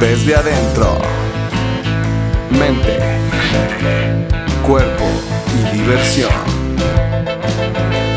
desde 0.00 0.34
adentro. 0.34 0.98
Mente, 2.50 2.98
cuerpo 4.66 5.04
y 5.54 5.76
diversión. 5.76 6.30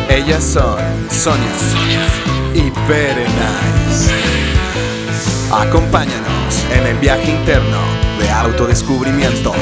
Ellas 0.10 0.44
son 0.44 0.80
Sonia 1.10 1.46
y 2.54 2.70
Berenice. 2.88 4.14
Acompáñanos 5.52 6.66
en 6.74 6.88
el 6.88 6.98
viaje 6.98 7.32
interno 7.32 7.80
de 8.20 8.30
autodescubrimiento 8.30 9.54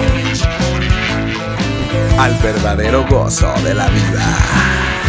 al 2.19 2.33
verdadero 2.35 3.05
gozo 3.07 3.53
de 3.63 3.73
la 3.75 3.87
vida. 3.89 5.06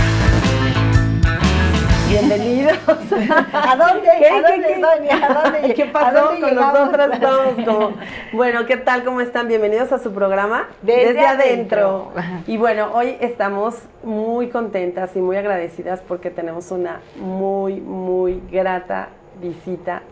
¿A 3.19 3.77
dónde? 3.77 4.09
¿Qué, 4.19 4.29
¿A 4.29 4.43
dónde, 4.43 4.69
qué, 4.69 4.81
Sonia? 4.81 5.27
¿A 5.27 5.43
dónde, 5.43 5.75
¿Qué 5.75 5.83
a 5.83 5.93
pasó 5.93 6.25
dónde 6.25 6.41
con 6.41 6.55
nosotras 6.55 7.21
todos? 7.21 7.55
Como, 7.65 7.93
bueno, 8.33 8.67
¿qué 8.67 8.77
tal? 8.77 9.05
¿Cómo 9.05 9.21
están? 9.21 9.49
Bienvenidos 9.49 9.91
a 9.93 9.99
su 9.99 10.13
programa 10.13 10.69
Desde 10.83 11.27
Adentro. 11.27 12.13
Y 12.47 12.57
bueno, 12.57 12.91
hoy 12.95 13.17
estamos 13.21 13.75
muy 14.05 14.51
contentas 14.51 15.17
y 15.17 15.21
muy 15.21 15.37
agradecidas 15.37 16.01
porque 16.07 16.31
tenemos 16.31 16.71
una 16.71 17.01
muy, 17.17 17.81
muy 17.81 18.41
grata 18.51 19.09
visita 19.41 20.03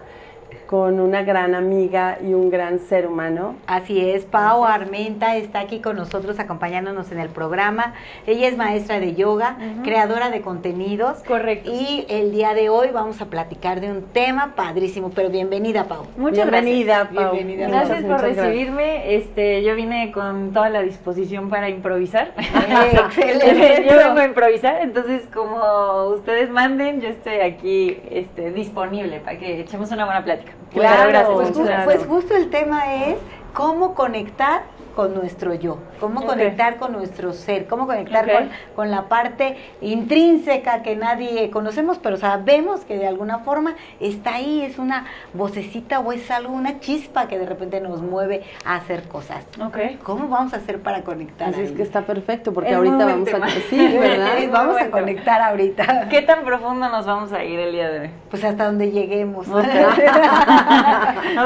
con 0.67 1.01
una 1.01 1.23
gran 1.23 1.55
amiga 1.55 2.19
y 2.23 2.35
un 2.35 2.51
gran 2.51 2.79
ser 2.81 3.07
humano. 3.07 3.57
Así 3.67 4.11
es, 4.11 4.25
Pau 4.25 4.65
Armenta 4.65 5.37
está 5.37 5.61
aquí 5.61 5.81
con 5.81 5.97
nosotros 5.97 6.39
acompañándonos 6.39 7.13
en 7.13 7.21
el 7.21 7.29
programa. 7.29 7.95
Ella 8.27 8.49
es 8.49 8.57
maestra 8.57 8.99
de 9.01 9.15
yoga, 9.15 9.57
creadora 9.85 10.31
de 10.31 10.41
contenidos. 10.41 11.19
Correcto. 11.27 11.71
Y 11.73 12.05
el 12.09 12.33
día 12.33 12.55
de 12.55 12.69
hoy 12.69 12.89
vamos 12.93 13.21
a 13.21 13.27
platicar 13.27 13.81
de 13.81 13.91
un 13.91 14.03
tema 14.03 14.55
padrísimo, 14.57 15.11
pero 15.15 15.31
bienvenida, 15.31 15.85
Pau. 15.85 16.07
Muchas 16.17 16.51
Bienvenida, 16.51 17.11
Pau. 17.15 17.33
Bienvenida. 17.33 17.69
gracias. 17.69 17.87
Muchas, 17.87 17.89
Gracias 17.89 18.03
muchas 18.03 18.21
por 18.21 18.27
gracias. 18.35 18.47
recibirme. 18.47 19.15
Este, 19.15 19.63
yo 19.63 19.75
vine 19.75 20.13
con 20.13 20.53
toda 20.53 20.69
la 20.69 20.83
disposición 20.83 21.49
para 21.49 21.69
improvisar. 21.69 22.33
Excelente. 22.37 23.87
yo 23.91 23.97
vengo 23.97 24.19
a 24.19 24.25
improvisar, 24.25 24.83
entonces 24.83 25.23
como 25.33 26.07
ustedes 26.15 26.51
manden, 26.51 27.01
yo 27.01 27.09
estoy 27.09 27.41
aquí 27.41 27.99
este, 28.11 28.51
disponible 28.53 29.21
para 29.21 29.39
que 29.39 29.61
echemos 29.61 29.91
una 29.93 30.05
buena 30.05 30.25
plática. 30.25 30.53
Claro, 30.73 31.35
Muchas 31.35 31.57
gracias. 31.57 31.85
Pues, 31.85 31.97
pues 31.97 32.07
justo 32.07 32.35
el 32.37 32.51
tema 32.51 32.95
es 32.95 33.17
cómo 33.55 33.95
conectar 33.95 34.63
con 34.97 35.15
nuestro 35.15 35.55
yo, 35.55 35.79
cómo 36.01 36.25
conectar 36.25 36.79
con 36.79 36.93
nuestro 36.93 37.35
ser, 37.35 37.67
cómo 37.67 37.87
conectar 37.87 38.25
con, 38.33 38.51
con 38.75 38.91
la 38.91 39.03
parte 39.09 39.57
intrínseca 39.83 40.83
que 40.83 40.97
nadie 40.97 41.51
conocemos, 41.51 41.99
pero 41.99 42.17
sabemos 42.17 42.81
que 42.81 42.97
de 42.97 43.07
alguna 43.07 43.41
forma 43.41 43.77
está 44.01 44.37
ahí, 44.37 44.63
es 44.63 44.79
una 44.79 45.05
vocecita 45.35 46.01
o 46.01 46.13
es 46.13 46.31
algo, 46.31 46.55
una 46.55 46.81
chispa 46.81 47.29
que 47.29 47.39
de 47.39 47.45
repente 47.45 47.81
nos 47.81 48.01
mueve 48.01 48.43
a 48.65 48.77
hacer 48.77 49.07
cosas. 49.07 49.45
Ok. 49.63 49.77
¿Cómo 50.03 50.29
vamos 50.29 50.55
a 50.55 50.57
hacer 50.57 50.81
para 50.81 51.03
conectar? 51.03 51.51
Así 51.51 51.61
es 51.61 51.73
que 51.73 51.83
está 51.83 52.03
perfecto 52.03 52.55
porque 52.55 52.71
Es 52.71 52.77
ahorita 52.77 53.05
vamos 53.05 53.29
a... 53.33 53.47
Sí, 53.69 53.99
¿verdad? 53.99 54.37
Vamos 54.51 54.81
a 54.81 54.91
conectar 54.91 55.43
ahorita. 55.43 56.09
¿Qué 56.11 56.23
tan 56.23 56.45
profundo 56.45 56.89
nos 56.89 57.05
vamos 57.05 57.33
a 57.33 57.45
ir 57.45 57.59
el 57.59 57.73
día 57.73 57.91
de 57.91 58.01
hoy? 58.01 58.11
Pues 58.31 58.43
hasta 58.45 58.65
donde 58.65 58.91
lleguemos. 58.91 59.47
Ok. 59.49 59.57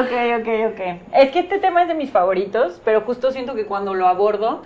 ok, 0.00 0.12
ok, 0.40 0.48
ok. 0.72 0.80
Es 1.14 1.30
que 1.30 1.40
este 1.40 1.58
tema 1.58 1.82
es 1.82 1.88
de 1.88 1.94
mis 1.94 2.10
favoritos, 2.10 2.80
pero 2.84 3.00
justo 3.00 3.32
siento 3.40 3.54
que 3.54 3.64
cuando 3.64 3.94
lo 3.94 4.06
abordo, 4.06 4.60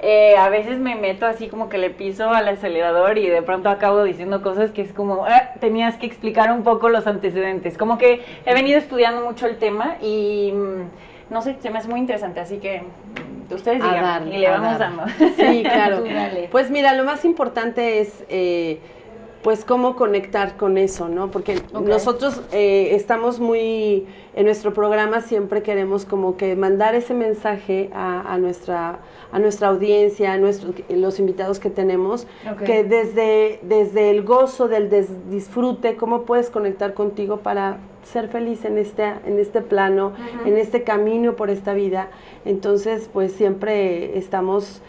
eh, 0.00 0.36
a 0.36 0.48
veces 0.48 0.78
me 0.78 0.94
meto 0.94 1.26
así 1.26 1.48
como 1.48 1.68
que 1.68 1.78
le 1.78 1.90
piso 1.90 2.30
al 2.30 2.46
acelerador 2.48 3.18
y 3.18 3.28
de 3.28 3.42
pronto 3.42 3.68
acabo 3.68 4.02
diciendo 4.04 4.42
cosas 4.42 4.70
que 4.70 4.82
es 4.82 4.92
como, 4.92 5.24
"Ah, 5.26 5.50
tenías 5.60 5.96
que 5.96 6.06
explicar 6.06 6.52
un 6.52 6.62
poco 6.62 6.88
los 6.88 7.06
antecedentes. 7.08 7.76
Como 7.76 7.98
que 7.98 8.22
he 8.46 8.54
venido 8.54 8.78
estudiando 8.78 9.22
mucho 9.24 9.46
el 9.46 9.58
tema 9.58 9.96
y 10.00 10.52
mm, 10.52 11.32
no 11.32 11.42
sé, 11.42 11.56
se 11.60 11.70
me 11.70 11.78
hace 11.78 11.88
muy 11.88 11.98
interesante, 12.00 12.38
así 12.40 12.58
que 12.58 12.82
ustedes 13.50 13.82
digan 13.82 14.32
y 14.32 14.38
le 14.38 14.48
vamos 14.50 14.78
darle. 14.78 14.96
dando. 14.96 15.34
Sí, 15.36 15.62
claro. 15.72 16.04
Pues 16.50 16.70
mira, 16.70 16.94
lo 16.94 17.04
más 17.04 17.24
importante 17.24 18.00
es, 18.00 18.24
eh, 18.28 18.78
pues, 19.42 19.64
cómo 19.64 19.96
conectar 19.96 20.56
con 20.56 20.78
eso, 20.78 21.08
¿no? 21.08 21.30
Porque 21.30 21.54
nosotros 21.88 22.40
eh, 22.52 22.94
estamos 22.94 23.40
muy, 23.40 24.06
en 24.34 24.44
nuestro 24.46 24.72
programa 24.72 25.20
siempre 25.20 25.62
queremos 25.62 26.04
como 26.04 26.36
que 26.36 26.54
mandar 26.56 26.94
ese 26.94 27.12
mensaje 27.14 27.90
a, 27.92 28.32
a 28.32 28.38
nuestra 28.38 29.00
a 29.34 29.38
nuestra 29.38 29.68
audiencia, 29.68 30.34
a 30.34 30.36
nuestros, 30.36 30.74
los 30.90 31.18
invitados 31.18 31.58
que 31.58 31.70
tenemos, 31.70 32.26
que 32.66 32.84
desde, 32.84 33.60
desde 33.62 34.10
el 34.10 34.24
gozo 34.24 34.68
del 34.68 34.90
des- 34.90 35.30
disfrute, 35.30 35.96
cómo 35.96 36.24
puedes 36.24 36.50
conectar 36.50 36.92
contigo 36.92 37.38
para 37.38 37.78
ser 38.04 38.28
feliz 38.28 38.66
en 38.66 38.76
este, 38.76 39.04
en 39.24 39.38
este 39.38 39.62
plano, 39.62 40.12
en 40.44 40.58
este 40.58 40.82
camino 40.82 41.34
por 41.34 41.48
esta 41.48 41.72
vida. 41.72 42.10
Entonces, 42.44 43.08
pues 43.10 43.32
siempre 43.32 44.18
estamos 44.18 44.82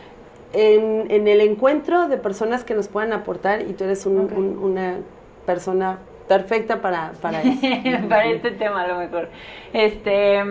en, 0.54 1.10
en 1.12 1.28
el 1.28 1.42
encuentro 1.42 2.08
de 2.08 2.18
personas 2.18 2.64
que 2.64 2.74
nos 2.76 2.88
puedan 2.88 3.12
aportar 3.14 3.62
y 3.62 3.74
tú 3.74 3.84
eres 3.84 4.06
un- 4.06 4.60
una 4.62 4.98
persona 5.46 6.00
perfecta 6.28 6.82
para, 6.82 7.12
para 7.22 7.42
eso. 7.44 8.08
para 8.08 8.26
este 8.28 8.52
tema 8.52 8.84
a 8.84 8.88
lo 8.88 8.98
mejor. 8.98 9.30
Este, 9.74 10.42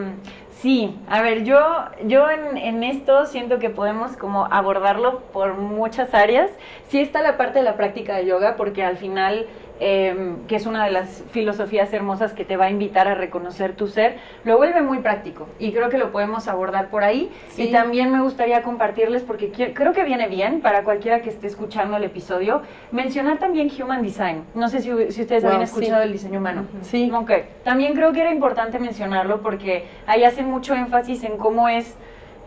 sí, 0.51 0.99
a 1.09 1.23
ver, 1.23 1.45
yo, 1.45 1.59
yo 2.07 2.29
en, 2.31 2.57
en 2.59 2.83
esto 2.83 3.27
siento 3.27 3.59
que 3.59 3.71
podemos 3.71 4.17
como 4.17 4.47
abordarlo 4.51 5.21
por 5.33 5.55
muchas 5.55 6.13
áreas. 6.15 6.51
Sí 6.89 7.01
está 7.01 7.23
la 7.23 7.37
parte 7.37 7.61
de 7.61 7.65
la 7.65 7.77
práctica 7.77 8.17
de 8.17 8.27
yoga, 8.27 8.57
porque 8.57 8.85
al 8.85 8.97
final, 8.99 9.47
eh, 9.85 10.37
que 10.47 10.55
es 10.55 10.67
una 10.67 10.85
de 10.85 10.93
las 10.93 11.25
filosofías 11.33 11.93
hermosas 11.93 12.35
que 12.35 12.45
te 12.45 12.57
va 12.57 12.67
a 12.67 12.71
invitar 12.71 13.09
a 13.09 13.17
reconocer 13.17 13.75
tu 13.75 13.89
ser, 13.89 14.17
lo 14.45 14.57
vuelve 14.57 14.81
muy 14.81 14.99
práctico 14.99 15.49
y 15.59 15.73
creo 15.73 15.89
que 15.89 15.99
lo 15.99 16.13
podemos 16.13 16.47
abordar 16.47 16.89
por 16.89 17.03
ahí. 17.03 17.33
Sí. 17.49 17.65
Y 17.65 17.73
también 17.73 18.13
me 18.13 18.23
gustaría 18.23 18.63
compartirles, 18.63 19.25
porque 19.25 19.51
creo 19.51 19.93
que 19.93 20.05
viene 20.05 20.29
bien 20.29 20.61
para 20.61 20.85
cualquiera 20.85 21.21
que 21.21 21.31
esté 21.31 21.49
escuchando 21.49 21.97
el 21.97 22.05
episodio, 22.05 22.63
mencionar 22.93 23.39
también 23.41 23.69
Human 23.77 24.03
Design. 24.03 24.45
No 24.55 24.69
sé 24.69 24.83
si, 24.83 24.91
si 25.11 25.23
ustedes 25.23 25.43
Wow, 25.43 25.53
habían 25.55 25.67
sí. 25.67 25.75
escuchado 25.75 26.03
el 26.05 26.13
diseño 26.13 26.39
humano. 26.39 26.67
Sí. 26.83 27.11
Ok, 27.13 27.33
también 27.65 27.95
creo 27.95 28.13
que 28.13 28.21
era 28.21 28.31
importante 28.33 28.79
mencionarlo 28.79 29.43
porque 29.43 29.87
ahí 30.07 30.23
hacen 30.23 30.49
mucho 30.49 30.75
énfasis 30.77 31.25
en 31.25 31.39
cómo 31.39 31.69
es 31.69 31.97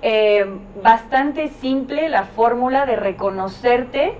eh, 0.01 0.45
bastante 0.81 1.49
simple 1.49 2.07
la 2.07 2.23
fórmula 2.23 2.85
de 2.85 2.95
reconocerte 2.95 4.13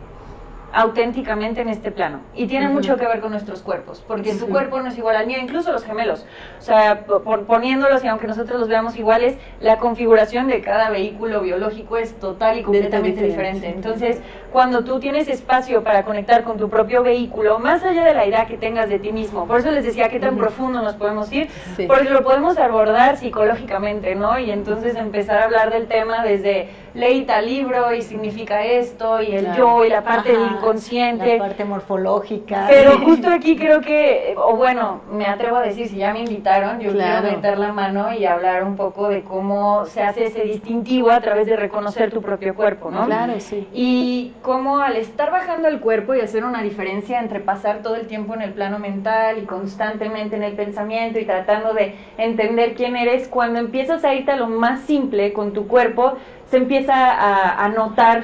auténticamente 0.75 1.61
en 1.61 1.69
este 1.69 1.89
plano. 1.89 2.19
Y 2.35 2.47
tiene 2.47 2.67
mucho 2.67 2.97
que 2.97 3.07
ver 3.07 3.21
con 3.21 3.31
nuestros 3.31 3.61
cuerpos, 3.61 4.03
porque 4.05 4.33
su 4.33 4.45
Sí. 4.45 4.51
cuerpo 4.51 4.81
no 4.81 4.89
es 4.89 4.97
igual 4.97 5.15
al 5.15 5.25
mío, 5.25 5.37
incluso 5.41 5.71
los 5.71 5.85
gemelos. 5.85 6.25
O 6.59 6.61
sea, 6.61 7.05
po- 7.05 7.21
por- 7.21 7.45
poniéndolos 7.45 8.03
y 8.03 8.07
aunque 8.09 8.27
nosotros 8.27 8.59
los 8.59 8.67
veamos 8.67 8.97
iguales, 8.97 9.37
la 9.61 9.77
configuración 9.77 10.47
de 10.47 10.61
cada 10.61 10.89
vehículo 10.89 11.39
biológico 11.41 11.97
es 11.97 12.13
total 12.19 12.59
y 12.59 12.63
completamente 12.63 13.23
diferente. 13.23 13.67
diferente. 13.67 13.67
Entonces, 13.69 14.21
cuando 14.55 14.85
tú 14.85 15.01
tienes 15.01 15.27
espacio 15.27 15.83
para 15.83 16.05
conectar 16.05 16.45
con 16.45 16.55
tu 16.57 16.69
propio 16.69 17.03
vehículo, 17.03 17.59
más 17.59 17.83
allá 17.83 18.05
de 18.05 18.13
la 18.13 18.25
idea 18.25 18.45
que 18.45 18.55
tengas 18.55 18.87
de 18.87 18.99
ti 18.99 19.11
mismo, 19.11 19.45
por 19.47 19.59
eso 19.59 19.69
les 19.69 19.83
decía 19.83 20.07
qué 20.07 20.17
tan 20.17 20.37
profundo 20.37 20.81
nos 20.81 20.93
podemos 20.95 21.29
ir, 21.33 21.49
Sí. 21.75 21.87
porque 21.87 22.09
lo 22.09 22.23
podemos 22.23 22.57
abordar 22.57 23.17
psicológicamente, 23.17 24.15
¿no? 24.15 24.39
Y 24.39 24.51
entonces 24.51 24.95
empezar 24.95 25.39
a 25.39 25.43
hablar 25.43 25.73
del 25.73 25.87
tema 25.87 26.23
desde 26.23 26.69
leí 26.93 27.23
tal 27.25 27.45
libro 27.47 27.93
y 27.93 28.01
significa 28.01 28.63
esto, 28.63 29.21
y 29.21 29.33
el 29.35 29.43
Claro. 29.43 29.57
yo, 29.79 29.85
y 29.85 29.89
la 29.89 30.01
parte 30.05 30.31
del 30.31 30.43
Ajá, 30.45 30.53
inconsciente. 30.55 31.33
La 31.37 31.43
parte 31.43 31.65
morfológica. 31.65 32.67
Pero 32.69 32.91
justo 33.03 33.27
aquí 33.29 33.57
creo 33.57 33.81
que, 33.81 34.33
o 34.37 34.55
bueno, 34.55 35.01
me 35.11 35.25
atrevo 35.25 35.57
a 35.57 35.61
decir, 35.63 35.89
si 35.89 35.97
ya 35.97 36.13
me 36.13 36.19
invitaron, 36.19 36.79
yo 36.79 36.93
Claro. 36.93 37.23
quiero 37.23 37.35
meter 37.35 37.57
la 37.57 37.73
mano 37.73 38.13
y 38.13 38.25
hablar 38.25 38.63
un 38.63 38.77
poco 38.77 39.09
de 39.09 39.23
cómo 39.23 39.85
se 39.87 40.01
hace 40.01 40.27
ese 40.27 40.43
distintivo 40.43 41.11
a 41.11 41.19
través 41.19 41.47
de 41.47 41.57
reconocer 41.57 42.09
tu 42.13 42.21
propio 42.21 42.55
cuerpo, 42.55 42.89
¿no? 42.89 43.05
Claro, 43.05 43.33
sí. 43.39 43.67
Y 43.73 44.31
cómo 44.45 44.77
al 44.77 44.95
estar 44.95 45.31
bajando 45.31 45.67
el 45.67 45.79
cuerpo 45.79 46.13
y 46.13 46.21
hacer 46.21 46.45
una 46.45 46.61
diferencia 46.61 47.19
entre 47.19 47.39
pasar 47.39 47.81
todo 47.81 47.95
el 47.95 48.05
tiempo 48.05 48.35
en 48.35 48.43
el 48.43 48.53
plano 48.53 48.77
mental 48.77 49.39
y 49.39 49.45
constantemente 49.47 50.35
en 50.35 50.43
el 50.43 50.53
pensamiento 50.53 51.17
y 51.17 51.25
tratando 51.25 51.73
de 51.73 51.95
entender 52.19 52.75
quién 52.75 52.95
eres, 52.95 53.27
cuando 53.27 53.57
empiezas 53.57 54.05
a 54.05 54.13
irte 54.13 54.31
a 54.31 54.35
lo 54.35 54.45
más 54.45 54.81
simple 54.81 55.33
con 55.33 55.51
tu 55.51 55.67
cuerpo, 55.67 56.13
se 56.51 56.57
empieza 56.57 56.93
a, 56.93 57.65
a 57.65 57.69
notar 57.69 58.23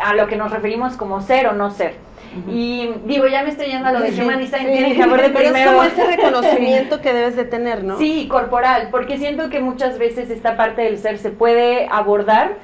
a, 0.00 0.10
a 0.10 0.14
lo 0.14 0.28
que 0.28 0.36
nos 0.36 0.52
referimos 0.52 0.96
como 0.96 1.20
ser 1.20 1.48
o 1.48 1.54
no 1.54 1.72
ser. 1.72 1.96
Y 2.48 2.88
digo, 3.04 3.26
ya 3.26 3.42
me 3.42 3.50
estoy 3.50 3.66
yendo 3.66 3.88
a 3.88 3.92
lo 3.92 4.00
de 4.00 4.10
Human 4.10 4.38
Design, 4.38 4.66
sí. 4.74 4.94
que 4.94 5.02
abordar 5.02 5.32
Pero 5.32 5.50
primero. 5.50 5.70
es 5.70 5.76
como 5.76 5.82
ese 5.82 6.16
reconocimiento 6.16 7.00
que 7.02 7.12
debes 7.12 7.36
de 7.36 7.44
tener, 7.44 7.84
¿no? 7.84 7.98
Sí, 7.98 8.26
corporal, 8.28 8.88
porque 8.90 9.18
siento 9.18 9.50
que 9.50 9.60
muchas 9.60 9.98
veces 9.98 10.30
esta 10.30 10.56
parte 10.56 10.82
del 10.82 10.98
ser 10.98 11.18
se 11.18 11.30
puede 11.30 11.88
abordar 11.90 12.54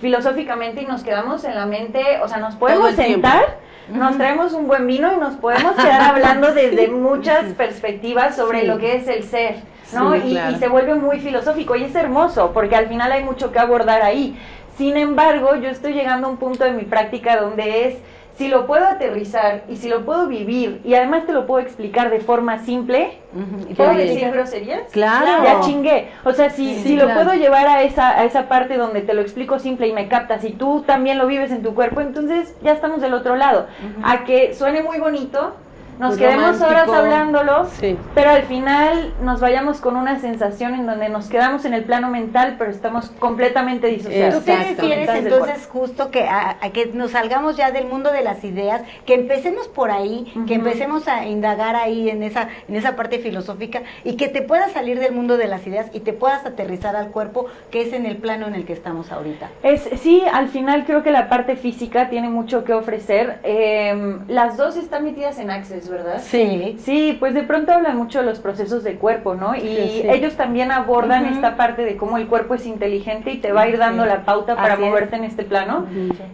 filosóficamente 0.00 0.82
y 0.82 0.86
nos 0.86 1.02
quedamos 1.02 1.44
en 1.44 1.54
la 1.54 1.66
mente, 1.66 2.02
o 2.22 2.28
sea, 2.28 2.38
nos 2.38 2.54
podemos 2.56 2.94
tiempo. 2.94 3.12
sentar, 3.28 3.58
nos 3.92 4.16
traemos 4.16 4.52
un 4.54 4.66
buen 4.66 4.86
vino 4.86 5.12
y 5.12 5.16
nos 5.16 5.34
podemos 5.34 5.74
quedar 5.74 6.00
hablando 6.14 6.52
desde 6.54 6.88
muchas 6.88 7.44
perspectivas 7.54 8.36
sobre 8.36 8.60
Sí. 8.62 8.66
lo 8.66 8.78
que 8.78 8.96
es 8.96 9.08
el 9.08 9.24
ser, 9.24 9.56
¿no? 9.92 10.12
Sí, 10.14 10.20
y, 10.24 10.30
claro. 10.32 10.56
y 10.56 10.58
se 10.58 10.68
vuelve 10.68 10.94
muy 10.94 11.20
filosófico 11.20 11.76
y 11.76 11.84
es 11.84 11.94
hermoso, 11.94 12.52
porque 12.54 12.76
al 12.76 12.86
final 12.88 13.12
hay 13.12 13.24
mucho 13.24 13.52
que 13.52 13.58
abordar 13.58 14.02
ahí. 14.02 14.38
Sin 14.78 14.96
embargo, 14.96 15.54
yo 15.56 15.68
estoy 15.68 15.92
llegando 15.92 16.26
a 16.26 16.30
un 16.30 16.36
punto 16.36 16.64
de 16.64 16.72
mi 16.72 16.82
práctica 16.84 17.36
donde 17.40 17.88
es 17.88 17.96
si 18.36 18.48
lo 18.48 18.66
puedo 18.66 18.84
aterrizar 18.86 19.62
y 19.68 19.76
si 19.76 19.88
lo 19.88 20.04
puedo 20.04 20.26
vivir 20.26 20.80
y 20.84 20.94
además 20.94 21.24
te 21.26 21.32
lo 21.32 21.46
puedo 21.46 21.60
explicar 21.60 22.10
de 22.10 22.20
forma 22.20 22.58
simple. 22.58 23.18
¿puedo 23.76 23.94
decir 23.94 24.30
groserías? 24.30 24.90
Claro. 24.92 25.42
Ya 25.44 25.60
chingué. 25.60 26.08
O 26.24 26.32
sea, 26.32 26.50
si, 26.50 26.74
Sí, 26.76 26.82
si 26.82 26.96
lo 26.96 27.04
claro. 27.06 27.22
puedo 27.24 27.34
llevar 27.38 27.66
a 27.66 27.82
esa, 27.82 28.10
a 28.18 28.24
esa 28.24 28.48
parte 28.48 28.76
donde 28.76 29.00
te 29.02 29.12
lo 29.14 29.20
explico 29.22 29.58
simple 29.58 29.88
y 29.88 29.92
me 29.92 30.08
captas 30.08 30.44
y 30.44 30.50
tú 30.50 30.82
también 30.86 31.18
lo 31.18 31.26
vives 31.26 31.50
en 31.50 31.62
tu 31.62 31.74
cuerpo, 31.74 32.00
entonces 32.00 32.54
ya 32.62 32.72
estamos 32.72 33.00
del 33.00 33.14
otro 33.14 33.36
lado. 33.36 33.66
A 34.04 34.24
que 34.24 34.54
suene 34.54 34.82
muy 34.82 34.98
bonito, 34.98 35.54
nos 35.98 36.10
Muy 36.10 36.18
quedemos 36.18 36.60
horas 36.60 36.88
hablándolo, 36.88 37.66
Sí. 37.66 37.96
pero 38.14 38.30
al 38.30 38.42
final 38.42 39.12
nos 39.22 39.40
vayamos 39.40 39.80
con 39.80 39.96
una 39.96 40.18
sensación 40.18 40.74
en 40.74 40.86
donde 40.86 41.08
nos 41.08 41.28
quedamos 41.28 41.64
en 41.64 41.74
el 41.74 41.84
plano 41.84 42.08
mental, 42.10 42.56
pero 42.58 42.70
estamos 42.70 43.10
completamente 43.18 43.86
disociados. 43.88 44.40
¿Tú 44.40 44.44
te 44.44 44.56
refieres 44.56 45.08
entonces 45.08 45.68
justo 45.70 46.10
que 46.10 46.24
a, 46.24 46.56
a 46.60 46.70
que 46.70 46.86
nos 46.86 47.12
salgamos 47.12 47.56
ya 47.56 47.70
del 47.70 47.86
mundo 47.86 48.10
de 48.12 48.22
las 48.22 48.42
ideas, 48.44 48.82
que 49.06 49.14
empecemos 49.14 49.68
por 49.68 49.90
ahí, 49.90 50.24
que 50.34 50.40
Ujú. 50.40 50.66
empecemos 50.66 51.08
a 51.08 51.26
indagar 51.26 51.76
ahí 51.76 52.10
en 52.10 52.22
esa 52.22 52.48
en 52.68 52.76
esa 52.76 52.96
parte 52.96 53.18
filosófica 53.18 53.82
y 54.04 54.16
que 54.16 54.28
te 54.28 54.42
puedas 54.42 54.72
salir 54.72 54.98
del 54.98 55.12
mundo 55.12 55.36
de 55.36 55.46
las 55.46 55.66
ideas 55.66 55.86
y 55.92 56.00
te 56.00 56.12
puedas 56.12 56.44
aterrizar 56.44 56.96
al 56.96 57.08
cuerpo, 57.10 57.46
que 57.70 57.82
es 57.82 57.92
en 57.92 58.06
el 58.06 58.16
plano 58.16 58.46
en 58.46 58.54
el 58.54 58.64
que 58.66 58.72
estamos 58.72 59.12
ahorita? 59.12 59.48
Es, 59.62 59.88
sí, 60.00 60.22
al 60.32 60.48
final 60.48 60.84
creo 60.84 61.02
que 61.02 61.10
la 61.10 61.28
parte 61.28 61.56
física 61.56 62.08
tiene 62.08 62.28
mucho 62.28 62.64
que 62.64 62.72
ofrecer. 62.72 63.38
Eh, 63.44 64.18
las 64.28 64.56
dos 64.56 64.76
están 64.76 65.04
metidas 65.04 65.38
en 65.38 65.50
¿verdad? 65.88 66.20
Sí. 66.22 66.76
Sí, 66.78 67.16
pues 67.18 67.34
de 67.34 67.42
pronto 67.42 67.72
hablan 67.72 67.96
mucho 67.96 68.20
de 68.20 68.26
los 68.26 68.38
procesos 68.40 68.84
de 68.84 68.96
cuerpo, 68.96 69.34
¿no? 69.34 69.54
Y 69.54 69.60
Sí, 69.60 69.98
sí. 70.02 70.08
ellos 70.08 70.34
también 70.36 70.70
abordan 70.72 71.26
esta 71.26 71.56
parte 71.56 71.84
de 71.84 71.96
cómo 71.96 72.18
el 72.18 72.26
cuerpo 72.26 72.54
es 72.54 72.66
inteligente 72.66 73.30
y 73.30 73.38
te 73.38 73.52
va 73.52 73.62
a 73.62 73.68
ir 73.68 73.78
dando 73.78 74.02
Sí. 74.04 74.08
la 74.08 74.24
pauta 74.24 74.56
para 74.56 74.74
Así 74.74 74.82
es. 74.82 74.88
moverte 74.88 75.16
en 75.16 75.24
este 75.24 75.42
plano. 75.44 75.86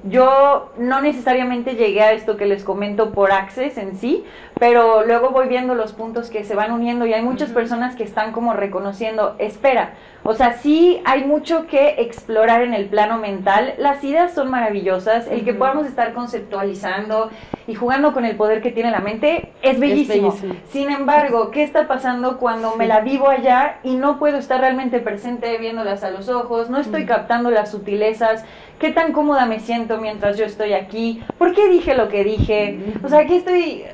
Yo 0.05 0.73
no 0.79 1.00
necesariamente 1.00 1.75
llegué 1.76 2.02
a 2.02 2.12
esto 2.12 2.37
que 2.37 2.47
les 2.47 2.64
comento 2.64 3.12
por 3.12 3.32
Access 3.32 3.79
en 3.79 3.97
sí, 3.97 4.25
pero 4.58 5.05
luego 5.05 5.31
voy 5.31 5.49
viendo 5.49 5.75
los 5.75 5.93
puntos 5.93 6.31
que 6.31 6.44
se 6.44 6.55
van 6.55 6.73
uniendo 6.73 7.06
y 7.06 7.12
hay 7.14 7.23
muchas 7.23 7.50
personas 7.50 7.97
que 7.97 8.02
están 8.05 8.32
como 8.32 8.52
reconociendo, 8.52 9.35
espera, 9.38 9.94
o 10.23 10.35
sea, 10.35 10.52
sí 10.55 11.00
hay 11.06 11.25
mucho 11.25 11.67
que 11.67 11.94
explorar 11.99 12.61
en 12.62 12.75
el 12.75 12.87
plano 12.87 13.17
mental, 13.19 13.75
las 13.79 14.05
ideas 14.05 14.35
son 14.35 14.50
maravillosas, 14.50 15.26
el 15.29 15.44
que 15.44 15.55
podamos 15.55 15.87
estar 15.87 16.12
conceptualizando 16.12 17.31
y 17.67 17.75
jugando 17.75 18.12
con 18.12 18.25
el 18.25 18.37
poder 18.37 18.61
que 18.61 18.70
tiene 18.70 18.91
la 18.91 19.00
mente 19.00 19.40
es 19.63 19.79
bellísimo. 19.79 20.31
bellísimo. 20.31 20.57
Sin 20.71 20.91
embargo, 20.91 21.51
¿qué 21.51 21.63
está 21.63 21.87
pasando 21.87 22.39
cuando 22.39 22.77
me 22.77 22.87
la 22.87 23.01
vivo 23.01 23.29
allá 23.29 23.79
y 23.83 23.97
no 23.97 24.19
puedo 24.19 24.39
estar 24.39 24.61
realmente 24.61 25.01
presente 25.01 25.57
viéndolas 25.59 26.05
a 26.05 26.11
los 26.11 26.29
ojos? 26.29 26.71
No 26.71 26.79
estoy 26.79 27.07
captando 27.07 27.51
las 27.51 27.71
sutilezas. 27.71 28.45
¿Qué 28.79 28.91
tan 28.91 29.13
cómoda 29.13 29.45
me 29.45 29.61
siento 29.61 29.99
mientras 29.99 30.39
yo 30.39 30.47
estoy 30.47 30.73
aquí? 30.73 31.23
¿Por 31.37 31.55
qué 31.55 31.69
dije 31.69 31.95
lo 31.95 32.09
que 32.09 32.25
dije? 32.25 32.79
O 33.05 33.09
sea, 33.11 33.21
aquí 33.21 33.35
estoy... 33.35 33.85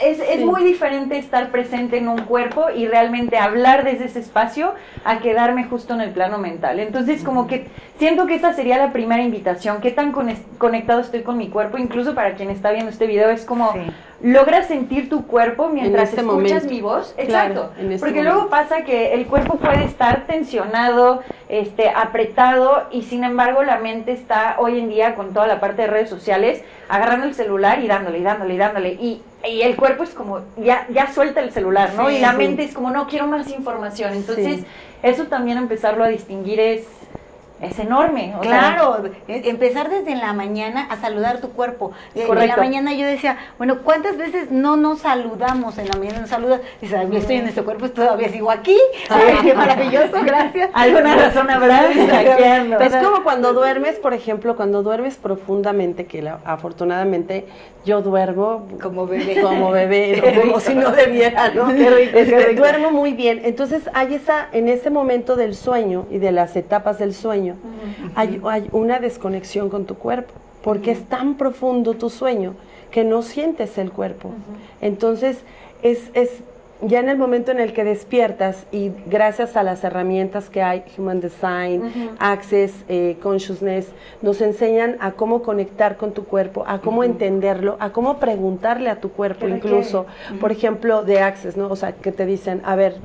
Es, 0.00 0.20
es 0.20 0.44
muy 0.44 0.62
diferente 0.62 1.18
estar 1.18 1.50
presente 1.50 1.98
en 1.98 2.06
un 2.06 2.18
cuerpo 2.18 2.66
y 2.70 2.86
realmente 2.86 3.38
hablar 3.38 3.82
desde 3.82 4.04
ese 4.04 4.20
espacio 4.20 4.74
a 5.04 5.18
quedarme 5.18 5.64
justo 5.64 5.94
en 5.94 6.00
el 6.00 6.10
plano 6.10 6.38
mental. 6.38 6.78
Entonces, 6.78 7.24
como 7.24 7.48
que 7.48 7.66
siento 7.98 8.26
que 8.26 8.36
esa 8.36 8.52
sería 8.52 8.78
la 8.78 8.92
primera 8.92 9.22
invitación. 9.22 9.80
¿Qué 9.80 9.90
tan 9.90 10.12
conectado 10.12 11.00
estoy 11.00 11.22
con 11.22 11.36
mi 11.38 11.48
cuerpo? 11.48 11.76
Incluso 11.76 12.14
para 12.14 12.34
quien 12.34 12.50
está 12.50 12.70
viendo 12.70 12.90
este 12.90 13.08
video, 13.08 13.30
es 13.30 13.44
como... 13.44 13.72
Sí. 13.72 13.80
Logras 14.22 14.66
sentir 14.68 15.10
tu 15.10 15.26
cuerpo 15.26 15.68
mientras 15.68 16.08
este 16.08 16.22
escuchas 16.22 16.50
momento. 16.64 16.70
mi 16.70 16.80
voz. 16.80 17.14
Exacto. 17.18 17.70
este 17.78 17.98
Porque 17.98 18.14
momento. 18.20 18.34
luego 18.34 18.48
pasa 18.50 18.82
que 18.82 19.12
el 19.12 19.26
cuerpo 19.26 19.56
puede 19.56 19.84
estar 19.84 20.26
tensionado, 20.26 21.22
este, 21.50 21.90
apretado 21.90 22.84
y 22.90 23.02
sin 23.02 23.24
embargo 23.24 23.62
la 23.62 23.78
mente 23.78 24.12
está 24.12 24.56
hoy 24.58 24.78
en 24.80 24.88
día 24.88 25.14
con 25.14 25.34
toda 25.34 25.46
la 25.46 25.60
parte 25.60 25.82
de 25.82 25.88
redes 25.88 26.08
sociales 26.08 26.62
agarrando 26.88 27.26
el 27.26 27.34
celular 27.34 27.80
y 27.82 27.88
dándole 27.88 28.18
y 28.18 28.22
dándole 28.22 28.54
y 28.54 28.56
dándole 28.56 28.88
y, 28.94 29.22
y 29.44 29.62
el 29.62 29.76
cuerpo 29.76 30.02
es 30.02 30.10
como 30.14 30.40
ya 30.56 30.86
ya 30.88 31.12
suelta 31.12 31.40
el 31.40 31.52
celular, 31.52 31.92
¿no? 31.94 32.08
Sí, 32.08 32.16
y 32.16 32.20
la 32.20 32.30
sí. 32.30 32.36
mente 32.38 32.64
es 32.64 32.72
como 32.72 32.90
no 32.90 33.06
quiero 33.08 33.26
más 33.26 33.50
información. 33.50 34.14
Entonces 34.14 34.60
Sí. 34.60 34.66
eso 35.02 35.24
también 35.24 35.58
empezarlo 35.58 36.04
a 36.04 36.08
distinguir 36.08 36.58
es 36.58 36.86
es 37.60 37.78
enorme. 37.78 38.34
o 38.36 38.40
Claro, 38.40 39.02
e- 39.28 39.48
empezar 39.48 39.88
desde 39.90 40.14
la 40.14 40.32
mañana 40.32 40.86
a 40.90 40.96
saludar 40.96 41.40
tu 41.40 41.50
cuerpo. 41.50 41.92
Eh, 42.14 42.20
En 42.20 42.20
la 42.22 42.26
Correcto. 42.26 42.60
mañana 42.60 42.92
yo 42.94 43.06
decía, 43.06 43.36
bueno, 43.58 43.78
¿cuántas 43.82 44.16
veces 44.16 44.50
no 44.50 44.76
nos 44.76 45.00
saludamos 45.00 45.78
en 45.78 45.88
la 45.88 45.96
mañana? 45.96 46.20
Nos 46.20 46.30
saludas, 46.30 46.60
dices, 46.80 46.98
"Ay, 46.98 47.08
estoy 47.16 47.36
en 47.36 47.46
este 47.48 47.62
cuerpo, 47.62 47.88
todavía 47.90 48.28
sigo 48.28 48.50
aquí. 48.50 48.76
Ay, 49.08 49.34
qué 49.42 49.54
maravilloso, 49.54 50.16
gracias. 50.24 50.70
alguna 50.74 51.14
razón 51.16 51.50
habrá. 51.50 51.90
Es 51.90 52.96
como 52.96 53.22
cuando 53.24 53.52
duermes, 53.52 53.96
por 53.98 54.12
ejemplo, 54.14 54.56
cuando 54.56 54.82
duermes 54.82 55.16
profundamente, 55.16 56.06
que 56.06 56.22
la- 56.22 56.40
afortunadamente 56.44 57.46
yo 57.84 58.02
duermo 58.02 58.66
Como 58.82 59.06
bebé. 59.06 59.40
como 59.40 59.70
bebé, 59.70 60.20
no 60.34 60.40
como 60.42 60.60
si 60.60 60.74
no 60.74 60.90
debiera, 60.90 61.50
¿no? 61.54 61.68
Qué 61.68 61.88
rico, 61.90 62.12
qué 62.12 62.20
Este, 62.20 62.38
rico. 62.48 62.60
duermo 62.62 62.90
muy 62.90 63.12
bien. 63.12 63.40
Entonces 63.44 63.88
hay 63.94 64.14
esa, 64.14 64.48
en 64.52 64.68
ese 64.68 64.90
momento 64.90 65.36
del 65.36 65.54
sueño 65.54 66.06
y 66.10 66.18
de 66.18 66.32
las 66.32 66.56
etapas 66.56 66.98
del 66.98 67.14
sueño, 67.14 67.45
hay, 68.14 68.40
hay 68.44 68.68
una 68.72 68.98
desconexión 68.98 69.68
con 69.68 69.84
tu 69.84 69.94
cuerpo, 69.94 70.34
porque 70.62 70.90
es 70.90 71.04
tan 71.04 71.34
profundo 71.34 71.94
tu 71.94 72.10
sueño 72.10 72.54
que 72.90 73.04
no 73.04 73.22
sientes 73.22 73.78
el 73.78 73.92
cuerpo. 73.92 74.30
Entonces 74.80 75.38
es, 75.82 76.10
es 76.14 76.42
ya 76.82 77.00
en 77.00 77.08
el 77.08 77.16
momento 77.16 77.50
en 77.50 77.60
el 77.60 77.72
que 77.72 77.84
despiertas 77.84 78.66
y 78.70 78.90
gracias 79.06 79.56
a 79.56 79.62
las 79.62 79.82
herramientas 79.82 80.50
que 80.50 80.62
hay, 80.62 80.84
Human 80.98 81.20
Design. 81.20 82.10
Access, 82.18 82.72
eh, 82.88 83.16
Consciousness, 83.22 83.88
nos 84.22 84.40
enseñan 84.40 84.96
a 85.00 85.12
cómo 85.12 85.42
conectar 85.42 85.96
con 85.96 86.12
tu 86.12 86.24
cuerpo, 86.24 86.64
a 86.66 86.80
cómo 86.80 87.02
entenderlo, 87.04 87.76
a 87.80 87.90
cómo 87.90 88.18
preguntarle 88.18 88.90
a 88.90 89.00
tu 89.00 89.10
cuerpo 89.10 89.48
incluso. 89.48 90.06
Por 90.40 90.52
ejemplo, 90.52 91.02
de 91.02 91.20
Access, 91.20 91.56
¿no? 91.56 91.68
O 91.68 91.76
sea, 91.76 91.92
que 91.92 92.12
te 92.12 92.26
dicen, 92.26 92.60
a 92.64 92.76
ver, 92.76 92.96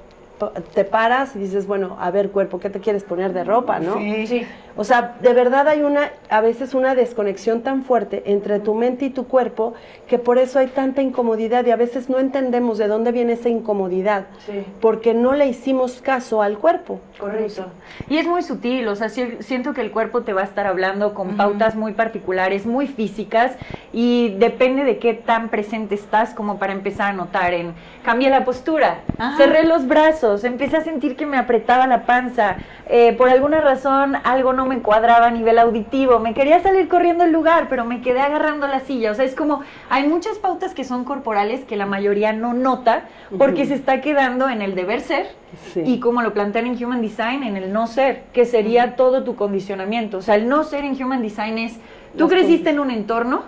te 0.50 0.84
paras 0.86 1.36
y 1.36 1.40
dices, 1.40 1.68
bueno, 1.68 1.98
a 2.00 2.12
ver 2.12 2.32
cuerpo, 2.32 2.60
¿qué 2.60 2.70
te 2.70 2.80
quieres 2.80 3.04
poner 3.04 3.34
de 3.34 3.44
ropa, 3.44 3.80
no? 3.80 3.98
Sí. 3.98 4.28
Sí. 4.28 4.48
O 4.78 4.84
sea, 4.84 5.16
de 5.22 5.34
verdad 5.34 5.68
hay 5.68 5.82
una, 5.82 6.12
a 6.30 6.42
veces 6.42 6.74
una 6.74 6.96
desconexión 6.96 7.62
tan 7.62 7.84
fuerte 7.84 8.24
entre 8.26 8.60
tu 8.60 8.74
mente 8.74 9.06
y 9.06 9.10
tu 9.10 9.28
cuerpo 9.28 9.74
que 10.08 10.18
por 10.18 10.38
eso 10.38 10.60
hay 10.60 10.68
tanta 10.68 11.02
incomodidad 11.02 11.66
y 11.66 11.72
a 11.72 11.76
veces 11.76 12.10
no 12.10 12.20
entendemos 12.20 12.78
de 12.78 12.88
dónde 12.88 13.12
viene 13.12 13.34
esa 13.34 13.50
incomodidad, 13.50 14.26
Sí. 14.46 14.64
porque 14.80 15.14
no 15.14 15.34
le 15.34 15.48
hicimos 15.48 16.02
caso 16.02 16.42
al 16.42 16.58
cuerpo. 16.58 17.00
Correcto. 17.20 17.68
Y 18.10 18.18
es 18.18 18.28
muy 18.28 18.42
sutil, 18.44 18.88
o 18.88 18.96
sea, 18.96 19.10
si- 19.10 19.38
siento 19.42 19.74
que 19.74 19.82
el 19.82 19.92
cuerpo 19.92 20.22
te 20.22 20.34
va 20.34 20.42
a 20.42 20.46
estar 20.46 20.68
hablando 20.68 21.14
con 21.14 21.38
pautas 21.38 21.76
muy 21.76 21.94
particulares, 21.94 22.66
muy 22.66 22.88
físicas, 22.88 23.54
y 23.94 24.36
depende 24.40 24.84
de 24.84 24.98
qué 25.00 25.14
tan 25.14 25.50
presente 25.50 25.96
estás 25.96 26.34
como 26.34 26.58
para 26.60 26.74
empezar 26.74 27.12
a 27.12 27.14
notar 27.14 27.54
en, 27.54 27.74
cambié 28.04 28.30
la 28.30 28.46
postura, 28.46 29.00
Ajá. 29.18 29.38
cerré 29.38 29.66
los 29.66 29.88
brazos, 29.88 30.44
empecé 30.44 30.78
a 30.78 30.82
sentir 30.82 31.16
que 31.16 31.26
me 31.26 31.38
apretaba 31.38 31.88
la 31.88 32.06
panza, 32.06 32.58
eh, 32.88 33.14
por 33.18 33.30
alguna 33.30 33.62
razón 33.62 34.16
algo 34.24 34.54
no 34.54 34.61
me 34.66 34.80
cuadraba 34.82 35.28
a 35.28 35.32
nivel 35.32 35.60
auditivo, 35.60 36.20
me 36.20 36.34
quería 36.34 36.62
salir 36.62 36.88
corriendo 36.88 37.24
del 37.24 37.34
lugar, 37.34 37.68
pero 37.70 37.86
me 37.86 38.02
quedé 38.02 38.20
agarrando 38.22 38.68
la 38.68 38.80
silla, 38.82 39.12
o 39.12 39.16
sea, 39.16 39.26
es 39.26 39.36
como, 39.36 39.62
hay 39.90 40.08
muchas 40.08 40.38
pautas 40.38 40.74
que 40.74 40.84
son 40.84 41.04
corporales 41.04 41.62
que 41.66 41.76
la 41.76 41.86
mayoría 41.86 42.34
no 42.34 42.54
nota 42.54 43.06
porque 43.38 43.66
se 43.66 43.74
está 43.76 44.02
quedando 44.02 44.50
en 44.50 44.62
el 44.62 44.76
deber 44.76 45.02
ser 45.02 45.28
Sí. 45.74 45.82
y 45.86 46.00
como 46.00 46.22
lo 46.22 46.34
plantean 46.34 46.66
en 46.68 46.82
Human 46.82 47.02
Design, 47.02 47.44
en 47.44 47.58
el 47.58 47.74
no 47.74 47.86
ser, 47.88 48.24
que 48.32 48.46
sería 48.46 48.96
todo 48.96 49.24
tu 49.26 49.36
condicionamiento. 49.36 50.20
O 50.20 50.22
sea, 50.22 50.36
el 50.36 50.48
no 50.48 50.64
ser 50.64 50.86
en 50.86 51.02
Human 51.04 51.22
Design 51.22 51.58
es, 51.58 51.78
tú 52.18 52.30
creciste 52.30 52.70
en 52.70 52.80
un 52.80 52.90
entorno 52.90 53.44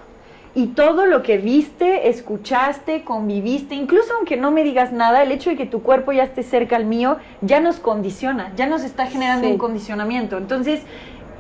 y 0.56 0.68
todo 0.68 1.08
lo 1.08 1.24
que 1.24 1.38
viste, 1.40 2.10
escuchaste, 2.10 3.04
conviviste, 3.04 3.74
incluso 3.76 4.14
aunque 4.16 4.38
no 4.38 4.52
me 4.52 4.64
digas 4.64 4.92
nada, 4.92 5.24
el 5.24 5.32
hecho 5.32 5.50
de 5.50 5.56
que 5.56 5.66
tu 5.66 5.82
cuerpo 5.82 6.12
ya 6.12 6.24
esté 6.24 6.44
cerca 6.44 6.76
al 6.76 6.86
mío 6.86 7.18
ya 7.42 7.60
nos 7.60 7.78
condiciona, 7.80 8.52
ya 8.56 8.68
nos 8.68 8.84
está 8.84 9.08
generando 9.08 9.48
Sí. 9.48 9.52
un 9.54 9.58
condicionamiento. 9.58 10.38
Entonces, 10.38 10.82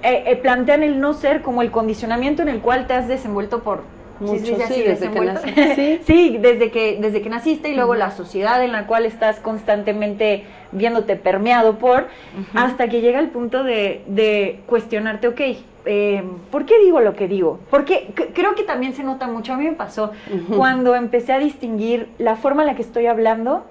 eh, 0.01 0.23
eh, 0.27 0.35
plantean 0.35 0.81
el 0.83 0.99
no 0.99 1.13
ser 1.13 1.41
como 1.43 1.61
el 1.61 1.69
condicionamiento 1.71 2.41
en 2.41 2.49
el 2.49 2.59
cual 2.59 2.87
te 2.87 2.93
has 2.93 3.07
desenvuelto 3.07 3.61
por... 3.63 3.83
¿sí 4.27 4.51
Mucho, 4.51 4.67
sí, 4.67 4.81
desde 4.81 5.11
que 5.11 5.19
nací. 5.21 5.49
Sí. 5.75 5.99
Sí, 6.05 6.37
desde 6.39 6.71
que, 6.71 6.97
desde 6.99 7.21
que 7.21 7.29
naciste 7.29 7.69
y 7.69 7.75
luego 7.75 7.95
la 7.95 8.11
sociedad 8.11 8.63
en 8.63 8.71
la 8.71 8.87
cual 8.87 9.05
estás 9.05 9.39
constantemente 9.39 10.43
viéndote 10.71 11.15
permeado 11.15 11.77
por, 11.77 12.07
hasta 12.53 12.87
que 12.87 13.01
llega 13.01 13.19
el 13.19 13.29
punto 13.29 13.63
de, 13.63 14.03
de 14.07 14.61
cuestionarte, 14.65 15.27
ok, 15.27 15.41
eh, 15.85 16.23
¿por 16.49 16.65
qué 16.65 16.79
digo 16.79 16.99
lo 16.99 17.15
que 17.15 17.27
digo? 17.27 17.59
Porque 17.69 18.13
creo 18.33 18.55
que 18.55 18.63
también 18.63 18.93
se 18.93 19.03
nota 19.03 19.27
mucho, 19.27 19.53
a 19.53 19.57
mí 19.57 19.65
me 19.65 19.73
pasó, 19.73 20.11
cuando 20.55 20.95
empecé 20.95 21.33
a 21.33 21.39
distinguir 21.39 22.09
la 22.17 22.35
forma 22.35 22.63
en 22.63 22.67
la 22.67 22.75
que 22.75 22.81
estoy 22.81 23.05
hablando, 23.05 23.65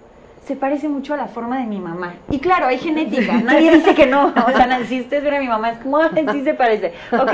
se 0.44 0.56
parece 0.56 0.88
mucho 0.88 1.14
a 1.14 1.16
la 1.16 1.26
forma 1.26 1.58
de 1.58 1.66
mi 1.66 1.78
mamá. 1.78 2.14
Y 2.30 2.40
claro, 2.40 2.66
hay 2.66 2.78
genética, 2.78 3.34
nadie 3.40 3.72
dice 3.76 3.94
que 3.94 4.06
no. 4.06 4.32
O 4.46 4.50
sea, 4.50 4.66
naciste 4.66 5.20
ver 5.20 5.34
a 5.34 5.40
mi 5.40 5.46
mamá, 5.49 5.70
es 5.70 5.78
como, 5.78 5.99
"Ay, 5.99 6.26
sí 6.32 6.42
se 6.42 6.54
parece. 6.54 6.92
Ok, 7.12 7.32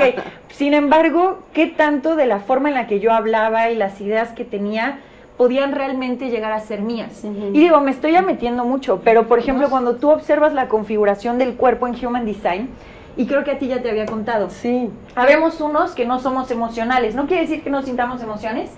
sin 0.49 0.73
embargo, 0.73 1.39
¿qué 1.53 1.67
tanto 1.67 2.15
de 2.15 2.27
la 2.27 2.39
forma 2.39 2.69
en 2.69 2.75
la 2.75 2.87
que 2.87 2.99
yo 2.99 3.11
hablaba 3.11 3.69
y 3.71 3.75
las 3.75 3.99
ideas 3.99 4.29
que 4.29 4.45
tenía 4.45 4.99
podían 5.37 5.71
realmente 5.71 6.29
llegar 6.29 6.51
a 6.51 6.59
ser 6.59 6.81
mías? 6.81 7.23
Ujú. 7.23 7.47
Y 7.53 7.59
digo, 7.59 7.79
me 7.81 7.91
estoy 7.91 8.11
ya 8.11 8.21
metiendo 8.21 8.63
mucho, 8.63 9.01
pero 9.03 9.27
por 9.27 9.39
ejemplo, 9.39 9.69
cuando 9.69 9.95
tú 9.95 10.11
observas 10.11 10.53
la 10.53 10.67
configuración 10.67 11.39
del 11.39 11.55
cuerpo 11.55 11.87
en 11.87 11.95
Human 12.05 12.25
Design, 12.25 12.69
y 13.17 13.25
creo 13.25 13.43
que 13.43 13.51
a 13.51 13.57
ti 13.57 13.67
ya 13.67 13.81
te 13.81 13.89
había 13.89 14.05
contado. 14.05 14.49
Sí. 14.49 14.89
Habemos 15.15 15.59
unos 15.59 15.91
que 15.91 16.05
no 16.05 16.19
somos 16.19 16.51
emocionales. 16.51 17.15
No 17.15 17.25
quiere 17.27 17.41
decir 17.41 17.63
que 17.63 17.69
no 17.69 17.81
sintamos 17.81 18.21
emociones, 18.21 18.69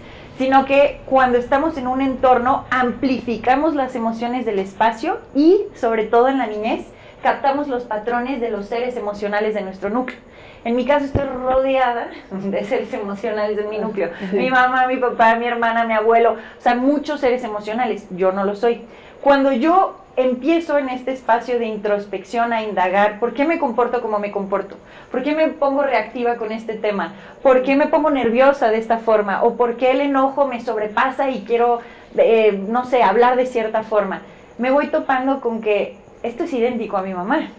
sino 0.42 0.66
que 0.66 1.02
cuando 1.06 1.38
estamos 1.38 1.78
en 1.78 1.86
un 1.86 2.02
entorno 2.02 2.66
amplificamos 2.72 3.76
las 3.76 3.94
emociones 3.94 4.44
del 4.44 4.58
espacio 4.58 5.20
y, 5.36 5.66
sobre 5.76 6.06
todo 6.06 6.30
en 6.30 6.40
la 6.40 6.48
niñez, 6.48 6.88
captamos 7.22 7.68
los 7.68 7.84
patrones 7.84 8.42
de 8.42 8.50
los 8.50 8.66
seres 8.66 8.98
emocionales 8.98 9.54
de 9.54 9.62
nuestro 9.62 9.92
núcleo. 9.92 10.18
En 10.66 10.76
mi 10.76 10.84
caso 10.84 11.06
estoy 11.06 11.26
rodeada 11.26 12.08
de 12.32 12.64
seres 12.64 12.92
emocionales 12.92 13.56
de 13.56 13.66
mi 13.66 13.78
núcleo. 13.78 14.10
Mi 14.34 14.50
mamá, 14.50 14.88
mi 14.88 14.98
papá, 14.98 15.36
mi 15.36 15.46
hermana, 15.46 15.84
mi 15.84 15.94
abuelo, 15.94 16.32
o 16.32 16.62
sea, 16.62 16.74
muchos 16.74 17.20
seres 17.20 17.44
emocionales. 17.44 18.08
Yo 18.10 18.32
no 18.32 18.44
lo 18.44 18.56
soy. 18.56 18.82
Cuando 19.22 19.52
yo 19.52 20.01
empiezo 20.16 20.78
en 20.78 20.90
este 20.90 21.12
espacio 21.12 21.58
de 21.58 21.66
introspección 21.66 22.54
a 22.54 22.64
indagar 22.64 23.20
por 23.20 23.34
qué 23.34 23.46
me 23.46 23.60
comporto 23.60 24.02
como 24.02 24.20
me 24.20 24.32
comporto, 24.32 24.76
por 25.10 25.24
qué 25.24 25.36
me 25.36 25.48
pongo 25.48 25.84
reactiva 25.84 26.36
con 26.36 26.52
este 26.52 26.74
tema, 26.74 27.14
por 27.42 27.64
qué 27.64 27.76
me 27.76 27.88
pongo 27.88 28.10
nerviosa 28.10 28.70
de 28.70 28.78
esta 28.78 28.98
forma 28.98 29.44
o 29.44 29.56
por 29.56 29.78
qué 29.78 29.92
el 29.92 30.02
enojo 30.02 30.48
me 30.48 30.62
sobrepasa 30.62 31.30
y 31.30 31.42
quiero, 31.42 31.80
eh, 32.18 32.62
no 32.68 32.86
sé, 32.86 33.04
hablar 33.04 33.38
de 33.38 33.46
cierta 33.46 33.84
forma, 33.84 34.22
me 34.58 34.72
voy 34.72 34.88
topando 34.88 35.40
con 35.40 35.62
que 35.62 35.98
esto 36.24 36.44
es 36.44 36.54
idéntico 36.54 36.98
a 36.98 37.04
mi 37.04 37.14
mamá, 37.14 37.50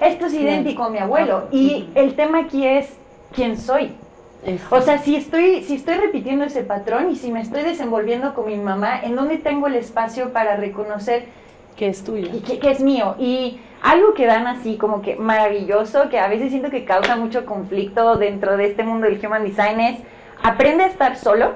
esto 0.00 0.26
es 0.26 0.34
idéntico 0.34 0.84
a 0.84 0.90
mi 0.90 0.98
abuelo 0.98 1.48
y 1.50 1.90
el 1.94 2.14
tema 2.14 2.40
aquí 2.40 2.66
es 2.66 2.88
quién 3.34 3.58
soy. 3.58 3.94
O 4.70 4.80
sea, 4.80 4.96
si 4.96 5.16
estoy, 5.16 5.62
si 5.64 5.74
estoy 5.74 5.96
repitiendo 5.96 6.46
ese 6.46 6.62
patrón 6.62 7.10
y 7.10 7.16
si 7.16 7.30
me 7.30 7.42
estoy 7.42 7.62
desenvolviendo 7.62 8.32
con 8.32 8.46
mi 8.46 8.56
mamá, 8.56 8.98
¿en 9.02 9.14
dónde 9.14 9.36
tengo 9.36 9.66
el 9.66 9.74
espacio 9.74 10.32
para 10.32 10.56
reconocer 10.56 11.26
que 11.76 11.88
es 11.88 12.04
tuyo. 12.04 12.28
Y 12.32 12.40
que, 12.40 12.70
es 12.70 12.80
mío. 12.80 13.14
Y 13.18 13.60
algo 13.82 14.14
que 14.14 14.26
dan 14.26 14.46
así 14.46 14.76
como 14.76 15.02
que 15.02 15.16
maravilloso, 15.16 16.08
que 16.08 16.18
a 16.18 16.28
veces 16.28 16.50
siento 16.50 16.70
que 16.70 16.84
causa 16.84 17.16
mucho 17.16 17.46
conflicto 17.46 18.16
dentro 18.16 18.56
de 18.56 18.66
este 18.66 18.82
mundo 18.82 19.06
del 19.06 19.24
human 19.24 19.44
design 19.44 19.80
es, 19.80 20.00
aprende 20.42 20.84
a 20.84 20.86
estar 20.88 21.16
solo, 21.16 21.52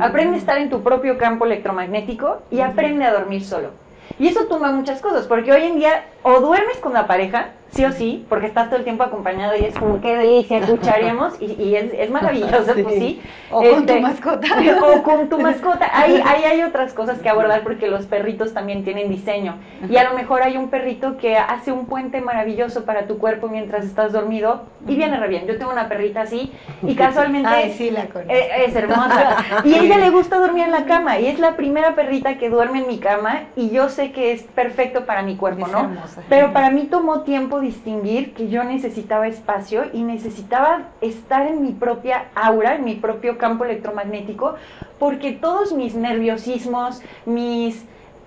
aprende 0.00 0.36
a 0.36 0.38
estar 0.38 0.58
en 0.58 0.70
tu 0.70 0.82
propio 0.82 1.18
campo 1.18 1.44
electromagnético 1.44 2.42
y 2.50 2.60
aprende 2.60 3.04
a 3.04 3.12
dormir 3.12 3.44
solo. 3.44 3.70
Y 4.18 4.28
eso 4.28 4.46
tumba 4.46 4.70
muchas 4.72 5.00
cosas, 5.00 5.26
porque 5.26 5.52
hoy 5.52 5.62
en 5.62 5.78
día 5.78 6.06
o 6.22 6.40
duermes 6.40 6.78
con 6.78 6.92
la 6.92 7.06
pareja, 7.06 7.50
sí 7.70 7.84
o 7.84 7.92
sí, 7.92 8.24
porque 8.28 8.46
estás 8.46 8.68
todo 8.68 8.78
el 8.78 8.84
tiempo 8.84 9.02
acompañado 9.02 9.56
y 9.56 9.64
es 9.64 9.74
como 9.74 10.00
qué 10.00 10.16
delicia, 10.16 10.58
escucharemos 10.62 11.34
y, 11.40 11.74
es, 11.74 11.92
es, 11.92 12.10
maravilloso, 12.10 12.72
pues 12.82 12.94
sí. 12.98 13.20
O 13.50 13.62
con 13.62 13.86
tu 13.86 13.92
este, 13.92 14.00
mascota. 14.00 14.46
O 14.82 15.02
con 15.02 15.28
tu 15.28 15.38
mascota. 15.38 15.90
Ahí, 15.92 16.20
ahí 16.26 16.44
hay 16.44 16.62
otras 16.62 16.92
cosas 16.92 17.18
que 17.18 17.28
abordar 17.28 17.62
porque 17.62 17.88
los 17.88 18.06
perritos 18.06 18.54
también 18.54 18.84
tienen 18.84 19.08
diseño. 19.08 19.56
Y 19.88 19.96
a 19.96 20.04
lo 20.04 20.16
mejor 20.16 20.42
hay 20.42 20.56
un 20.56 20.68
perrito 20.68 21.16
que 21.16 21.36
hace 21.36 21.72
un 21.72 21.86
puente 21.86 22.20
maravilloso 22.20 22.84
para 22.84 23.06
tu 23.06 23.18
cuerpo 23.18 23.48
mientras 23.48 23.84
estás 23.84 24.12
dormido 24.12 24.62
y 24.86 24.96
viene 24.96 25.18
re 25.18 25.28
bien. 25.28 25.46
Yo 25.46 25.58
tengo 25.58 25.72
una 25.72 25.88
perrita 25.88 26.22
así 26.22 26.52
y 26.82 26.94
casualmente 26.94 27.48
Ay, 27.48 27.74
sí, 27.76 27.90
la 27.90 28.04
eh, 28.28 28.64
es, 28.66 28.74
hermosa. 28.74 29.36
Y 29.64 29.74
a 29.74 29.82
ella 29.82 29.98
le 29.98 30.10
gusta 30.10 30.38
dormir 30.38 30.64
en 30.64 30.72
la 30.72 30.84
cama 30.84 31.18
y 31.18 31.26
es 31.26 31.38
la 31.38 31.56
primera 31.56 31.94
perrita 31.94 32.38
que 32.38 32.50
duerme 32.50 32.80
en 32.80 32.88
mi 32.88 32.98
cama 32.98 33.44
y 33.56 33.70
yo 33.70 33.88
sé 33.88 34.12
que 34.12 34.32
es 34.32 34.42
perfecto 34.42 35.06
para 35.06 35.22
mi 35.22 35.36
cuerpo, 35.36 35.66
¿no? 35.66 35.90
Pero 36.28 36.52
para 36.52 36.70
mí 36.70 36.84
tomó 36.84 37.22
tiempo 37.22 37.55
distinguir 37.60 38.34
que 38.34 38.48
yo 38.48 38.64
necesitaba 38.64 39.26
espacio 39.26 39.84
y 39.92 40.02
necesitaba 40.02 40.88
estar 41.00 41.46
en 41.46 41.62
mi 41.62 41.72
propia 41.72 42.26
aura, 42.34 42.76
en 42.76 42.84
mi 42.84 42.94
propio 42.94 43.38
campo 43.38 43.64
electromagnético, 43.64 44.56
porque 44.98 45.32
todos 45.32 45.72
mis 45.72 45.94
nerviosismos, 45.94 47.02
mis 47.24 47.84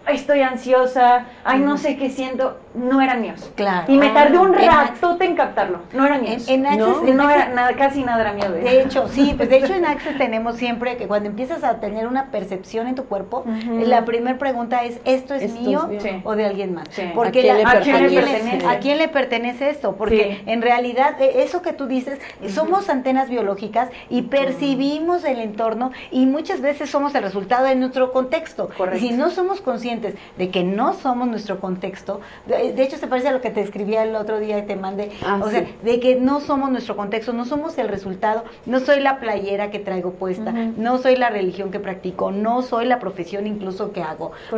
estoy 0.07 0.41
ansiosa, 0.41 1.27
ay, 1.43 1.59
no 1.59 1.77
sé 1.77 1.97
qué 1.97 2.09
siento, 2.09 2.57
no 2.73 3.01
eran 3.01 3.21
míos. 3.21 3.51
Claro. 3.55 3.91
Y 3.91 3.97
me 3.97 4.09
tardé 4.09 4.37
un 4.37 4.53
rato 4.53 5.17
en 5.19 5.35
captarlo, 5.35 5.79
no 5.93 6.05
eran 6.05 6.21
míos. 6.21 6.47
En, 6.47 6.65
Access, 6.65 7.15
no, 7.15 7.29
era 7.29 7.49
nada, 7.49 7.73
casi 7.73 8.03
nada 8.03 8.21
era 8.21 8.33
mío. 8.33 8.51
De, 8.51 8.81
hecho, 8.81 9.07
sí, 9.07 9.33
pues 9.35 9.49
de 9.49 9.57
hecho 9.57 9.73
en 9.73 9.85
Access 9.85 10.17
tenemos 10.17 10.55
siempre 10.55 10.97
que 10.97 11.07
cuando 11.07 11.29
empiezas 11.29 11.63
a 11.63 11.79
tener 11.79 12.07
una 12.07 12.31
percepción 12.31 12.87
en 12.87 12.95
tu 12.95 13.05
cuerpo, 13.05 13.43
la 13.67 14.05
primera 14.05 14.37
pregunta 14.37 14.83
es, 14.83 14.99
¿esto 15.05 15.33
es 15.33 15.51
mío, 15.53 15.89
o 16.23 16.35
de 16.35 16.45
alguien 16.45 16.73
más? 16.73 16.87
Porque 17.15 17.39
¿A 17.39 17.41
quién, 17.41 17.57
le 17.57 17.63
pertenece? 17.63 18.67
¿A 18.67 18.79
quién 18.79 18.97
le 18.97 19.07
pertenece 19.07 19.69
esto? 19.69 19.95
Porque 19.95 20.43
en 20.45 20.61
realidad 20.61 21.19
e, 21.21 21.43
eso 21.43 21.61
que 21.61 21.73
tú 21.73 21.87
dices, 21.87 22.19
somos 22.49 22.89
antenas 22.89 23.29
biológicas 23.29 23.89
y 24.09 24.23
percibimos 24.23 25.23
el 25.23 25.39
entorno 25.39 25.91
y 26.11 26.25
muchas 26.25 26.61
veces 26.61 26.89
somos 26.89 27.15
el 27.15 27.23
resultado 27.23 27.65
de 27.65 27.75
nuestro 27.75 28.11
contexto. 28.11 28.69
Y 28.95 28.99
si 28.99 29.11
no 29.11 29.29
somos 29.29 29.61
conscientes 29.61 30.15
de 30.37 30.49
que 30.49 30.63
no 30.63 30.93
somos 30.93 31.27
nuestro 31.27 31.59
contexto, 31.59 32.21
de 32.45 32.58
hecho 32.59 32.97
se 32.97 33.07
parece 33.07 33.29
a 33.29 33.31
lo 33.31 33.41
que 33.41 33.49
te 33.49 33.61
escribía 33.61 34.03
el 34.03 34.15
otro 34.15 34.39
día 34.39 34.59
y 34.59 34.63
te 34.63 34.75
mandé, 34.75 35.11
ah, 35.25 35.39
o 35.43 35.49
sea, 35.49 35.65
de 35.83 35.99
que 35.99 36.15
no 36.15 36.39
somos 36.39 36.71
nuestro 36.71 36.95
contexto, 36.95 37.33
no 37.33 37.45
somos 37.45 37.77
el 37.77 37.87
resultado, 37.87 38.43
no 38.65 38.79
soy 38.79 38.99
la 38.99 39.19
playera 39.19 39.71
que 39.71 39.79
traigo 39.79 40.11
puesta, 40.11 40.51
no 40.51 40.97
soy 40.97 41.15
la 41.15 41.29
religión 41.29 41.71
que 41.71 41.79
practico, 41.79 42.31
no 42.31 42.61
soy 42.61 42.85
la 42.85 42.99
profesión 42.99 43.47
incluso 43.47 43.91
que 43.91 44.01
hago, 44.01 44.31
no, 44.51 44.57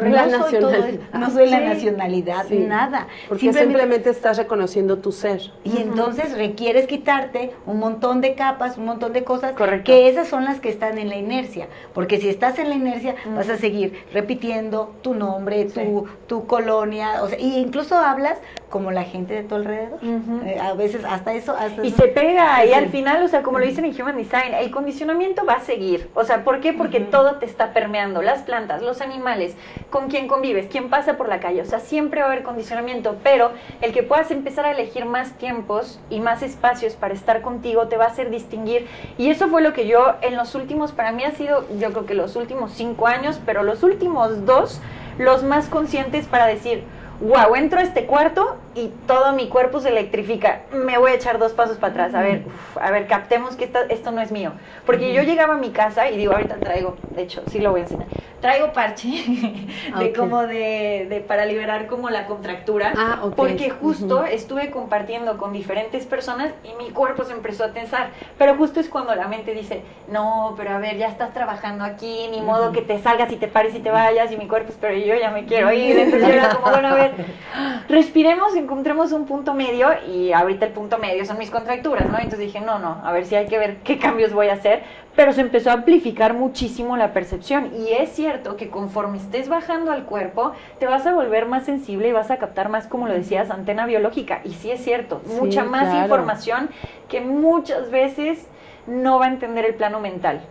soy 0.49 0.99
no 1.13 1.29
soy 1.31 1.49
la 1.49 1.59
nacionalidad, 1.59 2.49
nada. 2.49 3.07
Porque 3.27 3.53
simplemente, 3.53 4.09
estás 4.09 4.37
reconociendo 4.37 4.97
tu 4.97 5.11
ser. 5.11 5.41
Y 5.63 5.77
entonces 5.77 6.37
requieres 6.37 6.87
quitarte 6.87 7.51
un 7.65 7.79
montón 7.79 8.21
de 8.21 8.35
capas, 8.35 8.77
un 8.77 8.85
montón 8.85 9.13
de 9.13 9.23
cosas, 9.23 9.53
que 9.83 10.09
esas 10.09 10.27
son 10.27 10.45
las 10.45 10.59
que 10.59 10.69
están 10.69 10.97
en 10.97 11.09
la 11.09 11.17
inercia, 11.17 11.67
porque 11.93 12.19
si 12.19 12.29
estás 12.29 12.59
en 12.59 12.69
la 12.69 12.75
inercia 12.75 13.15
vas 13.35 13.49
a 13.49 13.57
seguir 13.57 14.05
repitiendo 14.13 14.93
tu 15.01 15.13
nombre, 15.13 15.65
tu, 15.65 16.07
tu 16.27 16.45
colonia, 16.45 17.23
o 17.23 17.27
sea, 17.27 17.39
y 17.39 17.57
incluso 17.57 17.90
hablas 17.95 18.37
como 18.69 18.91
la 18.91 19.03
gente 19.03 19.33
de 19.33 19.43
tu 19.43 19.55
alrededor. 19.55 19.99
Eh, 20.45 20.57
a 20.59 20.73
veces 20.73 21.03
hasta 21.05 21.33
eso. 21.33 21.55
y 21.83 21.91
se 21.91 22.07
pega, 22.07 22.65
y 22.65 22.73
al 22.73 22.89
final, 22.89 23.21
o 23.21 23.27
sea, 23.27 23.43
como 23.43 23.59
lo 23.59 23.65
dicen 23.65 23.85
en 23.85 24.01
Human 24.01 24.17
Design, 24.17 24.53
el 24.53 24.71
condicionamiento 24.71 25.45
va 25.45 25.55
a 25.55 25.59
seguir. 25.59 26.09
O 26.15 26.23
sea, 26.23 26.43
¿por 26.43 26.61
qué? 26.61 26.73
Porque 26.73 27.01
todo 27.01 27.35
te 27.35 27.45
está 27.45 27.73
permeando, 27.73 28.21
las 28.21 28.41
plantas, 28.41 28.81
los 28.81 29.01
animales, 29.01 29.55
con 29.89 30.07
quién 30.07 30.27
convives, 30.27 30.67
quién 30.71 30.89
pasa 30.89 31.17
por 31.17 31.27
la 31.27 31.39
calle. 31.39 31.61
O 31.61 31.65
sea, 31.65 31.79
siempre 31.79 32.21
va 32.21 32.27
a 32.27 32.31
haber 32.31 32.43
condicionamiento, 32.43 33.17
pero 33.23 33.51
el 33.81 33.91
que 33.93 34.03
puedas 34.03 34.31
empezar 34.31 34.65
a 34.65 34.71
elegir 34.71 35.05
más 35.05 35.33
tiempos 35.33 35.99
y 36.09 36.19
más 36.21 36.41
espacios 36.41 36.93
para 36.93 37.13
estar 37.13 37.41
contigo 37.41 37.87
te 37.87 37.97
va 37.97 38.05
a 38.05 38.07
hacer 38.07 38.29
distinguir. 38.29 38.87
Y 39.17 39.29
eso 39.29 39.49
fue 39.49 39.61
lo 39.61 39.73
que 39.73 39.87
yo 39.87 40.15
en 40.21 40.37
los 40.37 40.55
últimos, 40.55 40.93
para 40.93 41.11
mí 41.11 41.23
ha 41.23 41.31
sido, 41.31 41.65
yo 41.77 41.91
creo 41.91 42.05
que 42.05 42.13
los 42.13 42.35
últimos 42.35 42.71
cinco 42.71 43.07
años, 43.07 43.41
pero 43.45 43.63
los 43.63 43.83
últimos 43.83 44.45
dos, 44.45 44.79
los 45.17 45.43
más 45.43 45.67
conscientes 45.67 46.27
para 46.27 46.47
decir, 46.47 46.83
wow, 47.21 47.55
entro 47.55 47.79
a 47.79 47.83
este 47.83 48.05
cuarto 48.05 48.57
y 48.73 48.87
todo 49.07 49.33
mi 49.33 49.47
cuerpo 49.47 49.79
se 49.79 49.89
electrifica. 49.89 50.61
Me 50.71 50.97
voy 50.97 51.11
a 51.11 51.15
echar 51.15 51.39
dos 51.39 51.51
pasos 51.53 51.77
para 51.77 51.93
atrás. 51.93 52.15
A 52.15 52.21
ver, 52.21 52.43
a 52.79 52.91
ver, 52.91 53.07
captemos 53.07 53.55
que 53.55 53.69
esto 53.89 54.11
no 54.11 54.21
es 54.21 54.31
mío. 54.31 54.53
Porque 54.85 55.13
yo 55.13 55.23
llegaba 55.23 55.55
a 55.55 55.57
mi 55.57 55.71
casa 55.71 56.09
y 56.09 56.17
digo, 56.17 56.33
ahorita 56.33 56.55
traigo, 56.57 56.95
de 57.09 57.23
hecho, 57.23 57.43
sí 57.47 57.59
lo 57.59 57.71
voy 57.71 57.81
a 57.81 57.83
enseñar. 57.83 58.07
Traigo 58.39 58.73
parche 58.73 59.07
de 59.99 60.13
como 60.13 60.41
de, 60.47 61.05
de, 61.09 61.21
para 61.27 61.45
liberar 61.45 61.85
como 61.87 62.09
la 62.09 62.25
contractura. 62.25 62.93
Ah, 62.97 63.29
Porque 63.35 63.69
justo 63.69 64.25
estuve 64.25 64.71
compartiendo 64.71 65.37
con 65.37 65.53
diferentes 65.53 66.05
personas 66.05 66.51
y 66.63 66.73
mi 66.81 66.89
cuerpo 66.91 67.23
se 67.23 67.33
empezó 67.33 67.65
a 67.65 67.71
tensar. 67.71 68.09
Pero 68.37 68.55
justo 68.55 68.79
es 68.79 68.89
cuando 68.89 69.13
la 69.13 69.27
mente 69.27 69.53
dice, 69.53 69.83
no, 70.07 70.55
pero 70.57 70.71
a 70.71 70.79
ver, 70.79 70.97
ya 70.97 71.07
estás 71.07 71.33
trabajando 71.33 71.83
aquí, 71.83 72.27
ni 72.31 72.41
modo 72.41 72.71
que 72.71 72.81
te 72.81 72.99
salgas 72.99 73.31
y 73.31 73.35
te 73.35 73.47
pares 73.47 73.75
y 73.75 73.79
te 73.79 73.91
vayas. 73.91 74.31
Y 74.31 74.37
mi 74.37 74.47
cuerpo, 74.47 74.73
pero 74.81 74.95
yo 74.95 75.15
ya 75.15 75.29
me 75.29 75.45
quiero 75.45 75.71
ir. 75.71 75.99
Entonces 75.99 76.27
yo 76.27 76.33
era 76.33 76.49
como, 76.49 76.71
bueno, 76.71 76.87
a 76.87 76.95
ver, 76.95 77.11
respiremos, 77.89 78.55
encontremos 78.61 79.11
un 79.11 79.25
punto 79.25 79.53
medio 79.53 79.89
y 80.07 80.31
ahorita 80.31 80.65
el 80.65 80.71
punto 80.71 80.97
medio 80.97 81.25
son 81.25 81.37
mis 81.37 81.51
contracturas, 81.51 82.09
¿no? 82.09 82.17
Entonces 82.17 82.39
dije, 82.39 82.61
no, 82.61 82.79
no, 82.79 83.01
a 83.03 83.11
ver 83.11 83.25
si 83.25 83.35
hay 83.35 83.47
que 83.47 83.57
ver 83.57 83.77
qué 83.83 83.97
cambios 83.99 84.33
voy 84.33 84.47
a 84.47 84.53
hacer, 84.53 84.83
pero 85.15 85.33
se 85.33 85.41
empezó 85.41 85.69
a 85.71 85.73
amplificar 85.73 86.33
muchísimo 86.33 86.95
la 86.97 87.13
percepción. 87.13 87.71
Y 87.75 87.91
es 87.93 88.11
cierto 88.11 88.55
que 88.55 88.69
conforme 88.69 89.17
estés 89.17 89.49
bajando 89.49 89.91
al 89.91 90.05
cuerpo, 90.05 90.53
te 90.79 90.85
vas 90.85 91.05
a 91.05 91.13
volver 91.13 91.45
más 91.45 91.65
sensible 91.65 92.07
y 92.07 92.11
vas 92.11 92.31
a 92.31 92.37
captar 92.37 92.69
más, 92.69 92.87
como 92.87 93.07
lo 93.07 93.13
decías, 93.13 93.51
antena 93.51 93.85
biológica. 93.85 94.41
Y 94.43 94.53
sí 94.53 94.71
es 94.71 94.83
cierto, 94.83 95.21
mucha 95.39 95.63
más 95.63 95.93
información 95.93 96.69
que 97.09 97.21
muchas 97.21 97.91
veces 97.91 98.47
no 98.87 99.19
va 99.19 99.25
a 99.25 99.29
entender 99.29 99.65
el 99.65 99.75
plano 99.75 99.99
mental. 99.99 100.41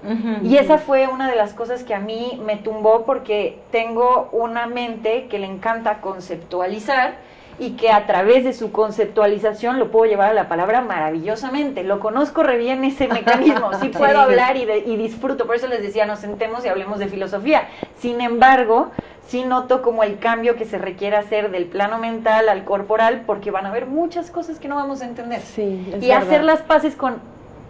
y 0.43 0.57
esa 0.57 0.79
fue 0.79 1.09
una 1.09 1.29
de 1.29 1.37
las 1.37 1.53
cosas 1.55 1.83
que 1.83 1.95
a 1.95 2.01
mí 2.01 2.41
me 2.45 2.57
tumbó 2.57 3.05
porque 3.05 3.59
tengo 3.71 4.29
una 4.33 4.67
mente 4.67 5.27
que 5.29 5.39
le 5.39 5.47
encanta 5.47 6.01
conceptualizar 6.01 7.15
y 7.61 7.73
que 7.73 7.93
a 7.93 8.07
través 8.07 8.43
de 8.43 8.55
su 8.55 8.73
conceptualización 8.73 9.79
lo 9.79 9.91
puedo 9.91 10.07
llevar 10.07 10.31
a 10.31 10.35
la 10.35 10.49
palabra 10.49 10.81
maravillosamente. 10.81 11.85
Lo 11.85 12.01
conozco 12.01 12.43
re 12.43 12.57
bien 12.57 12.83
ese 12.85 13.07
mecanismo, 13.07 13.71
sí 13.81 13.89
puedo 13.97 14.19
hablar 14.19 14.57
y, 14.57 14.63
y 14.63 14.97
disfruto, 14.97 15.47
por 15.47 15.57
eso 15.57 15.67
les 15.67 15.83
decía, 15.83 16.07
nos 16.07 16.21
sentemos 16.21 16.65
y 16.65 16.69
hablemos 16.69 16.99
de 16.99 17.09
filosofía. 17.09 17.69
Sin 17.99 18.23
embargo, 18.23 18.91
sí 19.27 19.45
noto 19.45 19.83
como 19.83 20.03
el 20.03 20.19
cambio 20.19 20.57
que 20.57 20.65
se 20.65 20.79
requiere 20.79 21.17
hacer 21.17 21.51
del 21.51 21.67
plano 21.67 21.99
mental 21.99 22.49
al 22.49 22.65
corporal, 22.65 23.25
porque 23.27 23.51
van 23.51 23.67
a 23.67 23.69
haber 23.69 23.87
muchas 23.87 24.31
cosas 24.31 24.59
que 24.59 24.67
no 24.67 24.77
vamos 24.77 25.03
a 25.03 25.05
entender. 25.05 25.43
Sí, 25.43 25.95
y 26.01 26.13
hacer 26.13 26.43
las 26.43 26.63
paces 26.63 26.97
con 26.97 27.21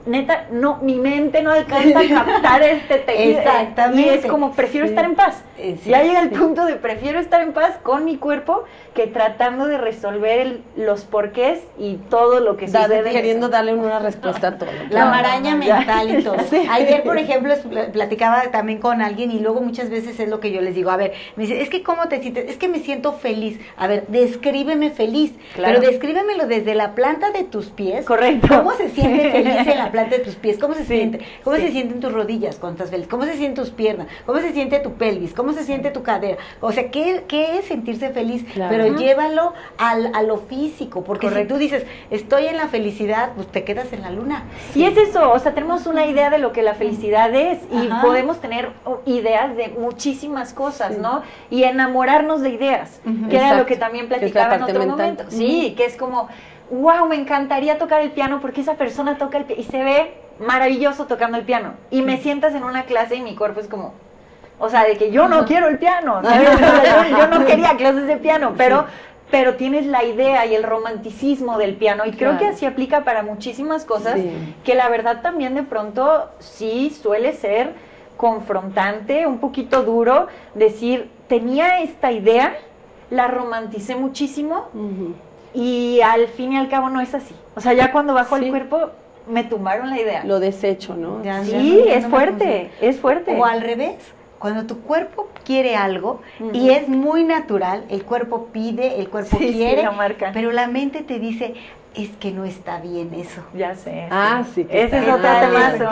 neta, 0.06 0.46
no, 0.50 0.78
mi 0.82 0.96
mente 0.96 1.42
no 1.42 1.50
alcanza 1.52 2.00
a 2.00 2.08
captar 2.24 2.62
este 2.62 2.96
tejido. 2.98 3.38
Exactamente. 3.40 4.02
Y 4.02 4.08
es 4.18 4.26
como, 4.26 4.52
prefiero 4.52 4.86
Sí. 4.86 4.90
estar 4.92 5.04
en 5.04 5.14
paz. 5.14 5.42
Eh, 5.58 5.76
sí, 5.82 5.90
ya 5.90 6.02
llega 6.02 6.20
el 6.20 6.30
punto 6.30 6.64
de 6.64 6.76
prefiero 6.76 7.18
estar 7.20 7.42
en 7.42 7.52
paz 7.52 7.78
con 7.82 8.04
mi 8.04 8.16
cuerpo 8.16 8.64
que 8.94 9.06
tratando 9.06 9.66
de 9.66 9.76
resolver 9.78 10.40
el- 10.40 10.62
los 10.76 11.04
porqués 11.04 11.60
y 11.78 11.96
todo 12.08 12.40
lo 12.40 12.56
que 12.56 12.66
Da- 12.66 12.84
sucede. 12.84 13.08
en 13.08 13.14
queriendo 13.14 13.48
darle 13.50 13.74
una 13.74 13.98
respuesta 13.98 14.48
a 14.48 14.58
todo. 14.58 14.70
La 14.88 15.04
No, 15.04 15.10
maraña 15.10 15.52
no, 15.52 15.58
mental 15.58 16.18
y 16.18 16.22
todo. 16.22 16.36
Ayer, 16.70 17.02
por 17.02 17.18
ejemplo, 17.18 17.54
platicaba 17.92 18.42
también 18.50 18.78
con 18.80 19.02
alguien 19.02 19.30
y 19.30 19.38
luego 19.40 19.60
muchas 19.60 19.90
veces 19.90 20.18
es 20.18 20.28
lo 20.28 20.40
que 20.40 20.50
yo 20.50 20.60
les 20.60 20.74
digo. 20.74 20.90
A 20.90 20.96
ver, 20.96 21.12
me 21.36 21.42
dice, 21.44 21.60
es 21.60 21.68
que 21.68 21.82
¿cómo 21.82 22.08
te 22.08 22.20
sientes? 22.22 22.48
Es 22.48 22.56
que 22.56 22.68
me 22.68 22.78
siento 22.80 23.12
feliz. 23.12 23.60
A 23.76 23.86
ver, 23.86 24.06
descríbeme 24.08 24.90
feliz. 24.90 25.32
Claro. 25.54 25.78
Pero 25.78 25.90
descríbemelo 25.90 26.46
desde 26.46 26.74
la 26.74 26.94
planta 26.94 27.30
de 27.30 27.44
tus 27.44 27.66
pies. 27.66 28.06
Correcto. 28.06 28.48
¿Cómo 28.48 28.72
se 28.72 28.88
siente 28.88 29.30
feliz 29.32 29.66
en 29.66 29.78
la 29.78 29.89
planta 29.90 30.16
de 30.16 30.22
tus 30.22 30.34
pies? 30.36 30.58
¿Cómo 30.58 30.74
se 30.74 30.80
Sí, 30.84 30.96
siente? 30.96 31.20
¿Cómo 31.44 31.56
sí. 31.56 31.62
se 31.62 31.72
sienten 31.72 32.00
tus 32.00 32.12
rodillas 32.12 32.56
cuando 32.56 32.76
estás 32.78 32.90
feliz? 32.90 33.08
¿Cómo 33.08 33.24
se 33.24 33.32
sienten 33.34 33.54
tus 33.54 33.70
piernas? 33.70 34.06
¿Cómo 34.26 34.38
se 34.40 34.52
siente 34.52 34.78
tu 34.80 34.94
pelvis? 34.94 35.32
¿Cómo 35.34 35.52
se 35.52 35.64
siente 35.64 35.90
tu 35.90 36.02
cadera? 36.02 36.38
O 36.60 36.72
sea, 36.72 36.90
¿qué, 36.90 37.24
qué 37.28 37.58
es 37.58 37.66
sentirse 37.66 38.10
feliz? 38.10 38.44
Claro. 38.52 38.70
Pero 38.76 38.96
llévalo 38.96 39.52
al, 39.78 40.14
a 40.14 40.22
lo 40.22 40.38
físico. 40.38 41.02
Porque 41.04 41.28
Correcto. 41.28 41.54
si 41.54 41.54
tú 41.54 41.58
dices, 41.58 41.86
estoy 42.10 42.46
en 42.46 42.56
la 42.56 42.68
felicidad, 42.68 43.32
pues 43.34 43.46
te 43.48 43.64
quedas 43.64 43.92
en 43.92 44.02
la 44.02 44.10
luna. 44.10 44.44
Y 44.74 44.84
es 44.84 44.96
eso, 44.96 45.30
o 45.32 45.38
sea, 45.38 45.54
tenemos 45.54 45.86
una 45.86 46.06
idea 46.06 46.30
de 46.30 46.38
lo 46.38 46.52
que 46.52 46.62
la 46.62 46.74
felicidad 46.74 47.34
es 47.34 47.58
y 47.72 47.86
Ajá. 47.88 48.02
podemos 48.02 48.40
tener 48.40 48.70
oh, 48.84 49.00
ideas 49.06 49.56
de 49.56 49.68
muchísimas 49.78 50.52
cosas, 50.52 50.94
Sí. 50.94 51.00
¿no? 51.00 51.22
Y 51.50 51.64
enamorarnos 51.64 52.40
de 52.42 52.50
ideas, 52.50 53.00
que 53.28 53.36
era 53.36 53.54
lo 53.56 53.66
que 53.66 53.76
también 53.76 54.08
la 54.08 54.16
platicaba 54.18 54.56
en 54.56 54.62
otro 54.62 54.78
mental. 54.78 54.96
momento. 54.96 55.24
Sí, 55.28 55.74
que 55.76 55.84
es 55.84 55.96
como, 55.96 56.28
wow, 56.70 57.06
me 57.08 57.16
encantaría 57.16 57.78
tocar 57.78 58.00
el 58.02 58.10
piano 58.12 58.38
porque 58.40 58.60
esa 58.60 58.74
persona 58.74 59.18
toca 59.18 59.38
el 59.38 59.44
piano 59.44 59.62
y 59.62 59.64
se 59.64 59.82
ve 59.82 60.14
maravilloso 60.38 61.06
tocando 61.06 61.36
el 61.36 61.44
piano. 61.44 61.74
Y 61.90 62.02
me 62.02 62.18
sientas 62.18 62.54
en 62.54 62.64
una 62.64 62.84
clase 62.84 63.16
y 63.16 63.22
mi 63.22 63.34
cuerpo 63.36 63.60
es 63.60 63.66
como, 63.68 63.92
o 64.58 64.68
sea, 64.68 64.84
de 64.84 64.96
que 64.96 65.10
yo 65.10 65.28
no 65.28 65.44
quiero 65.46 65.68
el 65.68 65.78
piano, 65.78 66.22
yo, 67.18 67.26
no 67.26 67.44
quería 67.44 67.76
clases 67.76 68.06
de 68.06 68.16
piano, 68.16 68.54
pero, 68.56 68.86
pero 69.30 69.56
tienes 69.56 69.86
la 69.86 70.04
idea 70.04 70.46
y 70.46 70.54
el 70.54 70.62
romanticismo 70.62 71.58
del 71.58 71.74
piano 71.76 72.04
y 72.06 72.12
creo 72.12 72.32
que 72.32 72.38
Claro. 72.38 72.54
así 72.54 72.66
aplica 72.66 73.04
para 73.04 73.22
muchísimas 73.22 73.84
cosas 73.84 74.14
Sí. 74.14 74.54
que 74.64 74.74
la 74.74 74.88
verdad 74.88 75.20
también 75.22 75.54
de 75.54 75.62
pronto 75.62 76.30
sí 76.38 76.90
suele 76.90 77.32
ser 77.34 77.74
confrontante, 78.16 79.26
un 79.26 79.38
poquito 79.38 79.82
duro, 79.82 80.26
decir, 80.54 81.10
tenía 81.26 81.80
esta 81.82 82.12
idea, 82.12 82.54
la 83.10 83.26
romanticé 83.28 83.96
muchísimo 83.96 84.68
Ujú. 84.74 85.14
Y 85.54 86.00
al 86.02 86.28
fin 86.28 86.52
y 86.52 86.56
al 86.56 86.68
cabo 86.68 86.88
no 86.90 87.00
es 87.00 87.14
así. 87.14 87.34
O 87.56 87.60
sea, 87.60 87.72
ya 87.72 87.92
cuando 87.92 88.14
bajo 88.14 88.36
Sí. 88.38 88.44
el 88.44 88.50
cuerpo 88.50 88.90
me 89.28 89.44
tumbaron 89.44 89.90
la 89.90 90.00
idea. 90.00 90.24
Lo 90.24 90.40
desecho, 90.40 90.96
¿no? 90.96 91.22
Ya, 91.22 91.42
ya 91.42 91.60
sí, 91.60 91.76
no- 91.80 91.86
ya 91.86 91.94
es 91.94 92.02
no 92.04 92.10
fuerte, 92.10 92.70
es 92.80 92.98
fuerte. 92.98 93.36
O 93.36 93.44
al 93.44 93.60
revés, 93.60 93.96
cuando 94.38 94.64
tu 94.66 94.80
cuerpo 94.80 95.28
quiere 95.44 95.76
algo 95.76 96.20
y 96.52 96.70
es 96.70 96.88
muy 96.88 97.24
natural, 97.24 97.84
el 97.90 98.04
cuerpo 98.04 98.46
pide, 98.52 98.98
el 98.98 99.08
cuerpo 99.10 99.36
Sí, 99.38 99.48
sí, 99.48 99.54
quiere, 99.54 99.82
lo 99.82 99.92
marca. 99.92 100.30
pero 100.32 100.50
la 100.52 100.66
mente 100.66 101.02
te 101.02 101.18
dice, 101.18 101.54
es 101.94 102.10
que 102.18 102.30
no 102.30 102.44
está 102.44 102.80
bien 102.80 103.12
eso. 103.14 103.42
Ya 103.54 103.74
sé. 103.74 104.06
Ah, 104.10 104.44
sí, 104.54 104.64
¿qué 104.64 104.84
Ese 104.84 104.98
es 104.98 105.08
otro. 105.08 105.90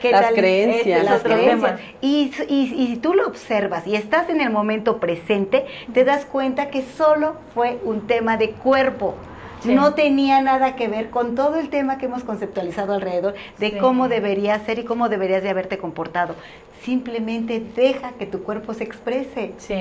¿Qué 0.00 0.10
Las 0.10 0.22
tal 0.22 0.34
creencias. 0.34 1.04
Las 1.04 1.22
tema. 1.22 1.36
creencias. 1.36 1.80
Y, 2.00 2.32
y, 2.48 2.96
tú 2.96 3.14
lo 3.14 3.26
observas 3.26 3.86
y 3.86 3.96
estás 3.96 4.28
en 4.30 4.40
el 4.40 4.50
momento 4.50 4.98
presente, 4.98 5.66
te 5.92 6.04
das 6.04 6.24
cuenta 6.24 6.70
que 6.70 6.82
solo 6.82 7.36
fue 7.54 7.78
un 7.84 8.06
tema 8.06 8.36
de 8.36 8.50
cuerpo. 8.52 9.14
Sí. 9.60 9.74
No 9.74 9.92
tenía 9.92 10.40
nada 10.40 10.74
que 10.74 10.88
ver 10.88 11.10
con 11.10 11.34
todo 11.34 11.56
el 11.56 11.68
tema 11.68 11.98
que 11.98 12.06
hemos 12.06 12.24
conceptualizado 12.24 12.94
alrededor 12.94 13.34
de 13.58 13.70
Sí. 13.72 13.76
cómo 13.78 14.08
deberías 14.08 14.62
ser 14.62 14.78
y 14.78 14.84
cómo 14.84 15.10
deberías 15.10 15.42
de 15.42 15.50
haberte 15.50 15.76
comportado. 15.76 16.34
Simplemente 16.82 17.62
deja 17.76 18.12
que 18.12 18.24
tu 18.26 18.42
cuerpo 18.42 18.72
se 18.72 18.84
exprese. 18.84 19.52
Sí. 19.58 19.74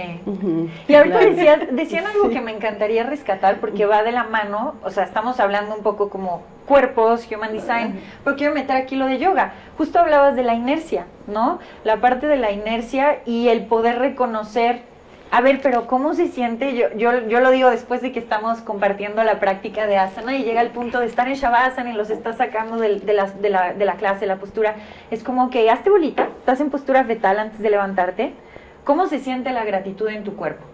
Y 0.87 0.93
ahorita 0.95 1.19
Claro. 1.19 1.33
decías- 1.35 1.67
decían 1.71 2.05
algo 2.05 2.27
Sí. 2.27 2.33
que 2.35 2.41
me 2.41 2.51
encantaría 2.51 3.03
rescatar 3.03 3.59
porque 3.59 3.85
va 3.85 4.03
de 4.03 4.11
la 4.11 4.25
mano, 4.25 4.75
o 4.83 4.89
sea, 4.89 5.05
estamos 5.05 5.39
hablando 5.39 5.75
un 5.75 5.81
poco 5.83 6.09
como 6.09 6.43
cuerpos, 6.65 7.25
human 7.31 7.53
design, 7.53 7.99
pero 8.23 8.35
quiero 8.35 8.53
meter 8.53 8.75
aquí 8.75 8.95
lo 8.95 9.05
de 9.07 9.17
yoga. 9.17 9.53
Justo 9.77 9.97
hablabas 9.97 10.35
de 10.35 10.43
la 10.43 10.53
inercia, 10.53 11.05
¿no? 11.25 11.59
La 11.83 11.97
parte 12.01 12.27
de 12.27 12.37
la 12.37 12.51
inercia 12.51 13.19
y 13.25 13.47
el 13.47 13.65
poder 13.65 13.97
reconocer, 13.97 14.81
a 15.31 15.41
ver, 15.41 15.59
pero 15.61 15.85
¿cómo 15.87 16.13
se 16.15 16.27
siente? 16.27 16.75
Yo, 16.75 16.87
yo, 16.95 17.27
yo 17.27 17.39
lo 17.39 17.51
digo 17.51 17.69
después 17.69 18.01
de 18.01 18.11
que 18.11 18.19
estamos 18.19 18.59
compartiendo 18.61 19.23
la 19.23 19.39
práctica 19.39 19.85
de 19.85 19.97
asana 19.97 20.35
y 20.35 20.43
llega 20.43 20.61
el 20.61 20.69
punto 20.69 20.99
de 20.99 21.05
estar 21.05 21.27
en 21.27 21.35
shavasana 21.35 21.91
y 21.91 21.93
los 21.93 22.09
estás 22.09 22.37
sacando 22.37 22.77
del- 22.77 23.05
de, 23.05 23.13
la, 23.13 23.27
de, 23.27 23.49
la, 23.49 23.73
de 23.73 23.85
la 23.85 23.93
clase, 23.95 24.25
la 24.25 24.37
postura. 24.37 24.75
Es 25.11 25.23
como 25.23 25.49
que 25.51 25.69
hazte 25.69 25.89
bolita, 25.91 26.29
estás 26.39 26.59
en 26.61 26.69
postura 26.71 27.03
fetal 27.03 27.37
antes 27.37 27.59
de 27.59 27.69
levantarte. 27.69 28.33
¿Cómo 28.85 29.05
se 29.05 29.19
siente 29.19 29.51
la 29.51 29.65
gratitud 29.65 30.07
en 30.07 30.23
tu 30.23 30.35
cuerpo? 30.35 30.65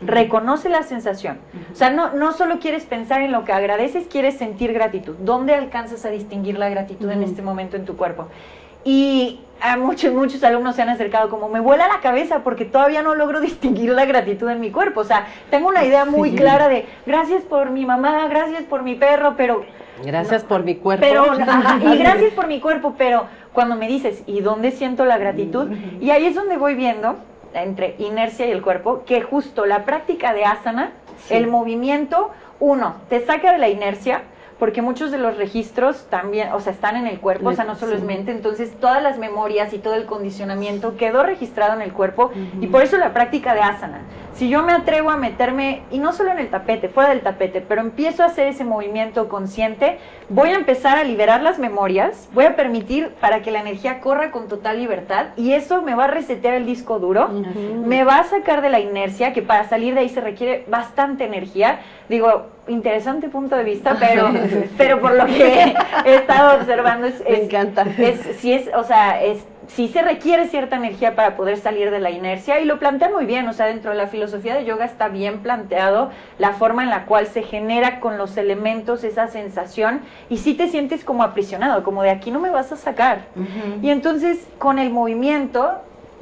Reconoce 0.00 0.68
la 0.68 0.82
sensación. 0.82 1.38
O 1.72 1.74
sea, 1.76 1.90
no, 1.90 2.12
no 2.14 2.32
solo 2.32 2.58
quieres 2.58 2.84
pensar 2.84 3.20
en 3.22 3.32
lo 3.32 3.44
que 3.44 3.52
agradeces, 3.52 4.06
quieres 4.06 4.36
sentir 4.36 4.72
gratitud. 4.72 5.14
¿Dónde 5.20 5.54
alcanzas 5.54 6.04
a 6.04 6.10
distinguir 6.10 6.58
la 6.58 6.68
gratitud 6.68 7.10
en 7.10 7.22
este 7.22 7.42
momento 7.42 7.76
en 7.76 7.84
tu 7.84 7.96
cuerpo? 7.96 8.28
Y 8.84 9.40
a 9.60 9.76
muchos, 9.76 10.12
muchos 10.12 10.42
alumnos 10.44 10.76
se 10.76 10.82
han 10.82 10.90
acercado 10.90 11.30
como, 11.30 11.48
me 11.48 11.60
vuela 11.60 11.88
la 11.88 12.00
cabeza 12.00 12.40
porque 12.44 12.64
todavía 12.64 13.02
no 13.02 13.14
logro 13.14 13.40
distinguir 13.40 13.90
la 13.90 14.04
gratitud 14.04 14.48
en 14.50 14.60
mi 14.60 14.70
cuerpo. 14.70 15.00
O 15.00 15.04
sea, 15.04 15.26
tengo 15.50 15.68
una 15.68 15.84
idea 15.84 16.04
muy 16.04 16.30
Sí. 16.30 16.36
clara 16.36 16.68
de, 16.68 16.86
gracias 17.06 17.42
por 17.42 17.70
mi 17.70 17.86
mamá, 17.86 18.28
gracias 18.28 18.64
por 18.64 18.82
mi 18.82 18.94
perro, 18.94 19.34
pero 19.36 19.64
Gracias 20.04 20.42
por 20.44 20.64
mi 20.64 20.74
cuerpo. 20.74 21.06
pero, 21.06 21.22
ajá, 21.48 21.78
y 21.82 21.96
gracias 21.98 22.32
por 22.34 22.46
mi 22.46 22.60
cuerpo, 22.60 22.94
pero 22.98 23.26
cuando 23.52 23.76
me 23.76 23.86
dices, 23.88 24.22
¿y 24.26 24.40
dónde 24.40 24.72
siento 24.72 25.04
la 25.04 25.16
gratitud? 25.18 25.70
Y 26.00 26.10
ahí 26.10 26.26
es 26.26 26.34
donde 26.34 26.56
voy 26.56 26.74
viendo, 26.74 27.16
entre 27.54 27.94
inercia 28.00 28.46
y 28.46 28.50
el 28.50 28.60
cuerpo, 28.60 29.04
que 29.06 29.22
justo 29.22 29.64
la 29.64 29.84
práctica 29.84 30.32
de 30.34 30.44
asana, 30.44 30.90
Sí. 31.28 31.34
el 31.34 31.46
movimiento, 31.46 32.32
uno, 32.58 32.96
te 33.08 33.24
saca 33.24 33.52
de 33.52 33.58
la 33.58 33.68
inercia, 33.68 34.22
porque 34.58 34.82
muchos 34.82 35.10
de 35.10 35.18
los 35.18 35.36
registros 35.36 36.06
también, 36.10 36.52
o 36.52 36.60
sea, 36.60 36.72
están 36.72 36.96
en 36.96 37.06
el 37.06 37.20
cuerpo, 37.20 37.48
o 37.48 37.52
sea, 37.52 37.64
no 37.64 37.74
solo 37.74 37.94
es 37.94 38.02
mente, 38.02 38.30
entonces 38.30 38.72
todas 38.78 39.02
las 39.02 39.18
memorias 39.18 39.72
y 39.72 39.78
todo 39.78 39.94
el 39.94 40.06
condicionamiento 40.06 40.96
quedó 40.96 41.22
registrado 41.22 41.74
en 41.74 41.82
el 41.82 41.92
cuerpo 41.92 42.30
y 42.60 42.66
por 42.68 42.82
eso 42.82 42.96
la 42.96 43.12
práctica 43.12 43.54
de 43.54 43.60
asana. 43.60 44.02
Si 44.34 44.48
yo 44.48 44.64
me 44.64 44.72
atrevo 44.72 45.10
a 45.10 45.16
meterme, 45.16 45.82
y 45.92 45.98
no 45.98 46.12
solo 46.12 46.32
en 46.32 46.40
el 46.40 46.48
tapete, 46.48 46.88
fuera 46.88 47.10
del 47.10 47.20
tapete, 47.20 47.60
pero 47.60 47.80
empiezo 47.80 48.24
a 48.24 48.26
hacer 48.26 48.48
ese 48.48 48.64
movimiento 48.64 49.28
consciente, 49.28 49.98
voy 50.28 50.50
a 50.50 50.56
empezar 50.56 50.98
a 50.98 51.04
liberar 51.04 51.40
las 51.40 51.60
memorias, 51.60 52.28
voy 52.32 52.46
a 52.46 52.56
permitir 52.56 53.10
para 53.20 53.42
que 53.42 53.52
la 53.52 53.60
energía 53.60 54.00
corra 54.00 54.32
con 54.32 54.48
total 54.48 54.78
libertad 54.78 55.26
y 55.36 55.52
eso 55.52 55.82
me 55.82 55.94
va 55.94 56.04
a 56.04 56.08
resetear 56.08 56.54
el 56.54 56.66
disco 56.66 56.98
duro, 56.98 57.28
me 57.28 58.02
va 58.02 58.18
a 58.18 58.24
sacar 58.24 58.60
de 58.60 58.70
la 58.70 58.80
inercia, 58.80 59.32
que 59.32 59.42
para 59.42 59.68
salir 59.68 59.94
de 59.94 60.00
ahí 60.00 60.08
se 60.08 60.20
requiere 60.20 60.64
bastante 60.66 61.24
energía. 61.24 61.80
Digo, 62.08 62.46
interesante 62.66 63.28
punto 63.28 63.56
de 63.56 63.62
vista, 63.62 63.96
pero, 64.00 64.30
pero 64.76 65.00
por 65.00 65.14
lo 65.14 65.26
que 65.26 65.74
he 66.04 66.14
estado 66.16 66.58
observando 66.58 67.06
es... 67.06 67.22
Me 67.28 67.44
encanta. 67.44 67.86
es, 67.98 68.20
sí 68.38 68.52
es, 68.52 68.68
o 68.74 68.82
sea, 68.82 69.22
es, 69.22 69.44
sí 69.68 69.88
se 69.88 70.02
requiere 70.02 70.46
cierta 70.48 70.76
energía 70.76 71.14
para 71.14 71.36
poder 71.36 71.56
salir 71.56 71.90
de 71.90 71.98
la 72.00 72.10
inercia 72.10 72.60
y 72.60 72.64
lo 72.64 72.78
plantea 72.78 73.08
muy 73.10 73.24
bien, 73.24 73.48
o 73.48 73.52
sea, 73.52 73.66
dentro 73.66 73.90
de 73.92 73.96
la 73.96 74.06
filosofía 74.06 74.54
de 74.54 74.64
yoga 74.64 74.84
está 74.84 75.08
bien 75.08 75.38
planteado 75.40 76.10
la 76.38 76.52
forma 76.52 76.82
en 76.82 76.90
la 76.90 77.06
cual 77.06 77.26
se 77.26 77.42
genera 77.42 78.00
con 78.00 78.18
los 78.18 78.36
elementos 78.36 79.04
esa 79.04 79.28
sensación 79.28 80.00
y 80.28 80.38
sí 80.38 80.54
te 80.54 80.68
sientes 80.68 81.04
como 81.04 81.22
aprisionado, 81.22 81.82
como 81.82 82.02
de 82.02 82.10
aquí 82.10 82.30
no 82.30 82.40
me 82.40 82.50
vas 82.50 82.72
a 82.72 82.76
sacar. 82.76 83.20
Y 83.82 83.90
entonces 83.90 84.46
con 84.58 84.78
el 84.78 84.90
movimiento 84.90 85.72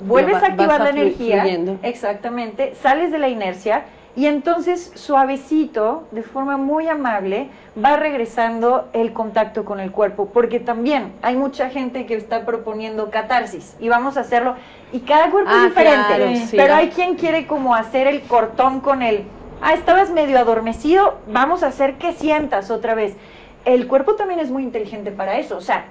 vuelves 0.04 0.34
va- 0.36 0.46
a 0.46 0.50
activar 0.50 0.80
la 0.80 0.90
energía, 0.90 1.40
fluyendo. 1.42 1.78
exactamente, 1.82 2.74
sales 2.80 3.12
de 3.12 3.18
la 3.18 3.28
inercia 3.28 3.84
y 4.14 4.26
entonces 4.26 4.92
suavecito, 4.94 6.04
de 6.10 6.22
forma 6.22 6.58
muy 6.58 6.88
amable, 6.88 7.48
va 7.82 7.96
regresando 7.96 8.88
el 8.92 9.12
contacto 9.14 9.64
con 9.64 9.80
el 9.80 9.90
cuerpo, 9.90 10.26
porque 10.26 10.60
también 10.60 11.14
hay 11.22 11.36
mucha 11.36 11.70
gente 11.70 12.04
que 12.04 12.14
está 12.14 12.44
proponiendo 12.44 13.10
catarsis 13.10 13.74
y 13.80 13.88
vamos 13.88 14.18
a 14.18 14.20
hacerlo 14.20 14.56
y 14.92 15.00
cada 15.00 15.30
cuerpo 15.30 15.50
Ah, 15.52 15.62
es 15.62 15.68
diferente, 15.70 16.14
claro, 16.14 16.30
sí. 16.46 16.56
pero 16.56 16.74
hay 16.74 16.88
quien 16.90 17.14
quiere 17.14 17.46
como 17.46 17.74
hacer 17.74 18.06
el 18.06 18.20
cortón 18.22 18.80
con 18.80 19.00
el, 19.00 19.24
ah, 19.62 19.72
estabas 19.72 20.10
medio 20.10 20.38
adormecido, 20.38 21.18
vamos 21.28 21.62
a 21.62 21.68
hacer 21.68 21.94
que 21.94 22.12
sientas 22.12 22.70
otra 22.70 22.94
vez. 22.94 23.16
El 23.64 23.86
cuerpo 23.86 24.16
también 24.16 24.40
es 24.40 24.50
muy 24.50 24.64
inteligente 24.64 25.10
para 25.10 25.38
eso, 25.38 25.56
o 25.56 25.60
sea, 25.62 25.86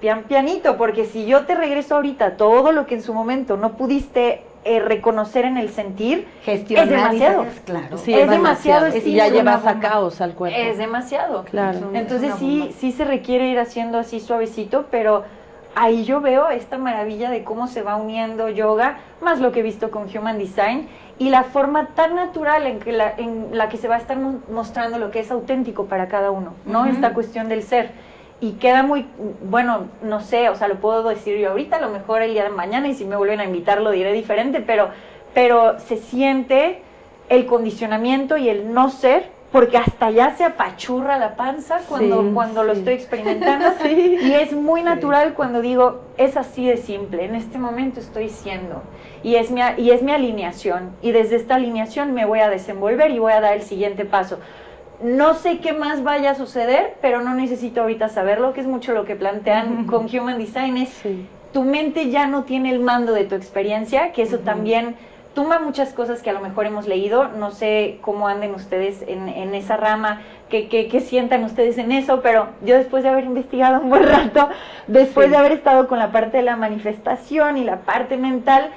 pian 0.00 0.24
pianito, 0.24 0.76
porque 0.76 1.06
si 1.06 1.26
yo 1.26 1.46
te 1.46 1.54
regreso 1.54 1.96
ahorita 1.96 2.36
todo 2.36 2.70
lo 2.70 2.86
que 2.86 2.94
en 2.94 3.02
su 3.02 3.14
momento 3.14 3.56
no 3.56 3.72
pudiste 3.72 4.42
eh, 4.66 4.80
reconocer 4.80 5.44
en 5.44 5.56
el 5.56 5.68
sentir, 5.70 6.26
Gestionar 6.44 6.84
Es 6.86 6.90
demasiado. 6.90 7.46
Claro. 7.64 7.98
Sí, 7.98 8.12
es 8.12 8.28
demasiado 8.28 8.86
Y 8.88 8.90
estímulo, 8.98 9.16
ya 9.24 9.28
llevas 9.28 9.66
a 9.66 9.78
caos 9.80 10.20
al 10.20 10.34
cuerpo. 10.34 10.58
es 10.58 10.76
demasiado. 10.78 11.44
Claro. 11.44 11.90
Entonces 11.94 12.34
sí, 12.38 12.74
sí 12.78 12.92
se 12.92 13.04
requiere 13.04 13.48
ir 13.48 13.58
haciendo 13.58 13.98
así 13.98 14.20
suavecito, 14.20 14.86
pero 14.90 15.24
ahí 15.74 16.04
yo 16.04 16.20
veo 16.20 16.48
esta 16.48 16.78
maravilla 16.78 17.30
de 17.30 17.44
cómo 17.44 17.66
se 17.66 17.82
va 17.82 17.96
uniendo 17.96 18.48
yoga, 18.48 18.98
más 19.20 19.40
lo 19.40 19.52
que 19.52 19.60
he 19.60 19.62
visto 19.62 19.90
con 19.90 20.06
Human 20.14 20.38
Design, 20.38 20.88
y 21.18 21.30
la 21.30 21.44
forma 21.44 21.88
tan 21.94 22.14
natural 22.14 22.66
en, 22.66 22.78
que 22.78 22.92
la, 22.92 23.12
en 23.16 23.48
la 23.52 23.68
que 23.68 23.76
se 23.78 23.88
va 23.88 23.94
a 23.94 23.98
estar 23.98 24.18
mo- 24.18 24.40
mostrando 24.50 24.98
lo 24.98 25.10
que 25.10 25.20
es 25.20 25.30
auténtico 25.30 25.84
para 25.86 26.08
cada 26.08 26.30
uno, 26.30 26.54
¿no? 26.66 26.80
Ujú. 26.82 26.90
Esta 26.90 27.14
cuestión 27.14 27.48
del 27.48 27.62
ser. 27.62 27.90
Y 28.40 28.52
queda 28.52 28.82
muy, 28.82 29.06
bueno, 29.42 29.88
no 30.02 30.20
sé, 30.20 30.48
o 30.48 30.54
sea, 30.54 30.68
lo 30.68 30.76
puedo 30.76 31.08
decir 31.08 31.38
yo 31.38 31.50
ahorita, 31.50 31.76
a 31.76 31.80
lo 31.80 31.88
mejor 31.88 32.22
el 32.22 32.32
día 32.32 32.44
de 32.44 32.50
mañana 32.50 32.88
y 32.88 32.94
si 32.94 33.04
me 33.04 33.16
vuelven 33.16 33.40
a 33.40 33.44
invitar 33.44 33.80
lo 33.80 33.90
diré 33.90 34.12
diferente, 34.12 34.60
pero, 34.60 34.90
pero 35.32 35.78
se 35.78 35.96
siente 35.96 36.82
el 37.28 37.46
condicionamiento 37.46 38.36
y 38.36 38.48
el 38.48 38.72
no 38.72 38.90
ser 38.90 39.36
porque 39.52 39.78
hasta 39.78 40.10
ya 40.10 40.34
se 40.36 40.44
apachurra 40.44 41.18
la 41.18 41.34
panza 41.34 41.80
cuando, 41.88 42.20
Sí, 42.20 42.30
cuando 42.34 42.62
lo 42.62 42.72
estoy 42.72 42.94
experimentando. 42.94 43.68
Y 43.88 44.34
es 44.34 44.52
muy 44.52 44.82
natural 44.82 45.34
cuando 45.34 45.62
digo, 45.62 46.02
es 46.18 46.36
así 46.36 46.66
de 46.66 46.76
simple, 46.76 47.24
en 47.24 47.34
este 47.34 47.58
momento 47.58 48.00
estoy 48.00 48.28
siendo. 48.28 48.82
Y 49.22 49.36
es, 49.36 49.50
mi, 49.50 49.62
y 49.78 49.92
es 49.92 50.02
mi 50.02 50.12
alineación. 50.12 50.90
Y 51.00 51.12
desde 51.12 51.36
esta 51.36 51.54
alineación 51.54 52.12
me 52.12 52.26
voy 52.26 52.40
a 52.40 52.50
desenvolver 52.50 53.10
y 53.10 53.18
voy 53.18 53.32
a 53.32 53.40
dar 53.40 53.54
el 53.54 53.62
siguiente 53.62 54.04
paso. 54.04 54.40
No 55.02 55.34
sé 55.34 55.58
qué 55.58 55.72
más 55.72 56.02
vaya 56.02 56.30
a 56.30 56.34
suceder, 56.34 56.94
pero 57.02 57.20
no 57.20 57.34
necesito 57.34 57.82
ahorita 57.82 58.08
saberlo, 58.08 58.52
que 58.54 58.60
es 58.62 58.66
mucho 58.66 58.92
lo 58.94 59.04
que 59.04 59.14
plantean 59.16 59.84
con 59.86 60.06
Human 60.06 60.38
Design. 60.38 60.78
Es 60.78 60.88
Sí. 60.88 61.26
tu 61.52 61.62
mente 61.64 62.10
ya 62.10 62.26
no 62.26 62.44
tiene 62.44 62.70
el 62.70 62.80
mando 62.80 63.12
de 63.12 63.24
tu 63.24 63.34
experiencia, 63.34 64.12
que 64.12 64.22
eso 64.22 64.38
también 64.38 64.94
tumba 65.34 65.58
muchas 65.58 65.92
cosas 65.92 66.22
que 66.22 66.30
a 66.30 66.32
lo 66.32 66.40
mejor 66.40 66.64
hemos 66.64 66.86
leído. 66.88 67.28
No 67.28 67.50
sé 67.50 67.98
cómo 68.00 68.26
anden 68.26 68.54
ustedes 68.54 69.02
en, 69.06 69.28
en 69.28 69.54
esa 69.54 69.76
rama, 69.76 70.22
qué, 70.48 70.68
qué, 70.68 70.88
qué 70.88 71.00
sientan 71.00 71.44
ustedes 71.44 71.76
en 71.76 71.92
eso, 71.92 72.20
pero 72.22 72.48
yo 72.62 72.76
después 72.76 73.02
de 73.02 73.10
haber 73.10 73.24
investigado 73.24 73.80
un 73.82 73.90
buen 73.90 74.02
rato, 74.08 74.48
después 74.86 75.26
Sí. 75.26 75.32
de 75.32 75.36
haber 75.36 75.52
estado 75.52 75.88
con 75.88 75.98
la 75.98 76.10
parte 76.10 76.38
de 76.38 76.42
la 76.42 76.56
manifestación 76.56 77.58
y 77.58 77.64
la 77.64 77.80
parte 77.80 78.16
mental, 78.16 78.70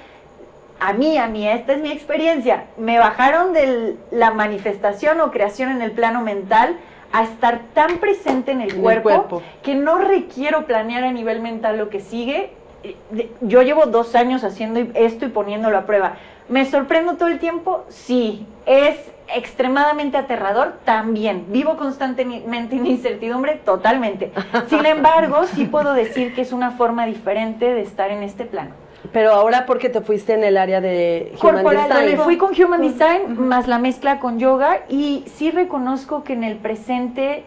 a 0.80 0.94
mí, 0.94 1.18
a 1.18 1.28
mí, 1.28 1.48
esta 1.48 1.74
es 1.74 1.82
mi 1.82 1.92
experiencia. 1.92 2.66
Me 2.78 3.00
bajaron 3.00 3.54
de 3.54 3.98
la 4.12 4.32
manifestación 4.32 5.20
o 5.22 5.32
creación 5.32 5.72
en 5.72 5.82
el 5.82 5.92
plano 5.92 6.22
mental 6.22 6.78
a 7.12 7.24
estar 7.24 7.62
tan 7.74 7.98
presente 7.98 8.52
en 8.52 8.62
el, 8.62 8.76
cuerpo, 8.76 9.42
que 9.64 9.76
no 9.76 9.98
requiero 9.98 10.66
planear 10.66 11.04
a 11.04 11.12
nivel 11.12 11.42
mental 11.42 11.78
lo 11.78 11.90
que 11.90 12.00
sigue. 12.00 12.52
Eh, 12.84 12.96
Yo 13.42 13.62
llevo 13.62 13.88
dos 13.88 14.16
años 14.16 14.44
haciendo 14.44 14.80
esto 14.94 15.26
y 15.26 15.30
poniéndolo 15.30 15.78
a 15.78 15.86
prueba. 15.86 16.14
¿Me 16.48 16.66
sorprendo 16.66 17.16
todo 17.16 17.28
el 17.28 17.40
tiempo? 17.40 17.84
Sí. 17.90 18.46
¿Es 18.66 18.96
extremadamente 19.36 20.18
aterrador? 20.18 20.76
También. 20.86 21.46
¿Vivo 21.50 21.78
constantemente 21.78 22.76
en 22.76 22.88
incertidumbre? 22.88 23.56
Totalmente. 23.66 24.32
Sin 24.68 24.86
embargo, 24.86 25.46
sí 25.46 25.66
puedo 25.66 25.94
decir 25.94 26.34
que 26.34 26.42
es 26.42 26.54
una 26.54 26.72
forma 26.72 27.06
diferente 27.06 27.74
de 27.74 27.82
estar 27.82 28.12
en 28.12 28.24
este 28.24 28.46
plano 28.46 28.72
Pero 29.14 29.32
ahora 29.32 29.66
porque 29.66 29.90
te 29.90 30.02
fuiste 30.02 30.34
en 30.34 30.44
el 30.44 30.58
área 30.58 30.82
de 30.82 31.34
Human 31.42 31.64
corporal. 31.64 31.90
Design. 31.90 32.18
Me 32.18 32.24
fui 32.24 32.38
con 32.38 32.52
Human 32.62 32.82
Design 32.82 33.48
más 33.48 33.68
la 33.68 33.80
mezcla 33.80 34.20
con 34.20 34.40
yoga 34.40 34.82
y 34.90 35.24
sí 35.36 35.52
reconozco 35.52 36.24
que 36.24 36.34
en 36.34 36.44
el 36.44 36.58
presente 36.58 37.44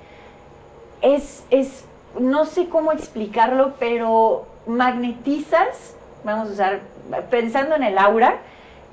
es, 1.02 1.44
es, 1.50 1.84
no 2.18 2.46
sé 2.46 2.68
cómo 2.68 2.92
explicarlo, 2.92 3.74
pero 3.78 4.46
magnetizas, 4.66 5.96
vamos 6.24 6.48
a 6.48 6.52
usar, 6.52 6.80
pensando 7.30 7.74
en 7.74 7.82
el 7.82 7.98
aura, 7.98 8.38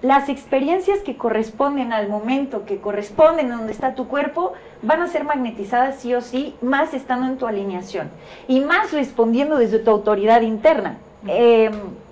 las 0.02 0.30
experiencias 0.30 1.00
que 1.00 1.17
corresponden 1.17 1.91
al 1.91 2.08
momento, 2.08 2.65
que 2.65 2.80
corresponden 2.80 3.52
a 3.52 3.58
donde 3.58 3.74
está 3.74 3.95
tu 3.95 4.08
cuerpo, 4.08 4.54
van 4.82 5.02
a 5.02 5.08
ser 5.08 5.26
magnetizadas 5.26 6.00
sí 6.00 6.13
o 6.13 6.22
sí, 6.22 6.56
más 6.62 6.93
estando 6.93 7.28
en 7.28 7.38
tu 7.38 7.48
alineación 7.48 8.10
y 8.48 8.62
más 8.62 8.91
respondiendo 8.93 9.58
desde 9.58 9.80
tu 9.80 9.91
autoridad 9.91 10.41
interna. 10.41 10.98
Eh, 11.28 11.69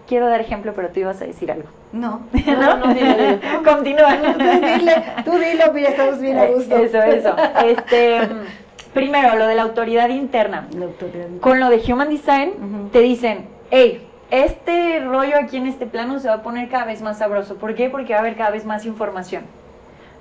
quiero 0.07 0.27
dar 0.27 0.41
ejemplo, 0.41 0.73
pero 0.75 0.89
tú 0.89 1.01
ibas 1.01 1.21
a 1.21 1.25
decir 1.25 1.51
algo. 1.51 1.69
No. 1.91 2.21
No, 2.47 2.77
no, 2.77 2.93
dile. 2.93 3.39
Continúa. 3.65 4.17
Tú 4.37 4.39
dile, 4.39 5.03
tú 5.25 5.31
dilo, 5.37 5.73
mira, 5.73 5.89
estamos 5.89 6.19
bien 6.19 6.37
a 6.37 6.45
gusto. 6.45 6.75
Eso, 6.77 7.01
eso. 7.01 7.35
Este, 7.65 8.21
primero, 8.93 9.35
lo 9.35 9.47
de 9.47 9.55
la 9.55 9.63
autoridad 9.63 10.09
interna. 10.09 10.67
La 10.77 10.85
autoridad. 10.85 11.27
Con 11.41 11.59
lo 11.59 11.69
de 11.69 11.81
Human 11.91 12.09
Design, 12.09 12.89
te 12.91 12.99
dicen, 12.99 13.47
hey, 13.69 14.07
este 14.31 14.99
rollo 14.99 15.37
aquí 15.37 15.57
en 15.57 15.67
este 15.67 15.85
plano 15.85 16.19
se 16.19 16.27
va 16.27 16.35
a 16.35 16.41
poner 16.41 16.69
cada 16.69 16.85
vez 16.85 17.01
más 17.01 17.19
sabroso. 17.19 17.55
¿Por 17.55 17.75
qué? 17.75 17.89
Porque 17.89 18.13
va 18.13 18.19
a 18.19 18.21
haber 18.21 18.35
cada 18.35 18.49
vez 18.49 18.65
más 18.65 18.85
información. 18.85 19.43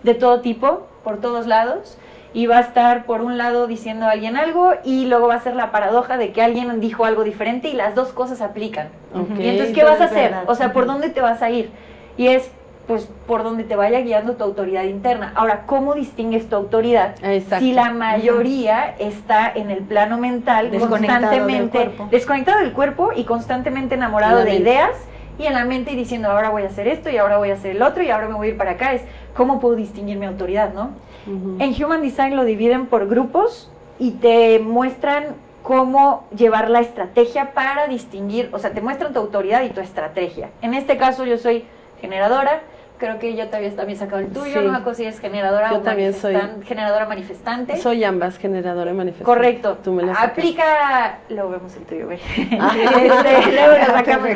De 0.03 0.15
todo 0.15 0.41
tipo, 0.41 0.87
por 1.03 1.21
todos 1.21 1.47
lados. 1.47 1.99
Y 2.37 2.47
va 2.47 2.59
a 2.59 2.61
estar 2.61 3.07
por 3.07 3.23
un 3.23 3.39
lado 3.39 3.67
diciendo 3.67 4.05
a 4.05 4.11
alguien 4.11 4.37
algo 4.37 4.75
y 4.85 5.07
luego 5.07 5.29
va 5.29 5.37
a 5.37 5.41
ser 5.41 5.57
la 5.57 5.71
paradoja 5.71 6.19
de 6.19 6.33
que 6.33 6.43
alguien 6.43 6.81
dijo 6.81 7.07
algo 7.07 7.25
diferente 7.25 7.69
y 7.69 7.73
las 7.73 7.95
dos 7.95 8.09
cosas 8.09 8.43
aplican. 8.43 8.89
Ok. 9.15 9.39
Y 9.41 9.49
entonces, 9.49 9.75
¿qué 9.75 9.83
vas 9.85 10.03
a 10.03 10.05
hacer? 10.05 10.33
verdad. 10.33 10.45
O 10.47 10.55
sea, 10.55 10.75
¿por 10.75 10.85
dónde 10.85 11.09
te 11.09 11.23
vas 11.23 11.41
a 11.41 11.49
ir? 11.49 11.71
Y 12.19 12.27
es, 12.27 12.51
pues, 12.87 13.09
por 13.27 13.43
donde 13.43 13.65
te 13.65 13.75
vaya 13.75 14.01
guiando 14.01 14.35
tu 14.35 14.45
autoridad 14.45 14.83
interna. 14.85 15.33
Ahora, 15.35 15.63
¿cómo 15.65 15.95
distingues 15.95 16.47
tu 16.47 16.57
autoridad? 16.57 17.15
Exacto. 17.23 17.65
Si 17.65 17.73
la 17.73 17.91
mayoría 17.95 18.95
está 18.99 19.51
en 19.55 19.71
el 19.71 19.79
plano 19.79 20.19
mental, 20.19 20.71
Desconectado 20.71 21.21
del 21.21 21.41
constantemente 21.41 21.79
cuerpo. 21.79 22.09
desconectado 22.11 22.59
del 22.61 22.73
cuerpo 22.75 23.11
y 23.17 23.25
constantemente 23.25 23.95
enamorado 23.95 24.45
de 24.45 24.57
ideas 24.57 24.91
y 25.39 25.47
en 25.47 25.55
la 25.55 25.65
mente 25.65 25.93
y 25.93 25.97
diciendo, 25.97 26.31
ahora 26.31 26.51
voy 26.51 26.65
a 26.65 26.67
hacer 26.67 26.87
esto 26.87 27.09
y 27.09 27.17
ahora 27.17 27.39
voy 27.39 27.49
a 27.49 27.55
hacer 27.55 27.71
el 27.77 27.81
otro 27.83 28.03
y 28.03 28.11
ahora 28.11 28.29
me 28.29 28.35
voy 28.35 28.49
a 28.49 28.51
ir 28.51 28.57
para 28.59 28.73
acá. 28.73 28.93
Es, 28.93 29.03
¿cómo 29.35 29.59
puedo 29.59 29.75
distinguir 29.75 30.19
mi 30.19 30.27
autoridad, 30.27 30.75
no? 30.75 30.91
En 31.27 31.85
Human 31.85 32.03
Design 32.03 32.37
lo 32.37 32.45
dividen 32.45 32.87
por 32.87 33.09
grupos 33.09 33.71
y 33.99 34.13
te 34.13 34.59
muestran 34.61 35.35
cómo 35.63 36.25
llevar 36.37 36.71
la 36.71 36.81
estrategia 36.81 37.53
para 37.53 37.89
distinguir, 37.89 38.51
o 38.53 38.59
sea, 38.61 38.73
te 38.73 38.81
muestran 38.81 39.13
tu 39.13 39.19
autoridad 39.19 39.65
y 39.65 39.71
tu 39.71 39.81
estrategia. 39.81 40.51
En 40.63 40.75
este 40.75 40.97
caso 40.97 41.25
yo 41.25 41.39
soy 41.39 41.65
generadora, 42.01 42.63
creo 42.99 43.19
que 43.19 43.35
yo 43.37 43.49
te 43.49 43.57
habías 43.57 43.77
también 43.77 43.99
sacado 43.99 44.21
el 44.21 44.29
tuyo, 44.29 44.53
Sí. 44.61 44.65
no 44.65 44.73
me 44.73 44.79
acuerdo 44.79 44.95
si 44.95 45.05
es 45.05 45.21
generadora 45.21 45.71
Yo 45.71 45.77
o 45.79 45.81
también 45.81 46.15
soy. 46.15 46.37
generadora 46.65 47.07
manifestante. 47.07 47.77
Soy 47.77 48.05
ambas, 48.05 48.39
generadora 48.39 48.91
y 48.91 48.95
manifestante. 48.95 49.25
Correcto. 49.25 49.79
Tú 49.85 49.93
me 49.93 50.03
lo 50.03 50.15
sacas. 50.15 50.31
Aplica, 50.31 51.19
luego 51.29 51.51
vemos 51.51 51.75
el 51.77 51.83
tuyo, 51.85 52.07
güey. 52.07 52.19
Ah. 52.59 52.75
Este, 53.07 53.53
luego 53.53 53.79
lo 53.79 53.85
sacamos. 53.87 54.29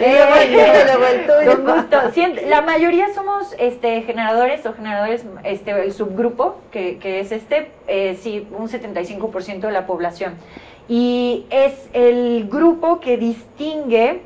Eh, 0.00 0.20
Luego. 1.46 1.56
Con 1.64 1.76
gusto. 1.76 1.98
La 2.48 2.62
mayoría 2.62 3.12
somos 3.14 3.54
este, 3.58 4.02
generadores 4.02 4.64
o 4.66 4.72
generadores, 4.74 5.24
este, 5.44 5.70
el 5.70 5.92
subgrupo, 5.92 6.56
que, 6.70 6.98
que 6.98 7.20
es 7.20 7.32
este, 7.32 7.70
eh, 7.88 8.18
sí, 8.20 8.46
un 8.56 8.68
75% 8.68 9.60
de 9.60 9.72
la 9.72 9.86
población. 9.86 10.34
Y 10.88 11.46
es 11.50 11.88
el 11.92 12.48
grupo 12.48 13.00
que 13.00 13.16
distingue, 13.16 14.22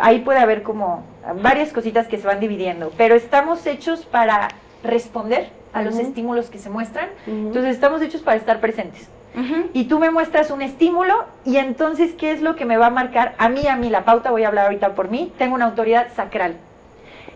ahí 0.00 0.20
puede 0.20 0.40
haber 0.40 0.62
como 0.62 1.04
varias 1.34 1.72
cositas 1.72 2.06
que 2.06 2.18
se 2.18 2.26
van 2.26 2.40
dividiendo, 2.40 2.92
pero 2.96 3.14
estamos 3.14 3.66
hechos 3.66 4.04
para 4.06 4.48
responder 4.82 5.48
a 5.72 5.82
los 5.82 5.94
Ujú. 5.94 6.02
estímulos 6.06 6.48
que 6.50 6.58
se 6.58 6.70
muestran, 6.70 7.08
Ujú. 7.26 7.48
entonces 7.48 7.74
estamos 7.74 8.00
hechos 8.02 8.22
para 8.22 8.36
estar 8.36 8.60
presentes 8.60 9.08
Ujú. 9.34 9.68
y 9.74 9.84
tú 9.84 9.98
me 9.98 10.10
muestras 10.10 10.50
un 10.50 10.62
estímulo 10.62 11.24
y 11.44 11.56
entonces 11.58 12.12
qué 12.16 12.32
es 12.32 12.40
lo 12.40 12.56
que 12.56 12.64
me 12.64 12.76
va 12.78 12.86
a 12.86 12.90
marcar 12.90 13.34
a 13.38 13.48
mí 13.48 13.66
a 13.66 13.76
mí 13.76 13.90
la 13.90 14.04
pauta 14.04 14.30
voy 14.30 14.44
a 14.44 14.48
hablar 14.48 14.66
ahorita 14.66 14.94
por 14.94 15.10
mí 15.10 15.32
tengo 15.36 15.54
una 15.54 15.66
autoridad 15.66 16.06
sacral 16.14 16.54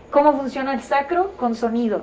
cómo 0.09 0.33
funciona 0.33 0.73
el 0.73 0.81
sacro 0.81 1.33
con 1.37 1.53
sonido 1.53 2.01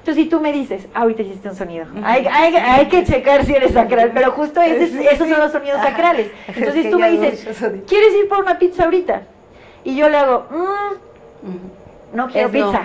entonces 0.00 0.24
si 0.24 0.28
tú 0.28 0.40
me 0.40 0.52
dices 0.52 0.86
ahorita 0.92 1.22
hiciste 1.22 1.48
un 1.48 1.54
sonido 1.56 1.86
hay, 2.04 2.26
hay- 2.30 2.56
hay 2.56 2.86
que 2.88 3.04
checar 3.04 3.46
si 3.46 3.54
eres 3.54 3.72
sacral 3.72 4.10
pero 4.12 4.32
justo 4.32 4.60
ese 4.60 4.84
es- 4.84 4.90
Sí, 4.90 5.06
esos 5.10 5.26
sí. 5.26 5.32
son 5.32 5.40
los 5.40 5.52
sonidos 5.52 5.80
sacrales 5.80 6.30
Es 6.48 6.56
entonces 6.58 6.82
que 6.84 6.90
tú 6.90 6.98
me 6.98 7.10
dices. 7.12 7.46
¿quieres 7.88 8.12
ir 8.14 8.28
por 8.28 8.40
una 8.40 8.58
pizza 8.58 8.84
ahorita? 8.84 9.22
y 9.84 9.96
yo 9.96 10.08
le 10.10 10.16
hago 10.18 10.46
"Mm, 11.42 12.16
no 12.16 12.28
quiero 12.28 12.48
Es 12.48 12.52
pizza 12.52 12.82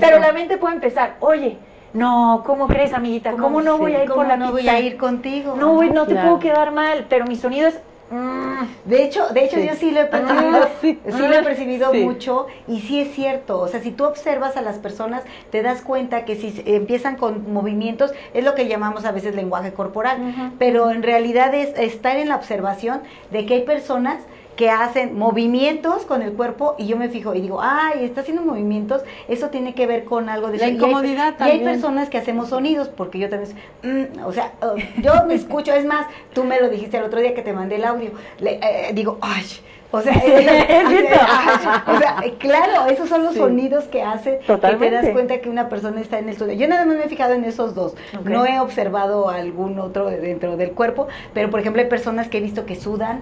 pero 0.00 0.18
no. 0.18 0.26
la 0.26 0.32
mente 0.32 0.56
puede 0.56 0.74
empezar 0.74 1.16
oye 1.20 1.58
no, 1.92 2.42
¿cómo 2.44 2.66
crees, 2.66 2.92
amiguita? 2.92 3.30
¿Cómo, 3.32 3.62
no 3.62 3.74
sí? 3.74 3.80
voy 3.82 3.94
a 3.94 4.02
ir 4.02 4.08
¿Cómo 4.08 4.22
por 4.22 4.26
la 4.26 4.36
no 4.36 4.50
voy 4.50 4.68
a 4.68 4.80
ir 4.80 4.96
contigo? 4.96 5.54
No, 5.56 5.74
güey, 5.74 5.90
no 5.90 6.06
te 6.06 6.12
Claro. 6.14 6.26
puedo 6.30 6.40
quedar 6.40 6.72
mal, 6.72 7.06
pero 7.08 7.24
mi 7.24 7.36
sonido 7.36 7.68
es... 7.68 7.78
mm, 8.10 8.64
De 8.90 9.04
hecho, 9.04 9.28
de 9.28 9.44
hecho 9.44 9.58
Sí. 9.58 9.66
yo 9.68 9.74
sí 9.76 9.90
lo 9.92 10.00
he 10.00 10.06
percibido, 10.06 10.58
Ah, 10.64 10.68
sí. 10.80 10.98
lo 11.06 11.32
he 11.32 11.42
percibido 11.44 11.92
Sí. 11.92 12.00
mucho 12.04 12.48
y 12.66 12.80
sí 12.80 13.00
es 13.00 13.14
cierto, 13.14 13.60
o 13.60 13.68
sea, 13.68 13.78
si 13.80 13.92
tú 13.92 14.06
observas 14.06 14.56
a 14.56 14.62
las 14.62 14.78
personas, 14.78 15.22
te 15.52 15.62
das 15.62 15.82
cuenta 15.82 16.24
que 16.24 16.34
si 16.34 16.60
empiezan 16.66 17.14
con 17.14 17.52
movimientos, 17.52 18.12
es 18.32 18.42
lo 18.44 18.56
que 18.56 18.66
llamamos 18.66 19.04
a 19.04 19.12
veces 19.12 19.36
lenguaje 19.36 19.72
corporal, 19.72 20.18
pero 20.58 20.90
en 20.90 21.04
realidad 21.04 21.54
es 21.54 21.78
estar 21.78 22.16
en 22.16 22.28
la 22.28 22.34
observación 22.34 23.02
de 23.30 23.46
que 23.46 23.54
hay 23.54 23.62
personas 23.62 24.18
que 24.56 24.70
hacen 24.70 25.18
movimientos 25.18 26.04
con 26.04 26.22
el 26.22 26.32
cuerpo 26.32 26.76
y 26.78 26.86
yo 26.86 26.96
me 26.96 27.08
fijo 27.08 27.34
y 27.34 27.40
digo, 27.40 27.60
ay, 27.60 28.04
está 28.04 28.20
haciendo 28.20 28.42
movimientos, 28.42 29.02
eso 29.28 29.48
tiene 29.50 29.74
que 29.74 29.86
ver 29.86 30.04
con 30.04 30.28
algo 30.28 30.48
de 30.50 30.58
La 30.58 30.64
eso". 30.64 30.66
Y 30.66 30.68
hay- 30.70 30.76
incomodidad 30.76 31.34
Y 31.40 31.42
hay, 31.42 31.50
también. 31.58 31.64
personas 31.64 32.08
que 32.08 32.18
hacemos 32.18 32.48
sonidos, 32.50 32.88
porque 32.88 33.18
yo 33.18 33.28
también, 33.28 33.52
mm, 33.82 34.24
o 34.24 34.32
sea, 34.32 34.52
uh, 34.62 35.00
yo 35.02 35.12
me 35.26 35.34
escucho, 35.34 35.72
es 35.72 35.84
más, 35.84 36.06
tú 36.32 36.44
me 36.44 36.60
lo 36.60 36.68
dijiste 36.68 36.96
el 36.98 37.04
otro 37.04 37.20
día 37.20 37.34
que 37.34 37.42
te 37.42 37.52
mandé 37.52 37.76
el 37.76 37.84
audio, 37.84 38.10
le- 38.38 38.60
eh, 38.62 38.90
digo, 38.94 39.18
ay, 39.20 39.44
o 39.90 40.00
sea, 40.00 40.12
ay, 40.24 41.04
o 41.86 41.98
sea, 41.98 42.16
claro, 42.38 42.86
esos 42.90 43.08
son 43.08 43.24
los 43.24 43.32
Sí. 43.34 43.38
sonidos 43.40 43.84
que 43.84 44.02
hace 44.02 44.32
que 44.32 44.36
te 44.38 44.44
Totalmente. 44.46 44.94
das 44.96 45.08
cuenta 45.10 45.38
que 45.40 45.48
una 45.48 45.68
persona 45.68 46.00
está 46.00 46.18
en 46.18 46.24
el 46.28 46.30
estudio. 46.34 46.54
Yo 46.54 46.68
nada 46.68 46.84
más 46.84 46.96
me 46.96 47.04
he 47.04 47.08
fijado 47.08 47.34
en 47.34 47.44
esos 47.44 47.74
dos, 47.74 47.94
no 48.24 48.46
he 48.46 48.60
observado 48.60 49.28
algún 49.30 49.78
otro 49.78 50.06
de- 50.10 50.18
dentro 50.18 50.56
del 50.56 50.72
cuerpo, 50.72 51.08
pero 51.32 51.50
por 51.50 51.60
ejemplo 51.60 51.82
hay 51.82 51.88
personas 51.88 52.28
que 52.28 52.38
he 52.38 52.40
visto 52.40 52.66
que 52.66 52.76
sudan, 52.76 53.20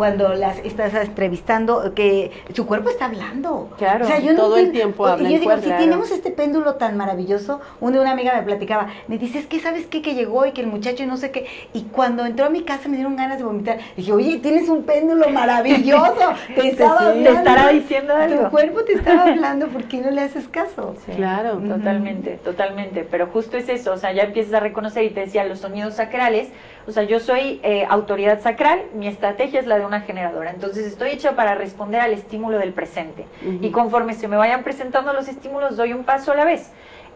cuando 0.00 0.32
las 0.32 0.56
estás 0.60 0.94
entrevistando, 0.94 1.92
que 1.92 2.30
su 2.54 2.66
cuerpo 2.66 2.88
está 2.88 3.04
hablando. 3.04 3.68
Claro, 3.76 4.06
O 4.06 4.08
sea, 4.08 4.18
yo 4.18 4.32
no 4.32 4.38
todo 4.44 4.56
el 4.56 4.72
tiempo 4.72 5.06
habla 5.06 5.28
Y 5.28 5.32
yo 5.34 5.38
digo, 5.40 5.50
cuerpo, 5.50 5.60
si 5.64 5.68
claro. 5.68 5.84
tenemos 5.84 6.10
este 6.10 6.30
péndulo 6.30 6.76
tan 6.76 6.96
maravilloso, 6.96 7.60
una, 7.80 8.00
una 8.00 8.12
amiga 8.12 8.32
me 8.34 8.42
platicaba, 8.42 8.86
me 9.08 9.18
dice, 9.18 9.40
es 9.40 9.46
que 9.46 9.60
sabes 9.60 9.84
qué, 9.84 10.00
que 10.00 10.14
llegó 10.14 10.46
y 10.46 10.52
que 10.52 10.62
el 10.62 10.68
muchacho 10.68 11.02
y 11.02 11.06
no 11.06 11.18
sé 11.18 11.30
qué, 11.32 11.44
y 11.74 11.82
cuando 11.82 12.24
entró 12.24 12.46
a 12.46 12.48
mi 12.48 12.62
casa 12.62 12.88
me 12.88 12.96
dieron 12.96 13.14
ganas 13.14 13.36
de 13.36 13.44
vomitar. 13.44 13.78
Dije, 13.94 14.10
oye, 14.10 14.38
tienes 14.38 14.70
un 14.70 14.84
péndulo 14.84 15.28
maravilloso, 15.28 16.32
te 16.54 16.68
estaba 16.68 16.98
sí. 17.00 17.04
hablando. 17.04 17.30
Te 17.30 17.36
estará 17.36 17.68
diciendo 17.68 18.14
algo. 18.16 18.44
Tu 18.44 18.50
cuerpo 18.52 18.84
te 18.84 18.94
estaba 18.94 19.24
hablando, 19.30 19.68
¿por 19.68 19.84
qué 19.84 19.98
no 19.98 20.10
le 20.10 20.22
haces 20.22 20.48
caso? 20.48 20.94
Sí. 21.04 21.12
Claro. 21.12 21.58
Totalmente, 21.58 22.38
totalmente. 22.42 23.06
Pero 23.10 23.26
justo 23.26 23.58
es 23.58 23.68
eso, 23.68 23.92
o 23.92 23.98
sea, 23.98 24.12
ya 24.12 24.22
empiezas 24.22 24.54
a 24.54 24.60
reconocer 24.60 25.04
y 25.04 25.10
te 25.10 25.20
decía 25.20 25.44
los 25.44 25.58
sonidos 25.58 25.96
sacrales. 25.96 26.48
O 26.90 26.92
sea, 26.92 27.04
yo 27.04 27.20
soy 27.20 27.60
eh, 27.62 27.86
autoridad 27.88 28.40
sacral, 28.40 28.82
mi 28.94 29.06
estrategia 29.06 29.60
es 29.60 29.66
la 29.68 29.78
de 29.78 29.86
una 29.86 30.00
generadora. 30.00 30.50
Entonces 30.50 30.84
estoy 30.86 31.10
hecha 31.10 31.36
para 31.36 31.54
responder 31.54 32.00
al 32.00 32.12
estímulo 32.12 32.58
del 32.58 32.72
presente. 32.72 33.26
Y 33.60 33.70
conforme 33.70 34.14
se 34.14 34.26
me 34.26 34.36
vayan 34.36 34.64
presentando 34.64 35.12
los 35.12 35.28
estímulos, 35.28 35.76
doy 35.76 35.92
un 35.92 36.02
paso 36.02 36.32
a 36.32 36.34
la 36.34 36.44
vez. 36.44 36.72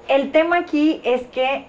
El 0.07 0.31
tema 0.31 0.59
aquí 0.59 1.01
es 1.03 1.23
que 1.23 1.67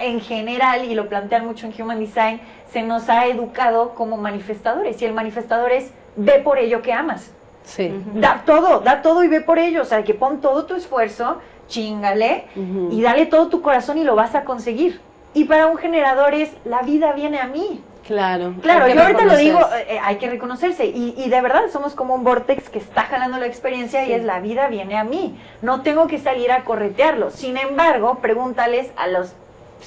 en 0.00 0.20
general, 0.22 0.86
y 0.86 0.94
lo 0.94 1.10
plantean 1.10 1.44
mucho 1.44 1.66
en 1.66 1.74
Human 1.78 2.00
Design, 2.00 2.40
se 2.70 2.82
nos 2.82 3.10
ha 3.10 3.26
educado 3.26 3.94
como 3.94 4.16
manifestadores. 4.16 5.02
Y 5.02 5.04
el 5.04 5.12
manifestador 5.12 5.70
es 5.70 5.90
ve 6.16 6.38
por 6.38 6.56
ello 6.58 6.80
que 6.80 6.94
amas. 6.94 7.30
Sí. 7.62 7.92
Da 8.14 8.42
todo, 8.46 8.80
da 8.80 9.02
todo 9.02 9.22
y 9.22 9.28
ve 9.28 9.42
por 9.42 9.58
ello. 9.58 9.82
O 9.82 9.84
sea, 9.84 10.02
que 10.02 10.14
pon 10.14 10.40
todo 10.40 10.64
tu 10.64 10.76
esfuerzo, 10.76 11.42
chingale 11.68 12.46
y 12.90 13.02
dale 13.02 13.26
todo 13.26 13.48
tu 13.48 13.60
corazón 13.60 13.98
y 13.98 14.04
lo 14.04 14.16
vas 14.16 14.34
a 14.34 14.44
conseguir. 14.44 15.11
Y 15.34 15.44
para 15.44 15.66
un 15.66 15.76
generador 15.78 16.34
es 16.34 16.50
la 16.64 16.82
vida 16.82 17.12
viene 17.12 17.38
a 17.40 17.46
mí. 17.46 17.82
Claro. 18.06 18.54
Claro, 18.62 18.88
yo 18.92 19.00
ahorita 19.00 19.24
lo 19.24 19.36
digo, 19.36 19.60
eh, 19.88 19.98
hay 20.02 20.16
que 20.16 20.28
reconocerse. 20.28 20.86
Y, 20.86 21.14
y 21.16 21.28
de 21.30 21.40
verdad 21.40 21.62
somos 21.72 21.94
como 21.94 22.14
un 22.14 22.24
vortex 22.24 22.68
que 22.68 22.78
está 22.78 23.02
jalando 23.04 23.38
la 23.38 23.46
experiencia 23.46 24.02
y 24.02 24.06
Sí. 24.08 24.12
es 24.14 24.24
la 24.24 24.40
vida 24.40 24.66
viene 24.68 24.98
a 24.98 25.04
mí. 25.04 25.38
No 25.62 25.82
tengo 25.82 26.06
que 26.08 26.18
salir 26.18 26.50
a 26.50 26.64
corretearlo. 26.64 27.30
Sin 27.30 27.56
embargo, 27.56 28.18
pregúntales 28.20 28.90
a 28.96 29.06
los 29.06 29.34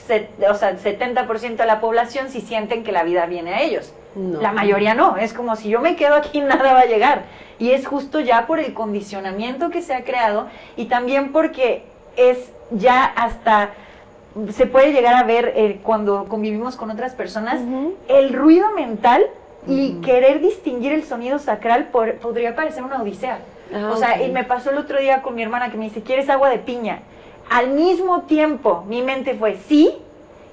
set- 0.08 0.30
o 0.50 0.56
sea, 0.56 0.78
70% 0.78 1.58
de 1.64 1.68
la 1.68 1.80
población 1.82 2.30
si 2.30 2.40
sienten 2.42 2.84
que 2.84 2.92
la 2.94 3.04
vida 3.04 3.26
viene 3.26 3.54
a 3.54 3.62
ellos. 3.62 3.94
No. 4.16 4.40
La 4.42 4.54
mayoría 4.54 4.94
no, 4.94 5.18
es 5.18 5.34
como 5.34 5.58
si 5.58 5.68
yo 5.70 5.82
me 5.82 5.98
quedo 5.98 6.16
aquí 6.16 6.40
nada 6.42 6.74
va 6.74 6.80
a 6.82 6.86
llegar. 6.86 7.24
Y 7.60 7.72
es 7.72 7.86
justo 7.86 8.22
ya 8.22 8.48
por 8.48 8.60
el 8.60 8.74
condicionamiento 8.74 9.70
que 9.70 9.82
se 9.82 9.94
ha 9.94 10.04
creado 10.06 10.48
y 10.78 10.86
también 10.86 11.32
porque 11.34 11.84
es 12.16 12.52
ya 12.72 13.04
hasta, 13.06 13.72
se 14.52 14.66
puede 14.66 14.92
llegar 14.92 15.14
a 15.16 15.24
ver 15.24 15.54
eh, 15.56 15.80
cuando 15.84 16.26
convivimos 16.26 16.76
con 16.76 16.92
otras 16.92 17.14
personas, 17.16 17.62
Ujú. 17.62 17.94
el 18.08 18.34
ruido 18.34 18.72
mental 18.72 19.26
y 19.68 19.94
Ujú. 19.94 20.02
querer 20.02 20.42
distinguir 20.42 20.92
el 20.94 21.04
sonido 21.04 21.40
sacral 21.40 21.86
por- 21.88 22.16
podría 22.16 22.56
parecer 22.56 22.84
una 22.84 23.02
odisea. 23.02 23.40
Ah, 23.74 23.90
o 23.92 23.96
sea, 23.98 24.16
ok. 24.20 24.28
y 24.28 24.32
me 24.32 24.44
pasó 24.44 24.70
el 24.72 24.78
otro 24.78 25.00
día 25.00 25.22
con 25.22 25.36
mi 25.36 25.42
hermana 25.42 25.72
que 25.72 25.78
me 25.78 25.86
dice, 25.86 26.02
¿quieres 26.04 26.30
agua 26.30 26.50
de 26.50 26.60
piña? 26.60 27.00
Al 27.50 27.70
mismo 27.70 28.24
tiempo, 28.24 28.84
mi 28.88 29.02
mente 29.02 29.34
fue 29.36 29.58
sí 29.68 29.92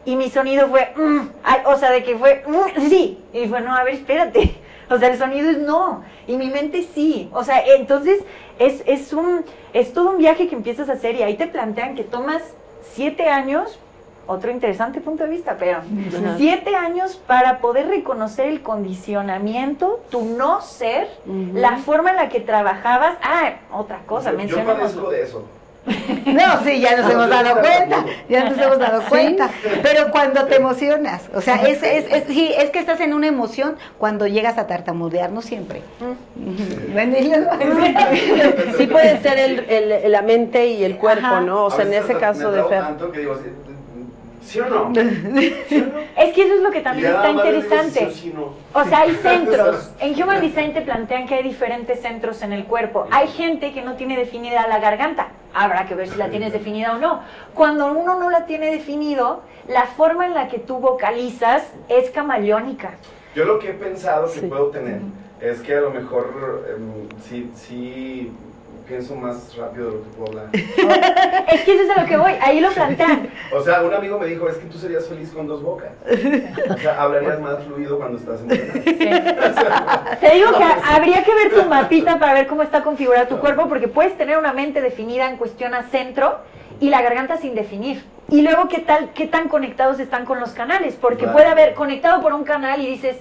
y 0.05 0.17
mi 0.17 0.31
sonido 0.31 0.69
fue, 0.69 0.93
"Mm". 0.97 1.29
O 1.67 1.77
sea, 1.77 1.91
de 1.91 2.03
que 2.05 2.17
fue, 2.17 2.43
"Mm, 2.47 2.81
sí. 2.89 3.19
Y 3.33 3.47
fue, 3.47 3.61
no, 3.61 3.75
a 3.75 3.85
ver, 3.85 3.95
espérate. 3.95 4.57
O 4.91 4.99
sea, 4.99 5.09
el 5.09 5.17
sonido 5.17 5.49
es 5.49 5.59
no. 5.59 6.03
Y 6.27 6.37
mi 6.37 6.49
mente 6.51 6.83
sí. 6.95 7.31
O 7.33 7.45
sea, 7.45 7.63
entonces 7.77 8.21
es, 8.59 8.83
es, 8.87 9.15
un, 9.15 9.43
es 9.73 9.95
todo 9.95 10.11
un 10.11 10.19
viaje 10.19 10.49
que 10.49 10.55
empiezas 10.55 10.91
a 10.91 10.95
hacer 10.95 11.15
y 11.15 11.23
ahí 11.23 11.35
te 11.37 11.47
plantean 11.47 11.95
que 11.95 12.03
tomas 12.05 12.43
siete 12.83 13.29
años, 13.29 13.79
otro 14.27 14.51
interesante 14.51 15.01
punto 15.01 15.25
de 15.25 15.31
vista, 15.31 15.57
pero 15.59 15.79
Ajá. 15.79 16.35
siete 16.37 16.77
años 16.77 17.17
para 17.27 17.59
poder 17.59 17.89
reconocer 17.89 18.47
el 18.47 18.63
condicionamiento, 18.63 20.01
tu 20.11 20.25
no 20.25 20.61
ser, 20.61 21.09
la 21.55 21.79
forma 21.79 22.11
en 22.11 22.17
la 22.17 22.29
que 22.29 22.41
trabajabas. 22.41 23.17
Ah, 23.23 23.55
otra 23.73 24.01
cosa, 24.07 24.27
Yo- 24.31 24.33
Yo 24.33 24.39
mencionamos. 24.39 24.75
padezco 24.93 25.11
de 25.11 25.23
eso. 25.23 25.43
No, 26.27 26.63
sí, 26.65 26.79
ya 26.81 26.97
nos 26.97 27.11
hemos 27.11 27.29
dado 27.29 27.61
cuenta, 27.61 28.05
ya 28.29 28.45
nos 28.49 28.57
hemos 28.59 28.79
dado 28.79 29.03
cuenta. 29.09 29.51
Pero 29.83 30.11
cuando 30.13 30.45
te 30.47 30.57
emocionas, 30.57 31.23
o 31.35 31.41
sea, 31.41 31.57
es, 31.57 31.83
es, 31.83 32.07
es, 32.13 32.25
sí, 32.29 32.53
es 32.57 32.71
que 32.71 32.79
estás 32.79 33.01
en 33.01 33.13
una 33.13 33.27
emoción 33.27 33.77
cuando 33.99 34.27
llegas 34.29 34.59
a 34.59 34.69
tartamudear, 34.69 35.33
no 35.33 35.43
siempre. 35.43 35.83
Sí 38.77 38.87
puede 38.91 39.21
ser 39.23 39.39
el, 39.39 39.59
el- 39.69 40.13
la 40.13 40.23
mente 40.23 40.67
y 40.67 40.85
el 40.85 40.97
cuerpo, 40.97 41.27
Ajá. 41.27 41.41
¿no? 41.41 41.65
O 41.65 41.71
sea, 41.71 41.85
en 41.85 41.95
ese 41.95 42.15
caso 42.17 42.53
de 42.53 42.63
Fer. 42.65 42.81
tanto 42.81 43.11
que 43.11 43.19
digo, 43.21 43.35
¿sí, 43.37 43.51
¿sí 44.53 44.61
o 44.61 44.67
no? 44.67 44.93
¿Sí 45.69 45.81
o 45.81 45.87
no? 45.87 45.99
Es 46.17 46.33
que 46.35 46.43
eso 46.45 46.55
es 46.55 46.61
lo 46.63 46.71
que 46.71 46.81
también 46.81 47.11
ya 47.11 47.17
está 47.17 47.29
digo 47.29 47.45
interesante. 47.45 47.99
sí 47.99 48.05
o 48.07 48.11
sí, 48.11 48.33
no. 48.35 48.81
O 48.81 48.85
sea, 48.85 49.01
hay 49.01 49.15
centros. 49.23 49.91
En 50.01 50.23
Human 50.23 50.41
Design 50.41 50.73
te 50.75 50.83
plantean 50.83 51.27
que 51.27 51.35
hay 51.35 51.43
diferentes 51.43 52.01
centros 52.01 52.43
en 52.43 52.53
el 52.53 52.65
cuerpo. 52.65 53.07
Hay 53.11 53.29
gente 53.29 53.73
que 53.73 53.83
no 53.83 53.95
tiene 53.95 54.17
definida 54.17 54.67
la 54.69 54.79
garganta. 54.79 55.29
Habrá 55.55 55.87
que 55.87 55.95
ver 55.95 56.09
si 56.09 56.17
la 56.17 56.29
tienes 56.31 56.53
definida 56.53 56.95
o 56.95 56.99
no. 56.99 57.21
Cuando 57.55 57.87
uno 57.93 58.19
no 58.19 58.31
la 58.31 58.47
tiene 58.47 58.71
definido, 58.71 59.43
la 59.69 59.87
forma 59.87 60.27
en 60.27 60.35
la 60.35 60.49
que 60.49 60.59
tú 60.59 60.79
vocalizas 60.79 61.65
es 61.89 62.11
camaleónica. 62.11 62.93
Yo 63.35 63.45
lo 63.45 63.59
que 63.59 63.71
he 63.71 63.75
pensado 63.75 64.27
que 64.33 64.41
Sí. 64.41 64.47
puedo 64.47 64.69
tener 64.69 65.01
es 65.41 65.61
que 65.61 65.75
a 65.77 65.81
lo 65.81 65.91
mejor 65.91 66.67
em, 66.75 67.09
sí, 67.23 67.51
sí 67.55 68.33
pienso 68.93 69.15
más 69.17 69.57
rápido 69.57 69.87
de 69.87 69.93
lo 69.97 70.03
que 70.03 70.11
puedo 70.11 70.29
hablar. 70.29 70.47
Es 71.53 71.63
que 71.63 71.75
eso 71.75 71.83
es 71.85 71.91
a 71.97 72.03
lo 72.03 72.07
que 72.07 72.17
voy. 72.19 72.33
Ahí 72.43 72.61
lo 72.61 72.71
plantean. 72.73 73.31
O 73.55 73.61
sea, 73.63 73.83
un 73.83 73.93
amigo 73.95 74.19
me 74.19 74.27
dijo, 74.27 74.49
es 74.49 74.57
que 74.57 74.67
tú 74.67 74.77
serías 74.77 75.07
feliz 75.07 75.31
con 75.31 75.47
dos 75.47 75.63
bocas. 75.63 75.93
O 76.71 76.79
sea, 76.79 77.03
hablarías 77.03 77.41
más 77.41 77.63
fluido 77.65 77.97
cuando 77.99 78.19
estás 78.19 78.41
emocionado. 78.41 78.81
Te 80.21 80.35
digo 80.35 80.51
que 80.59 80.65
habría 80.65 81.25
que 81.25 81.35
ver 81.35 81.53
tu 81.55 81.65
mapita 81.71 82.19
para 82.19 82.35
ver 82.35 82.47
cómo 82.47 82.63
está 82.63 82.83
configurado 82.83 83.29
tu 83.29 83.39
cuerpo, 83.39 83.67
porque 83.69 83.89
puedes 83.89 84.17
tener 84.19 84.37
una 84.39 84.53
mente 84.53 84.81
definida 84.83 85.29
en 85.31 85.37
cuestión 85.39 85.73
a 85.75 85.85
centro 85.85 86.41
y 86.81 86.91
la 86.91 87.01
garganta 87.01 87.39
sin 87.39 87.55
definir. 87.55 88.05
Y 88.29 88.43
luego, 88.43 88.69
¿qué 88.69 88.81
tal, 88.81 89.11
qué 89.15 89.27
tan 89.27 89.49
conectados 89.49 90.01
están 90.01 90.27
con 90.27 90.39
los 90.39 90.51
canales? 90.53 90.97
Porque 91.01 91.25
Claro. 91.25 91.33
puede 91.33 91.49
haber 91.49 91.75
conectado 91.75 92.21
por 92.23 92.35
un 92.35 92.45
canal 92.45 92.81
y 92.83 92.87
dices, 92.87 93.17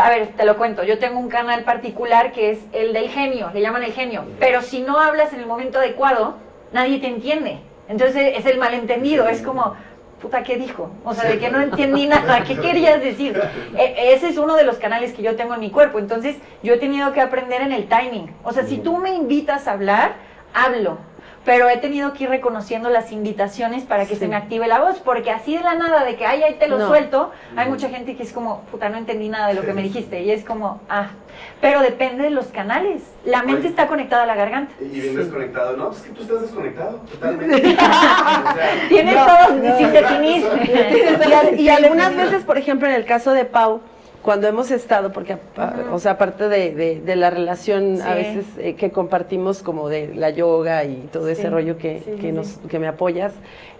a 0.00 0.08
ver, 0.10 0.28
te 0.36 0.44
lo 0.44 0.56
cuento, 0.56 0.84
yo 0.84 0.98
tengo 0.98 1.18
un 1.18 1.28
canal 1.28 1.64
particular 1.64 2.32
que 2.32 2.50
es 2.52 2.58
el 2.72 2.92
del 2.92 3.08
genio, 3.08 3.50
le 3.52 3.60
llaman 3.60 3.82
el 3.82 3.92
genio, 3.92 4.24
pero 4.38 4.62
si 4.62 4.80
no 4.80 5.00
hablas 5.00 5.32
en 5.32 5.40
el 5.40 5.46
momento 5.46 5.78
adecuado, 5.78 6.36
nadie 6.72 6.98
te 6.98 7.08
entiende. 7.08 7.58
Entonces 7.88 8.34
es 8.38 8.46
el 8.46 8.58
malentendido, 8.58 9.26
es 9.28 9.42
como, 9.42 9.74
puta, 10.22 10.44
¿qué 10.44 10.56
dijo? 10.56 10.90
O 11.04 11.12
sea, 11.14 11.28
de 11.28 11.38
que 11.38 11.50
no 11.50 11.60
entendí 11.60 12.06
nada, 12.06 12.44
¿qué 12.44 12.56
querías 12.58 13.00
decir? 13.02 13.38
E- 13.76 14.12
ese 14.14 14.28
es 14.28 14.38
uno 14.38 14.54
de 14.54 14.62
los 14.64 14.76
canales 14.76 15.12
que 15.12 15.22
yo 15.22 15.34
tengo 15.36 15.54
en 15.54 15.60
mi 15.60 15.70
cuerpo, 15.70 15.98
entonces 15.98 16.36
yo 16.62 16.74
he 16.74 16.78
tenido 16.78 17.12
que 17.12 17.20
aprender 17.20 17.60
en 17.60 17.72
el 17.72 17.88
timing. 17.88 18.32
O 18.44 18.52
sea, 18.52 18.64
si 18.64 18.78
tú 18.78 18.96
me 18.98 19.12
invitas 19.14 19.66
a 19.66 19.72
hablar, 19.72 20.14
hablo. 20.54 20.98
Pero 21.44 21.68
he 21.68 21.76
tenido 21.78 22.12
que 22.12 22.24
ir 22.24 22.30
reconociendo 22.30 22.88
las 22.88 23.10
invitaciones 23.10 23.82
para 23.82 24.04
que 24.06 24.14
Sí. 24.14 24.20
se 24.20 24.28
me 24.28 24.36
active 24.36 24.68
la 24.68 24.78
voz, 24.80 25.00
porque 25.00 25.32
así 25.32 25.56
de 25.56 25.62
la 25.64 25.74
nada, 25.74 26.04
de 26.04 26.14
que 26.14 26.24
ay, 26.24 26.42
ahí 26.44 26.54
te 26.54 26.68
lo 26.68 26.78
No. 26.78 26.86
suelto, 26.86 27.32
hay 27.56 27.68
mucha 27.68 27.88
gente 27.88 28.14
que 28.16 28.22
es 28.22 28.32
como, 28.32 28.60
puta, 28.70 28.88
no 28.88 28.96
entendí 28.96 29.28
nada 29.28 29.48
de 29.48 29.54
lo 29.54 29.62
que 29.62 29.72
me 29.72 29.82
dijiste, 29.82 30.22
y 30.22 30.30
es 30.30 30.44
como, 30.44 30.80
ah, 30.88 31.08
pero 31.60 31.80
depende 31.80 32.22
de 32.22 32.30
los 32.30 32.46
canales. 32.46 33.02
La 33.24 33.42
mente 33.42 33.62
Oye. 33.62 33.68
está 33.70 33.88
conectada 33.88 34.22
a 34.22 34.26
la 34.26 34.36
garganta. 34.36 34.72
Y 34.80 35.00
bien 35.00 35.16
desconectado. 35.16 35.76
No, 35.76 35.86
pues 35.88 35.98
es 36.02 36.04
que 36.06 36.12
tú 36.12 36.22
estás 36.22 36.42
desconectado 36.42 36.98
totalmente. 37.10 37.56
O 37.56 37.58
sea, 37.74 38.70
Tienes 38.88 39.14
No, 39.16 39.26
todo 39.26 39.56
no. 39.56 39.78
sin 39.78 39.92
definir. 39.92 40.44
Y 41.58 41.68
algunas 41.68 42.14
veces, 42.16 42.44
por 42.44 42.58
ejemplo, 42.58 42.86
en 42.88 42.94
el 42.94 43.04
caso 43.04 43.32
de 43.32 43.44
Pau, 43.44 43.80
cuando 44.22 44.46
hemos 44.46 44.70
estado, 44.70 45.12
porque, 45.12 45.32
apa- 45.34 45.74
o 45.92 45.98
sea, 45.98 46.12
aparte 46.12 46.48
de, 46.48 46.74
de- 46.74 47.00
de 47.00 47.16
la 47.16 47.30
relación 47.30 48.00
a 48.02 48.14
veces 48.14 48.46
eh, 48.58 48.74
que 48.76 48.90
compartimos 48.92 49.62
como 49.62 49.88
de 49.88 50.14
la 50.14 50.30
yoga 50.30 50.84
y 50.84 51.08
todo 51.12 51.28
ese 51.28 51.50
rollo 51.50 51.76
que, 51.76 52.00
Sí, 52.04 52.12
que, 52.20 52.32
nos, 52.32 52.58
que 52.68 52.78
me 52.78 52.86
apoyas, 52.88 53.32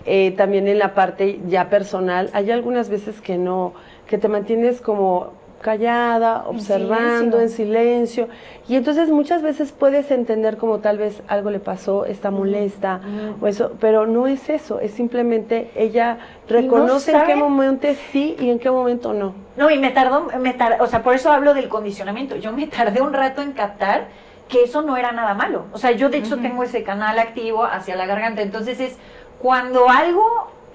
eh, 0.05 0.33
también 0.37 0.67
en 0.67 0.79
la 0.79 0.95
parte 0.95 1.39
ya 1.49 1.69
personal, 1.71 2.29
hay 2.33 2.51
algunas 2.51 2.89
veces 2.89 3.21
que 3.21 3.39
no, 3.39 3.73
que 4.09 4.19
te 4.19 4.29
mantienes 4.29 4.81
como 4.81 5.33
callada, 5.63 6.45
observando, 6.47 7.41
en 7.41 7.49
silencio, 7.49 8.29
y 8.69 8.77
entonces 8.77 9.09
muchas 9.09 9.41
veces 9.43 9.73
puedes 9.73 10.11
entender 10.11 10.59
como 10.59 10.81
tal 10.81 10.99
vez 10.99 11.23
algo 11.29 11.49
le 11.51 11.61
pasó, 11.61 12.05
está 12.05 12.31
molesta, 12.31 13.01
o 13.41 13.47
eso, 13.47 13.73
pero 13.81 14.07
no 14.07 14.27
es 14.27 14.51
eso, 14.51 14.81
es 14.81 14.93
simplemente 14.93 15.71
ella 15.75 16.19
no 16.49 16.55
reconoce 16.57 17.13
en 17.13 17.27
qué 17.27 17.37
momento 17.37 17.89
sí 18.13 18.37
y 18.39 18.51
en 18.51 18.59
qué 18.59 18.71
momento 18.71 19.15
no. 19.15 19.33
No, 19.57 19.71
y 19.71 19.79
me 19.79 19.91
tardó, 19.91 20.27
me 20.39 20.53
tar- 20.53 20.83
o 20.83 20.87
sea, 20.87 21.03
por 21.03 21.15
eso 21.15 21.31
hablo 21.31 21.55
del 21.55 21.69
condicionamiento. 21.69 22.37
Yo 22.37 22.53
me 22.53 22.67
tardé 22.67 23.01
un 23.01 23.13
rato 23.13 23.41
en 23.43 23.53
captar 23.53 24.09
que 24.49 24.65
eso 24.65 24.83
no 24.83 24.97
era 24.97 25.13
nada 25.13 25.35
malo. 25.35 25.67
O 25.73 25.79
sea, 25.79 25.93
yo 25.93 26.09
de 26.11 26.19
hecho 26.19 26.39
tengo 26.39 26.63
ese 26.63 26.83
canal 26.83 27.19
activo 27.19 27.65
hacia 27.65 27.97
la 27.97 28.07
garganta. 28.07 28.43
Entonces 28.43 28.81
es 28.81 28.99
cuando 29.41 29.89
algo, 29.89 30.25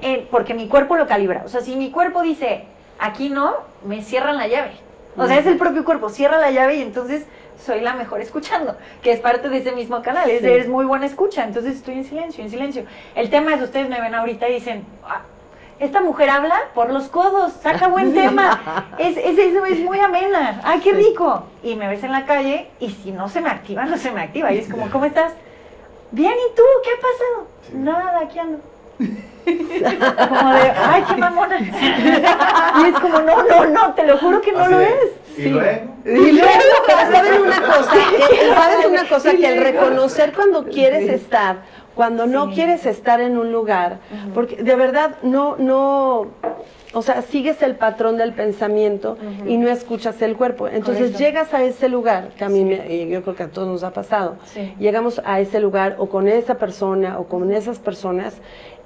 eh, 0.02 0.28
porque 0.32 0.54
mi 0.54 0.67
cuerpo 0.67 0.95
lo 0.95 1.06
calibra. 1.08 1.43
O 1.45 1.47
sea, 1.50 1.62
si 1.62 1.76
mi 1.76 1.91
cuerpo 1.91 2.21
dice, 2.21 2.65
aquí 3.00 3.30
no, 3.30 3.56
me 3.86 4.02
cierran 4.04 4.38
la 4.38 4.48
llave. 4.48 4.72
O 5.16 5.26
sea, 5.26 5.40
es 5.40 5.48
el 5.48 5.58
propio 5.58 5.84
cuerpo, 5.84 6.10
cierra 6.10 6.38
la 6.38 6.52
llave 6.52 6.76
y 6.76 6.82
entonces 6.84 7.26
soy 7.64 7.82
la 7.82 7.94
mejor 7.96 8.22
escuchando, 8.22 8.78
que 9.02 9.12
es 9.12 9.20
parte 9.20 9.50
de 9.50 9.58
ese 9.58 9.72
mismo 9.72 10.04
canal. 10.04 10.30
Es, 10.30 10.44
eres 10.44 10.68
muy 10.68 10.86
buena 10.86 11.08
escucha, 11.08 11.44
entonces 11.44 11.76
estoy 11.78 11.96
en 11.96 12.04
silencio, 12.06 12.44
en 12.44 12.52
silencio. 12.52 12.86
El 13.16 13.30
tema 13.32 13.56
es, 13.56 13.62
ustedes 13.62 13.90
me 13.90 14.00
ven 14.00 14.14
ahorita 14.14 14.48
y 14.48 14.54
dicen, 14.54 14.86
"Ah, 15.04 15.22
esta 15.80 16.02
mujer 16.02 16.30
habla 16.30 16.56
por 16.76 16.92
los 16.92 17.08
codos, 17.08 17.54
saca 17.54 17.88
buen 17.88 18.14
tema, 18.14 18.94
es, 19.00 19.18
es, 19.18 19.38
es, 19.40 19.56
es 19.56 19.80
muy 19.80 20.00
amena, 20.00 20.62
ay, 20.64 20.80
qué 20.82 20.94
rico. 20.94 21.46
Y 21.64 21.76
me 21.76 21.88
ves 21.88 22.04
en 22.04 22.12
la 22.12 22.26
calle 22.26 22.68
y 22.80 22.92
si 22.92 23.12
no 23.12 23.28
se 23.28 23.42
me 23.42 23.50
activa, 23.50 23.86
no 23.86 23.98
se 23.98 24.12
me 24.12 24.22
activa. 24.22 24.52
Y 24.54 24.60
es 24.60 24.70
como, 24.70 24.88
¿cómo 24.92 25.06
estás? 25.06 25.34
Bien, 26.12 26.34
¿y 26.34 26.56
tú? 26.56 26.62
¿Qué 26.84 26.90
ha 26.92 27.02
pasado? 27.02 27.48
Nada, 27.74 28.20
aquí 28.22 28.38
ando. 28.40 28.60
Como 29.00 30.52
de, 30.54 30.72
ay, 30.76 31.04
qué 31.08 31.16
mamona. 31.18 31.60
y 31.60 32.88
es 32.90 33.00
como, 33.00 33.20
no, 33.20 33.44
no, 33.44 33.66
no, 33.68 33.94
te 33.94 34.06
lo 34.06 34.18
juro 34.18 34.42
que 34.42 34.52
no 34.52 34.60
Así 34.62 34.72
lo 34.72 34.82
es. 34.82 35.12
Y 35.38 35.50
luego. 35.50 35.82
Y 36.06 36.32
luego, 36.32 36.74
pero 36.88 37.00
¿sabes 37.12 37.40
una 37.40 37.62
cosa? 37.62 37.92
¿Sabes 38.56 38.86
una 38.90 39.08
cosa? 39.08 39.32
Que 39.36 39.54
el 39.54 39.64
reconocer 39.64 40.34
cuando 40.34 40.66
quieres 40.66 41.10
estar, 41.10 41.58
cuando 41.96 42.26
no 42.26 42.48
Sí. 42.48 42.54
quieres 42.56 42.86
estar 42.86 43.22
en 43.22 43.38
un 43.38 43.52
lugar, 43.52 44.00
porque 44.34 44.58
de 44.58 44.76
verdad 44.76 45.16
no, 45.24 45.56
no, 45.58 46.28
o 46.94 47.02
sea, 47.02 47.22
sigues 47.22 47.62
el 47.62 47.76
patrón 47.76 48.18
del 48.18 48.34
pensamiento 48.34 49.18
y 49.46 49.58
no 49.58 49.68
escuchas 49.70 50.22
el 50.22 50.36
cuerpo. 50.38 50.68
Entonces 50.68 51.12
Correcto. 51.12 51.20
llegas 51.20 51.54
a 51.54 51.64
ese 51.64 51.88
lugar, 51.90 52.30
que 52.38 52.44
a 52.46 52.50
mí, 52.50 52.64
me- 52.66 52.94
y 52.94 53.08
yo 53.10 53.22
creo 53.24 53.36
que 53.36 53.44
a 53.44 53.48
todos 53.50 53.68
nos 53.68 53.84
ha 53.84 53.92
pasado, 53.94 54.38
Sí. 54.46 54.74
llegamos 54.80 55.22
a 55.26 55.40
ese 55.40 55.60
lugar 55.60 55.96
o 56.00 56.08
con 56.10 56.28
esa 56.28 56.56
persona 56.56 57.20
o 57.20 57.26
con 57.28 57.52
esas 57.52 57.80
personas 57.80 58.36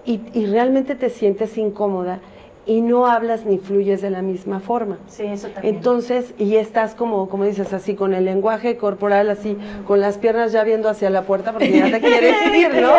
y, 0.05 0.21
y 0.33 0.45
realmente 0.45 0.95
te 0.95 1.09
sientes 1.09 1.57
incómoda 1.57 2.19
y 2.65 2.81
no 2.81 3.07
hablas 3.07 3.45
ni 3.45 3.57
fluyes 3.57 4.01
de 4.01 4.11
la 4.11 4.21
misma 4.21 4.59
forma. 4.59 4.99
Sí, 5.07 5.23
eso 5.23 5.47
también. 5.49 5.75
Entonces, 5.75 6.33
y 6.37 6.55
estás 6.57 6.93
como, 6.93 7.27
como 7.27 7.45
dices, 7.45 7.73
así 7.73 7.95
con 7.95 8.13
el 8.13 8.25
lenguaje 8.25 8.77
corporal, 8.77 9.29
así, 9.29 9.57
con 9.87 9.99
las 9.99 10.17
piernas 10.17 10.51
ya 10.51 10.63
viendo 10.63 10.87
hacia 10.87 11.09
la 11.09 11.23
puerta, 11.23 11.53
porque 11.53 11.71
ya 11.71 11.89
te 11.89 11.99
quieres 12.01 12.35
ir, 12.55 12.81
¿no? 12.81 12.91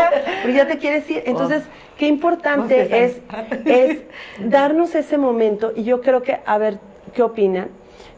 Porque 0.42 0.56
ya 0.56 0.66
te 0.66 0.78
quieres 0.78 1.08
ir. 1.10 1.22
Entonces, 1.26 1.62
qué 1.96 2.08
importante 2.08 3.04
es, 3.04 3.20
es 3.64 4.00
darnos 4.44 4.94
ese 4.94 5.16
momento, 5.16 5.72
y 5.76 5.84
yo 5.84 6.00
creo 6.00 6.22
que, 6.22 6.40
a 6.44 6.58
ver, 6.58 6.78
¿qué 7.14 7.22
opinan? 7.22 7.68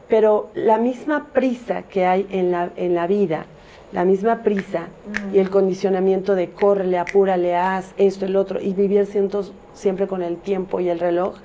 Pero 0.09 0.51
la 0.55 0.79
misma 0.79 1.29
prisa 1.33 1.83
que 1.83 2.07
hay 2.07 2.27
en 2.31 2.53
la, 2.53 2.71
en 2.77 2.95
la 2.95 3.07
vida, 3.07 3.47
la 3.95 4.05
misma 4.05 4.43
prisa 4.43 4.89
y 5.33 5.39
el 5.39 5.51
condicionamiento 5.51 6.35
de 6.35 6.51
córrele, 6.51 6.99
apúrale, 6.99 7.55
haz 7.57 7.95
esto, 7.97 8.27
el 8.27 8.35
otro, 8.37 8.61
y 8.61 8.75
vivir 8.75 9.07
cientos, 9.07 9.53
siempre 9.73 10.09
con 10.09 10.23
el 10.23 10.37
tiempo 10.37 10.81
y 10.81 10.89
el 10.89 10.99
reloj, 10.99 11.37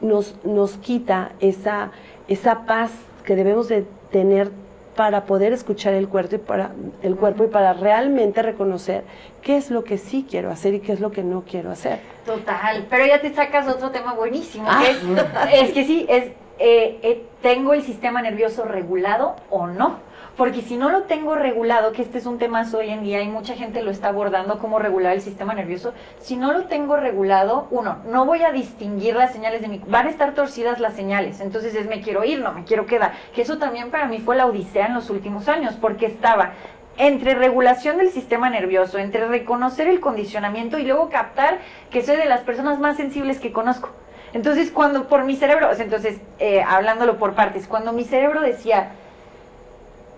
nos, 0.00 0.36
nos 0.44 0.76
quita 0.76 1.32
esa, 1.40 1.90
esa 2.28 2.64
paz 2.64 2.92
que 3.24 3.34
debemos 3.34 3.68
de 3.68 3.84
tener 4.12 4.52
para 4.94 5.24
poder 5.24 5.52
escuchar 5.52 5.94
el 5.94 6.08
cuerpo, 6.08 6.36
y 6.36 6.38
para, 6.38 6.72
el 7.02 7.16
cuerpo 7.16 7.44
y 7.44 7.48
para 7.48 7.72
realmente 7.72 8.40
reconocer 8.42 9.02
qué 9.42 9.56
es 9.56 9.70
lo 9.70 9.82
que 9.82 9.98
sí 9.98 10.26
quiero 10.28 10.50
hacer 10.50 10.74
y 10.74 10.80
qué 10.80 10.92
es 10.92 11.00
lo 11.00 11.10
que 11.10 11.24
no 11.24 11.42
quiero 11.42 11.70
hacer. 11.72 12.00
Total, 12.24 12.86
pero 12.88 13.04
ya 13.06 13.20
te 13.20 13.34
sacas 13.34 13.66
otro 13.66 13.90
tema 13.90 14.14
buenísimo, 14.14 14.66
Ah. 14.68 14.82
que 14.84 14.90
es, 14.90 15.68
es 15.68 15.72
que 15.72 15.84
sí, 15.84 16.06
es, 16.08 16.24
eh, 16.58 17.00
eh, 17.02 17.24
¿tengo 17.42 17.72
el 17.72 17.82
sistema 17.82 18.22
nervioso 18.22 18.64
regulado 18.64 19.34
o 19.48 19.66
no? 19.66 20.08
Porque 20.36 20.62
si 20.62 20.76
no 20.76 20.90
lo 20.90 21.02
tengo 21.02 21.34
regulado, 21.34 21.92
que 21.92 22.02
este 22.02 22.18
es 22.18 22.26
un 22.26 22.38
tema 22.38 22.64
hoy 22.74 22.90
en 22.90 23.02
día 23.02 23.22
y 23.22 23.28
mucha 23.28 23.54
gente 23.54 23.82
lo 23.82 23.90
está 23.90 24.08
abordando, 24.08 24.58
cómo 24.58 24.78
regular 24.78 25.12
el 25.12 25.20
sistema 25.20 25.54
nervioso, 25.54 25.92
si 26.18 26.36
no 26.36 26.52
lo 26.52 26.64
tengo 26.64 26.96
regulado, 26.96 27.66
uno, 27.70 27.98
no 28.06 28.24
voy 28.24 28.42
a 28.42 28.52
distinguir 28.52 29.16
las 29.16 29.32
señales 29.32 29.60
de 29.60 29.68
mi... 29.68 29.78
Van 29.86 30.06
a 30.06 30.10
estar 30.10 30.34
torcidas 30.34 30.80
las 30.80 30.94
señales, 30.94 31.40
entonces 31.40 31.74
es 31.74 31.86
me 31.86 32.00
quiero 32.00 32.24
ir, 32.24 32.40
no 32.40 32.52
me 32.52 32.64
quiero 32.64 32.86
quedar, 32.86 33.12
que 33.34 33.42
eso 33.42 33.58
también 33.58 33.90
para 33.90 34.06
mí 34.06 34.18
fue 34.18 34.36
la 34.36 34.46
odisea 34.46 34.86
en 34.86 34.94
los 34.94 35.10
últimos 35.10 35.48
años, 35.48 35.76
porque 35.80 36.06
estaba 36.06 36.52
entre 36.96 37.34
regulación 37.34 37.96
del 37.96 38.10
sistema 38.10 38.50
nervioso, 38.50 38.98
entre 38.98 39.26
reconocer 39.26 39.88
el 39.88 40.00
condicionamiento 40.00 40.78
y 40.78 40.84
luego 40.84 41.08
captar 41.08 41.58
que 41.90 42.02
soy 42.02 42.16
de 42.16 42.26
las 42.26 42.40
personas 42.40 42.78
más 42.78 42.96
sensibles 42.96 43.40
que 43.40 43.52
conozco. 43.52 43.90
Entonces, 44.32 44.70
cuando 44.70 45.08
por 45.08 45.24
mi 45.24 45.34
cerebro, 45.34 45.70
entonces, 45.76 46.20
eh, 46.38 46.62
hablándolo 46.62 47.18
por 47.18 47.34
partes, 47.34 47.66
cuando 47.66 47.92
mi 47.92 48.04
cerebro 48.04 48.42
decía, 48.42 48.92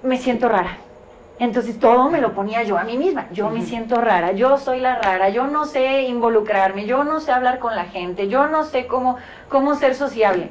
me 0.02 0.18
siento 0.18 0.48
rara, 0.48 0.78
entonces 1.38 1.78
todo 1.78 2.10
me 2.10 2.20
lo 2.20 2.34
ponía 2.34 2.62
yo 2.62 2.78
a 2.78 2.84
mí 2.84 2.96
misma, 2.96 3.28
yo 3.32 3.50
me 3.50 3.62
siento 3.62 4.00
rara, 4.00 4.32
yo 4.32 4.58
soy 4.58 4.80
la 4.80 4.96
rara, 4.96 5.28
yo 5.28 5.46
no 5.46 5.64
sé 5.64 6.02
involucrarme, 6.02 6.86
yo 6.86 7.04
no 7.04 7.20
sé 7.20 7.32
hablar 7.32 7.58
con 7.58 7.74
la 7.74 7.84
gente, 7.84 8.28
yo 8.28 8.46
no 8.48 8.64
sé 8.64 8.86
cómo, 8.86 9.16
cómo 9.48 9.74
ser 9.74 9.94
sociable. 9.94 10.50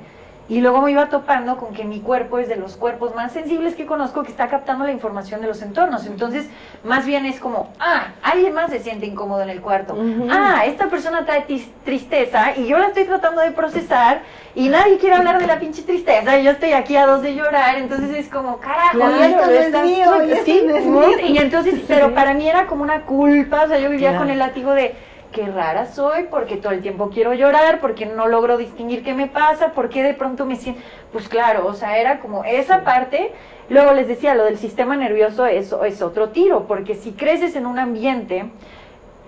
Y 0.51 0.59
luego 0.59 0.81
me 0.81 0.91
iba 0.91 1.07
topando 1.07 1.55
con 1.55 1.73
que 1.73 1.85
mi 1.85 2.01
cuerpo 2.01 2.37
es 2.37 2.49
de 2.49 2.57
los 2.57 2.75
cuerpos 2.75 3.15
más 3.15 3.31
sensibles 3.31 3.73
que 3.73 3.85
conozco 3.85 4.23
que 4.23 4.31
está 4.31 4.49
captando 4.49 4.83
la 4.83 4.91
información 4.91 5.39
de 5.39 5.47
los 5.47 5.61
entornos. 5.61 6.05
Entonces, 6.05 6.49
más 6.83 7.05
bien 7.05 7.25
es 7.25 7.39
como, 7.39 7.71
ah, 7.79 8.07
alguien 8.21 8.53
más 8.53 8.69
se 8.69 8.79
siente 8.79 9.05
incómodo 9.05 9.43
en 9.43 9.49
el 9.49 9.61
cuarto. 9.61 9.95
Ah, 10.29 10.65
esta 10.65 10.87
persona 10.87 11.25
trae 11.25 11.45
tristeza 11.85 12.57
y 12.57 12.67
yo 12.67 12.77
la 12.79 12.87
estoy 12.87 13.05
tratando 13.05 13.39
de 13.39 13.51
procesar 13.51 14.23
y 14.53 14.67
nadie 14.67 14.97
quiere 14.97 15.15
hablar 15.15 15.39
de 15.39 15.47
la 15.47 15.57
pinche 15.57 15.83
tristeza 15.83 16.37
y 16.37 16.43
yo 16.43 16.51
estoy 16.51 16.73
aquí 16.73 16.97
a 16.97 17.05
dos 17.05 17.21
de 17.21 17.33
llorar. 17.33 17.77
Entonces 17.77 18.13
es 18.13 18.27
como, 18.27 18.57
carajo, 18.57 18.97
Claro, 18.97 19.15
y 19.19 19.21
esto 19.21 19.45
no 19.45 19.51
es 19.51 19.85
mío, 19.85 20.23
y 20.25 20.35
sí, 20.43 20.63
no 20.67 20.75
es 20.75 20.85
mío. 20.85 21.27
Y 21.29 21.37
entonces, 21.37 21.75
pero 21.87 22.13
para 22.13 22.33
mí 22.33 22.49
era 22.49 22.67
como 22.67 22.83
una 22.83 23.03
culpa, 23.03 23.63
o 23.63 23.67
sea, 23.69 23.79
yo 23.79 23.89
vivía 23.89 24.17
con 24.17 24.29
el 24.29 24.39
látigo 24.39 24.73
de 24.73 24.95
qué 25.31 25.47
rara 25.47 25.85
soy, 25.85 26.23
porque 26.29 26.57
todo 26.57 26.73
el 26.73 26.81
tiempo 26.81 27.09
quiero 27.09 27.33
llorar, 27.33 27.79
porque 27.79 28.05
no 28.05 28.27
logro 28.27 28.57
distinguir 28.57 29.03
qué 29.03 29.13
me 29.13 29.27
pasa, 29.27 29.71
porque 29.73 30.03
de 30.03 30.13
pronto 30.13 30.45
me 30.45 30.55
siento, 30.55 30.81
pues 31.11 31.27
claro, 31.27 31.65
o 31.67 31.73
sea, 31.73 31.97
era 31.97 32.19
como 32.19 32.43
esa 32.43 32.83
parte. 32.83 33.31
Luego 33.69 33.93
les 33.93 34.07
decía, 34.07 34.35
lo 34.35 34.43
del 34.45 34.57
sistema 34.57 34.97
nervioso 34.97 35.45
es, 35.45 35.73
es 35.85 36.01
otro 36.01 36.29
tiro, 36.29 36.65
porque 36.67 36.95
si 36.95 37.13
creces 37.13 37.55
en 37.55 37.65
un 37.65 37.79
ambiente, 37.79 38.51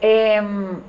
em, 0.02 0.80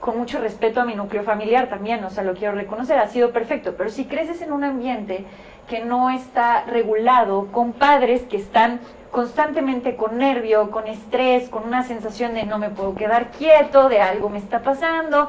con 0.00 0.18
mucho 0.18 0.40
respeto 0.40 0.80
a 0.80 0.84
mi 0.84 0.94
núcleo 0.94 1.22
familiar 1.22 1.68
también, 1.68 2.04
o 2.04 2.10
sea, 2.10 2.24
lo 2.24 2.34
quiero 2.34 2.54
reconocer, 2.54 2.98
ha 2.98 3.08
sido 3.08 3.30
perfecto, 3.30 3.74
pero 3.78 3.88
si 3.88 4.04
creces 4.04 4.42
en 4.42 4.52
un 4.52 4.64
ambiente 4.64 5.24
que 5.68 5.84
no 5.84 6.10
está 6.10 6.64
regulado, 6.64 7.46
con 7.52 7.72
padres 7.72 8.22
que 8.22 8.36
están 8.36 8.80
constantemente 9.14 9.94
con 9.94 10.18
nervio, 10.18 10.72
con 10.72 10.88
estrés, 10.88 11.48
con 11.48 11.62
una 11.62 11.84
sensación 11.84 12.34
de 12.34 12.46
no 12.46 12.58
me 12.58 12.68
puedo 12.68 12.96
quedar 12.96 13.30
quieto, 13.30 13.88
de 13.88 14.00
algo 14.00 14.28
me 14.28 14.38
está 14.38 14.62
pasando, 14.62 15.28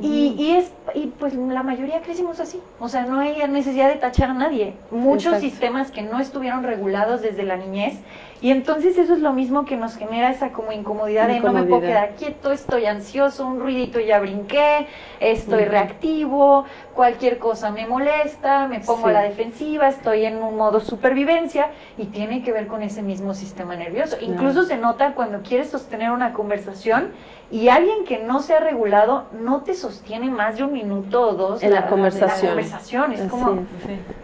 y, 0.00 0.36
y 0.38 0.52
es 0.52 0.72
y 0.94 1.06
pues 1.06 1.34
la 1.34 1.64
mayoría 1.64 2.02
crecimos 2.02 2.38
así, 2.38 2.60
o 2.78 2.88
sea, 2.88 3.06
no 3.06 3.18
hay 3.18 3.46
necesidad 3.48 3.88
de 3.88 3.96
tachar 3.96 4.30
a 4.30 4.34
nadie. 4.34 4.74
Muchos 4.92 5.34
Exacto. 5.34 5.40
sistemas 5.40 5.90
que 5.90 6.02
no 6.02 6.20
estuvieron 6.20 6.62
regulados 6.62 7.20
desde 7.20 7.42
la 7.42 7.56
niñez. 7.56 7.98
Y 8.42 8.50
entonces 8.52 8.96
eso 8.96 9.12
es 9.12 9.20
lo 9.20 9.34
mismo 9.34 9.66
que 9.66 9.76
nos 9.76 9.96
genera 9.96 10.30
esa 10.30 10.50
como 10.50 10.72
incomodidad 10.72 11.28
de 11.28 11.40
no 11.40 11.52
me 11.52 11.64
puedo 11.64 11.82
quedar 11.82 12.14
quieto, 12.14 12.52
estoy 12.52 12.86
ansioso, 12.86 13.46
un 13.46 13.60
ruidito 13.60 14.00
ya 14.00 14.18
brinqué, 14.18 14.86
estoy 15.20 15.66
reactivo, 15.66 16.64
cualquier 16.94 17.38
cosa 17.38 17.70
me 17.70 17.86
molesta, 17.86 18.66
me 18.66 18.80
pongo 18.80 19.08
a 19.08 19.12
la 19.12 19.22
defensiva, 19.22 19.88
estoy 19.88 20.24
en 20.24 20.42
un 20.42 20.56
modo 20.56 20.80
supervivencia 20.80 21.68
y 21.98 22.06
tiene 22.06 22.42
que 22.42 22.50
ver 22.52 22.66
con 22.66 22.82
ese 22.82 22.99
mismo 23.02 23.34
sistema 23.34 23.76
nervioso. 23.76 24.16
Incluso 24.20 24.64
se 24.64 24.76
nota 24.76 25.14
cuando 25.14 25.40
quieres 25.42 25.70
sostener 25.70 26.10
una 26.10 26.32
conversación 26.32 27.12
y 27.50 27.68
alguien 27.68 28.04
que 28.04 28.18
no 28.18 28.40
se 28.40 28.54
ha 28.54 28.60
regulado 28.60 29.24
no 29.32 29.62
te 29.62 29.74
sostiene 29.74 30.30
más 30.30 30.56
de 30.56 30.64
un 30.64 30.72
minuto 30.72 31.20
o 31.30 31.32
dos 31.34 31.62
En 31.62 31.72
la 31.72 31.88
conversación. 31.88 32.50
conversación. 32.52 33.12
Es 33.12 33.20
Así 33.20 33.28
como. 33.28 33.64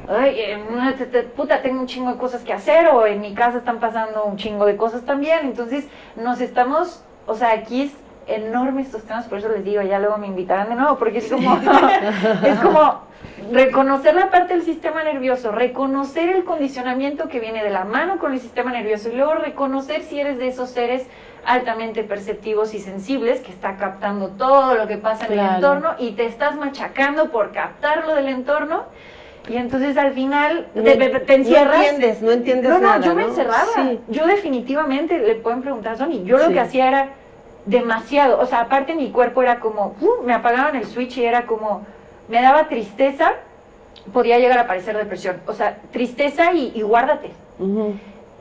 Ay, 0.08 0.34
eh, 0.38 0.64
no, 0.70 0.94
te- 0.94 1.06
te- 1.06 1.22
puta, 1.24 1.62
tengo 1.62 1.80
un 1.80 1.86
chingo 1.86 2.12
de 2.12 2.18
cosas 2.18 2.42
que 2.42 2.52
hacer 2.52 2.86
o 2.88 3.04
en 3.06 3.20
mi 3.20 3.34
casa 3.34 3.58
están 3.58 3.80
pasando 3.80 4.24
un 4.24 4.36
chingo 4.36 4.64
de 4.66 4.76
cosas 4.76 5.02
también. 5.02 5.40
Entonces 5.42 5.86
nos 6.16 6.40
estamos, 6.40 7.02
o 7.26 7.34
sea, 7.34 7.52
aquí 7.52 7.82
es 7.82 7.92
enorme 8.26 8.82
estos 8.82 9.02
temas, 9.04 9.26
por 9.26 9.38
eso 9.38 9.48
les 9.48 9.64
digo, 9.64 9.82
ya 9.82 9.98
luego 9.98 10.18
me 10.18 10.26
invitarán 10.26 10.68
de 10.68 10.74
nuevo, 10.74 10.98
porque 10.98 11.18
es 11.18 11.30
como, 11.30 11.56
es 12.44 12.58
como 12.60 13.00
reconocer 13.52 14.14
la 14.14 14.30
parte 14.30 14.54
del 14.54 14.62
sistema 14.62 15.04
nervioso, 15.04 15.52
reconocer 15.52 16.30
el 16.30 16.44
condicionamiento 16.44 17.28
que 17.28 17.40
viene 17.40 17.62
de 17.62 17.70
la 17.70 17.84
mano 17.84 18.18
con 18.18 18.32
el 18.32 18.40
sistema 18.40 18.72
nervioso 18.72 19.08
y 19.10 19.16
luego 19.16 19.34
reconocer 19.34 20.02
si 20.02 20.18
eres 20.20 20.38
de 20.38 20.48
esos 20.48 20.70
seres 20.70 21.06
altamente 21.44 22.02
perceptivos 22.02 22.74
y 22.74 22.80
sensibles 22.80 23.40
que 23.40 23.52
está 23.52 23.76
captando 23.76 24.28
todo 24.30 24.74
lo 24.74 24.88
que 24.88 24.96
pasa 24.96 25.26
en 25.26 25.38
el 25.38 25.46
entorno 25.56 25.94
y 25.98 26.12
te 26.12 26.26
estás 26.26 26.56
machacando 26.56 27.30
por 27.30 27.52
captar 27.52 28.04
lo 28.06 28.16
del 28.16 28.28
entorno 28.28 28.84
y 29.48 29.56
entonces 29.56 29.96
al 29.96 30.12
final 30.12 30.66
No- 30.74 30.82
te, 30.82 31.34
encierras. 31.34 31.76
No 31.78 31.84
entiendes, 31.84 32.22
no 32.22 32.32
entiendes 32.32 32.68
No, 32.70 32.78
no, 32.80 32.88
nada, 32.88 33.06
yo 33.06 33.14
me 33.14 33.22
¿no? 33.22 33.28
encerraba. 33.28 33.64
Sí. 33.76 34.00
Yo 34.08 34.26
definitivamente, 34.26 35.20
le 35.20 35.36
pueden 35.36 35.62
preguntar 35.62 35.92
a 35.92 35.96
Sony, 35.98 36.24
yo 36.24 36.36
lo 36.38 36.48
que 36.48 36.58
hacía 36.58 36.88
era 36.88 37.08
demasiado, 37.66 38.40
o 38.40 38.46
sea, 38.46 38.62
aparte 38.62 38.94
mi 38.94 39.11
cuerpo 39.11 39.42
era 39.42 39.61
como, 39.61 39.94
uh, 40.00 40.22
me 40.24 40.33
apagaban 40.33 40.76
el 40.76 40.87
switch 40.87 41.18
y 41.18 41.24
era 41.24 41.46
como, 41.46 41.85
me 42.29 42.40
daba 42.40 42.68
tristeza, 42.68 43.33
podía 44.12 44.38
llegar 44.38 44.59
a 44.59 44.62
aparecer 44.62 44.96
depresión, 44.96 45.40
o 45.46 45.52
sea, 45.52 45.79
tristeza 45.90 46.52
y, 46.52 46.81
guárdate. 46.83 47.33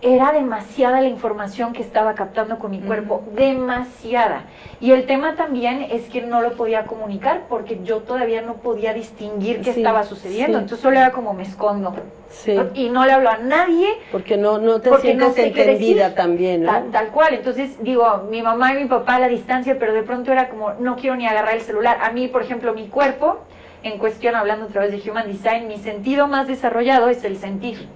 Era 0.06 0.32
demasiada 0.32 1.02
la 1.02 1.08
información 1.08 1.74
que 1.74 1.82
estaba 1.82 2.14
captando 2.14 2.60
con 2.60 2.70
mi 2.70 2.80
cuerpo, 2.80 3.24
demasiada. 3.36 4.44
Y 4.80 4.92
el 4.92 5.08
tema 5.08 5.34
también 5.36 5.82
es 5.90 6.04
que 6.10 6.22
no 6.22 6.42
lo 6.42 6.52
podía 6.54 6.86
comunicar 6.86 7.46
porque 7.50 7.80
yo 7.84 8.02
todavía 8.02 8.44
no 8.44 8.54
podía 8.58 8.94
distinguir 8.94 9.62
qué 9.62 9.74
Sí, 9.74 9.80
estaba 9.80 10.04
sucediendo. 10.04 10.60
sí. 10.60 10.62
Entonces 10.64 10.80
solo 10.80 11.00
era 11.00 11.12
como 11.12 11.34
me 11.34 11.42
escondo. 11.42 11.96
Sí, 12.30 12.56
Y 12.76 12.90
no 12.90 13.04
le 13.06 13.14
hablo 13.14 13.30
a 13.32 13.38
nadie 13.38 13.88
porque 14.12 14.38
no, 14.38 14.60
no 14.60 14.80
te 14.80 14.92
no 14.92 14.98
sientes 15.00 15.34
sé 15.34 15.48
entendida 15.48 16.14
también, 16.14 16.64
¿no? 16.64 16.72
Tal, 16.72 16.92
tal 16.92 17.08
cual. 17.08 17.34
Entonces, 17.34 17.82
digo, 17.82 18.28
mi 18.30 18.44
mamá 18.44 18.74
y 18.74 18.84
mi 18.84 18.86
papá 18.90 19.16
a 19.16 19.20
la 19.22 19.28
distancia, 19.28 19.78
pero 19.80 19.94
de 19.94 20.04
pronto 20.04 20.32
era 20.32 20.50
como, 20.50 20.74
no 20.74 20.98
quiero 20.98 21.16
ni 21.16 21.26
agarrar 21.26 21.56
el 21.56 21.62
celular. 21.62 21.98
A 22.04 22.12
mí, 22.12 22.28
por 22.28 22.44
ejemplo, 22.44 22.74
mi 22.76 22.90
cuerpo 22.90 23.40
en 23.86 23.98
cuestión, 24.00 24.36
hablando 24.36 24.66
otra 24.66 24.82
vez 24.82 24.92
de 25.04 25.10
Human 25.12 25.28
Design, 25.28 25.68
mi 25.68 25.78
sentido 25.78 26.28
más 26.28 26.48
desarrollado 26.48 27.08
es 27.10 27.24
el 27.24 27.38
sentir. 27.38 27.88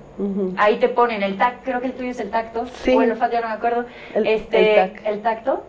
Ahí 0.57 0.79
te 0.79 0.89
ponen 0.89 1.23
el 1.23 1.37
tacto, 1.37 1.61
creo 1.63 1.79
que 1.79 1.87
el 1.87 1.93
tuyo 1.93 2.11
es 2.11 2.19
el 2.19 2.29
tacto, 2.29 2.65
Sí. 2.65 2.93
o 2.93 3.01
el 3.01 3.11
olfato, 3.11 3.31
ya 3.33 3.41
no 3.41 3.47
me 3.47 3.53
acuerdo. 3.53 3.85
El- 4.13 4.27
este, 4.27 4.83
el 4.83 4.91
tac. 4.93 5.01
el 5.07 5.21
tacto. 5.21 5.63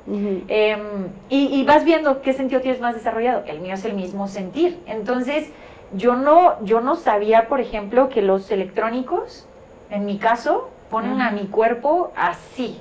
Em, 0.49 0.81
y, 1.29 1.47
y 1.61 1.65
vas 1.65 1.85
viendo 1.85 2.21
qué 2.21 2.33
sentido 2.33 2.61
tienes 2.61 2.81
más 2.81 2.95
desarrollado. 2.95 3.45
El 3.47 3.61
mío 3.61 3.75
es 3.75 3.85
el 3.85 3.95
mismo 3.95 4.27
sentir. 4.27 4.81
Entonces, 4.87 5.51
yo 5.93 6.17
no, 6.17 6.57
yo 6.65 6.81
no 6.81 6.97
sabía, 6.97 7.47
por 7.49 7.61
ejemplo, 7.61 8.09
que 8.09 8.23
los 8.23 8.51
electrónicos, 8.51 9.47
en 9.89 10.05
mi 10.05 10.19
caso, 10.19 10.71
ponen 10.91 11.23
a 11.23 11.31
mi 11.31 11.47
cuerpo 11.47 12.13
así. 12.17 12.81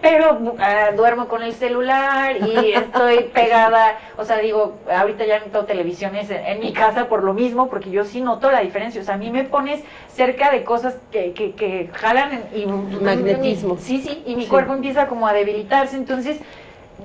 Pero 0.00 0.54
ah, 0.60 0.90
duermo 0.96 1.26
con 1.26 1.42
el 1.42 1.52
celular 1.54 2.36
y 2.36 2.72
estoy 2.72 3.24
pegada, 3.34 3.98
o 4.16 4.24
sea, 4.24 4.36
digo, 4.38 4.76
ahorita 4.88 5.26
ya 5.26 5.40
no 5.40 5.46
tengo 5.46 5.64
televisiones 5.64 6.30
en, 6.30 6.44
en 6.46 6.60
mi 6.60 6.72
casa 6.72 7.08
por 7.08 7.24
lo 7.24 7.34
mismo, 7.34 7.68
porque 7.68 7.90
yo 7.90 8.04
sí 8.04 8.20
noto 8.20 8.50
la 8.52 8.60
diferencia. 8.60 9.00
O 9.00 9.04
sea, 9.04 9.14
a 9.14 9.18
mí 9.18 9.30
me 9.30 9.42
pones 9.42 9.82
cerca 10.08 10.52
de 10.52 10.62
cosas 10.62 10.96
que, 11.10 11.32
que, 11.32 11.52
que 11.52 11.90
jalan 11.94 12.44
y 12.54 12.66
Magnetismo. 12.66 13.76
Sí, 13.78 14.00
sí, 14.00 14.22
y 14.24 14.36
mi 14.36 14.44
Sí. 14.44 14.48
cuerpo 14.48 14.72
empieza 14.72 15.08
como 15.08 15.26
a 15.26 15.32
debilitarse. 15.32 15.96
Entonces, 15.96 16.40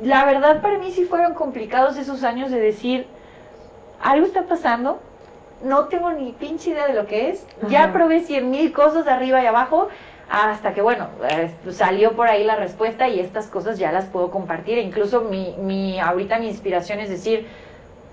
la 0.03 0.23
verdad 0.25 0.61
para 0.61 0.77
mí 0.77 0.91
sí 0.91 1.05
fueron 1.05 1.33
complicados 1.33 1.97
esos 1.97 2.23
años 2.23 2.51
de 2.51 2.59
decir, 2.59 3.07
algo 4.03 4.25
está 4.27 4.43
pasando, 4.43 4.99
no 5.63 5.85
tengo 5.85 6.11
ni 6.11 6.31
pinche 6.33 6.71
idea 6.71 6.85
de 6.87 6.93
lo 6.93 7.07
que 7.07 7.29
es, 7.29 7.47
ya 7.69 7.91
probé 7.91 8.19
cien 8.19 8.51
mil 8.51 8.71
cosas 8.71 9.05
de 9.05 9.11
arriba 9.11 9.41
y 9.41 9.45
abajo, 9.47 9.87
hasta 10.33 10.73
que 10.73 10.81
bueno, 10.81 11.09
eh, 11.29 11.51
salió 11.69 12.13
por 12.13 12.27
ahí 12.27 12.43
la 12.43 12.55
respuesta 12.55 13.07
y 13.07 13.19
estas 13.19 13.45
cosas 13.47 13.77
ya 13.77 13.91
las 13.91 14.05
puedo 14.05 14.31
compartir. 14.31 14.79
E 14.79 14.81
incluso 14.81 15.21
mi, 15.21 15.55
mi, 15.59 15.99
ahorita 15.99 16.39
mi 16.39 16.47
inspiración 16.47 16.99
es 16.99 17.09
decir, 17.09 17.45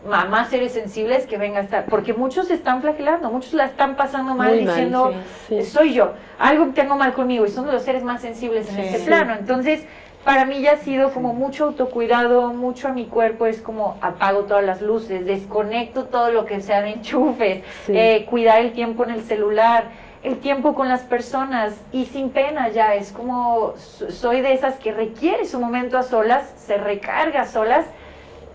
mamá 0.07 0.45
seres 0.45 0.73
sensibles 0.73 1.27
que 1.27 1.39
venga 1.39 1.61
a 1.61 1.62
estar, 1.62 1.85
porque 1.87 2.12
muchos 2.12 2.49
se 2.49 2.55
están 2.55 2.83
flagelando, 2.83 3.31
muchos 3.31 3.55
la 3.55 3.64
están 3.64 3.97
pasando 3.97 4.35
mal 4.35 4.51
Muy 4.51 4.64
mal, 4.64 4.75
diciendo, 4.75 5.12
sí, 5.49 5.62
sí. 5.62 5.71
soy 5.71 5.95
yo, 5.95 6.12
algo 6.39 6.66
tengo 6.75 6.97
mal 6.97 7.14
conmigo 7.14 7.47
y 7.47 7.51
son 7.51 7.66
de 7.66 7.73
los 7.73 7.83
seres 7.83 8.03
más 8.03 8.21
sensibles 8.21 8.68
en 8.68 8.77
Sí. 8.77 8.81
este 8.83 8.99
plano. 9.07 9.35
Entonces, 9.39 9.85
para 10.25 10.45
mí 10.45 10.61
ya 10.61 10.73
ha 10.73 10.77
sido 10.77 11.12
como 11.12 11.33
mucho 11.33 11.64
autocuidado, 11.64 12.53
mucho 12.53 12.89
a 12.89 12.93
mi 12.93 13.07
cuerpo, 13.07 13.47
es 13.47 13.62
como 13.62 13.97
apago 14.03 14.41
todas 14.41 14.64
las 14.64 14.83
luces, 14.83 15.25
desconecto 15.25 16.05
todo 16.05 16.31
lo 16.33 16.45
que 16.45 16.61
sea 16.61 16.83
de 16.83 16.91
enchufes, 16.91 17.62
eh, 17.89 18.27
cuidar 18.29 18.61
el 18.61 18.73
tiempo 18.73 19.05
en 19.05 19.11
el 19.11 19.23
celular, 19.23 19.85
el 20.23 20.39
tiempo 20.39 20.75
con 20.75 20.89
las 20.89 21.01
personas 21.03 21.75
y 21.93 22.05
sin 22.07 22.31
pena 22.31 22.68
ya, 22.68 22.95
es 22.95 23.11
como 23.12 23.75
so- 23.77 24.11
soy 24.11 24.41
de 24.43 24.53
esas 24.53 24.75
que 24.77 24.93
requiere 24.93 25.47
su 25.47 25.59
momento 25.61 25.97
a 25.97 26.03
solas, 26.03 26.53
se 26.57 26.77
recarga 26.77 27.43
a 27.43 27.47
solas, 27.47 27.87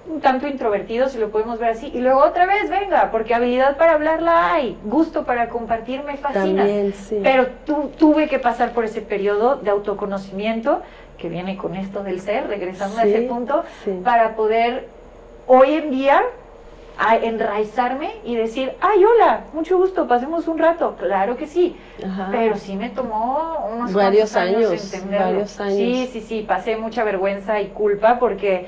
un 0.07 0.21
tanto 0.21 0.47
introvertido, 0.47 1.09
si 1.09 1.17
lo 1.17 1.31
podemos 1.31 1.57
ver 1.57 1.69
así, 1.71 1.87
y 1.91 1.99
luego 1.99 2.19
otra 2.19 2.45
vez, 2.45 2.69
venga, 2.69 3.09
porque 3.09 3.33
habilidad 3.33 3.77
para 3.77 3.93
hablarla 3.93 4.53
hay, 4.53 4.77
gusto 4.83 5.25
para 5.25 5.49
compartir 5.49 6.03
me 6.03 6.17
fascina. 6.17 6.61
También, 6.63 6.93
sí. 6.93 7.19
Pero 7.23 7.47
tu- 7.65 7.89
tuve 7.97 8.27
que 8.27 8.37
pasar 8.37 8.71
por 8.73 8.85
ese 8.85 9.01
periodo 9.01 9.55
de 9.55 9.71
autoconocimiento 9.71 10.83
que 11.17 11.29
viene 11.29 11.57
con 11.57 11.75
esto 11.75 12.03
del 12.03 12.21
ser, 12.21 12.47
regresando 12.47 12.99
a 12.99 13.05
ese 13.05 13.21
punto, 13.21 13.63
sí. 13.83 13.99
para 14.03 14.35
poder 14.35 14.87
hoy 15.47 15.73
en 15.73 15.89
día 15.89 16.21
a 16.97 17.17
enraizarme 17.17 18.15
y 18.23 18.35
decir, 18.35 18.73
ay, 18.81 19.03
hola, 19.03 19.41
mucho 19.53 19.77
gusto, 19.77 20.07
pasemos 20.07 20.47
un 20.47 20.57
rato. 20.57 20.95
Claro 20.97 21.35
que 21.37 21.47
sí, 21.47 21.75
Ajá. 22.05 22.29
pero 22.31 22.55
sí 22.57 22.75
me 22.75 22.89
tomó 22.89 23.67
unos 23.73 23.93
Varios 23.93 24.35
años, 24.35 24.69
años, 24.71 24.93
entenderlo. 24.93 25.25
varios 25.25 25.59
años. 25.59 25.75
Sí, 25.77 26.09
sí, 26.11 26.21
sí, 26.21 26.41
pasé 26.47 26.77
mucha 26.77 27.03
vergüenza 27.03 27.59
y 27.61 27.67
culpa 27.67 28.17
porque 28.19 28.67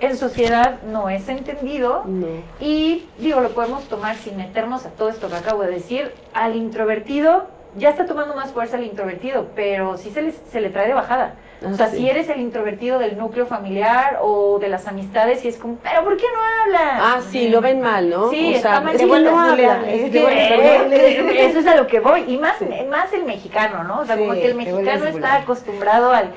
en 0.00 0.16
sociedad 0.16 0.82
no 0.90 1.08
es 1.08 1.28
entendido 1.28 2.02
No. 2.06 2.26
y 2.60 3.06
digo, 3.18 3.40
lo 3.40 3.50
podemos 3.50 3.84
tomar 3.84 4.16
sin 4.16 4.36
meternos 4.36 4.84
a 4.86 4.90
todo 4.90 5.08
esto 5.08 5.28
que 5.28 5.36
acabo 5.36 5.62
de 5.62 5.70
decir. 5.70 6.12
Al 6.34 6.54
introvertido, 6.56 7.46
ya 7.76 7.90
está 7.90 8.06
tomando 8.06 8.34
más 8.34 8.52
fuerza 8.52 8.76
el 8.76 8.84
introvertido, 8.84 9.48
pero 9.54 9.96
sí 9.96 10.10
se 10.10 10.22
le, 10.22 10.32
se 10.32 10.60
le 10.60 10.70
trae 10.70 10.88
de 10.88 10.94
bajada. 10.94 11.34
Ah, 11.64 11.68
o 11.72 11.74
sea, 11.74 11.88
sí. 11.88 11.98
si 11.98 12.10
eres 12.10 12.28
el 12.28 12.40
introvertido 12.40 12.98
del 12.98 13.16
núcleo 13.16 13.46
familiar 13.46 14.18
o 14.20 14.58
de 14.58 14.68
las 14.68 14.86
amistades, 14.86 15.44
y 15.44 15.48
es 15.48 15.56
como, 15.56 15.76
¿pero 15.76 16.04
por 16.04 16.16
qué 16.16 16.24
no 16.32 16.62
hablas? 16.64 17.00
Ah, 17.02 17.20
sí, 17.30 17.48
lo 17.48 17.60
ven 17.60 17.80
mal, 17.80 18.10
¿no? 18.10 18.30
Sí, 18.30 18.52
o 18.52 18.56
está 18.56 18.70
sea, 18.70 18.80
mal. 18.80 18.96
no 19.24 19.40
habla. 19.40 19.50
buleable, 19.52 20.06
Es 20.06 20.12
se 20.12 20.20
vuelve 20.20 20.36
que, 20.48 21.20
Eh, 21.42 21.46
eso 21.46 21.58
es 21.60 21.66
a 21.66 21.76
lo 21.76 21.86
que 21.86 22.00
voy. 22.00 22.24
Y 22.28 22.36
más, 22.36 22.56
más 22.90 23.12
el 23.12 23.24
mexicano, 23.24 23.84
¿no? 23.84 24.00
O 24.00 24.04
sea, 24.04 24.16
Sí, 24.16 24.22
como 24.22 24.34
que 24.34 24.46
el 24.46 24.54
mexicano 24.54 25.06
está 25.06 25.36
acostumbrado 25.36 26.12
al, 26.12 26.30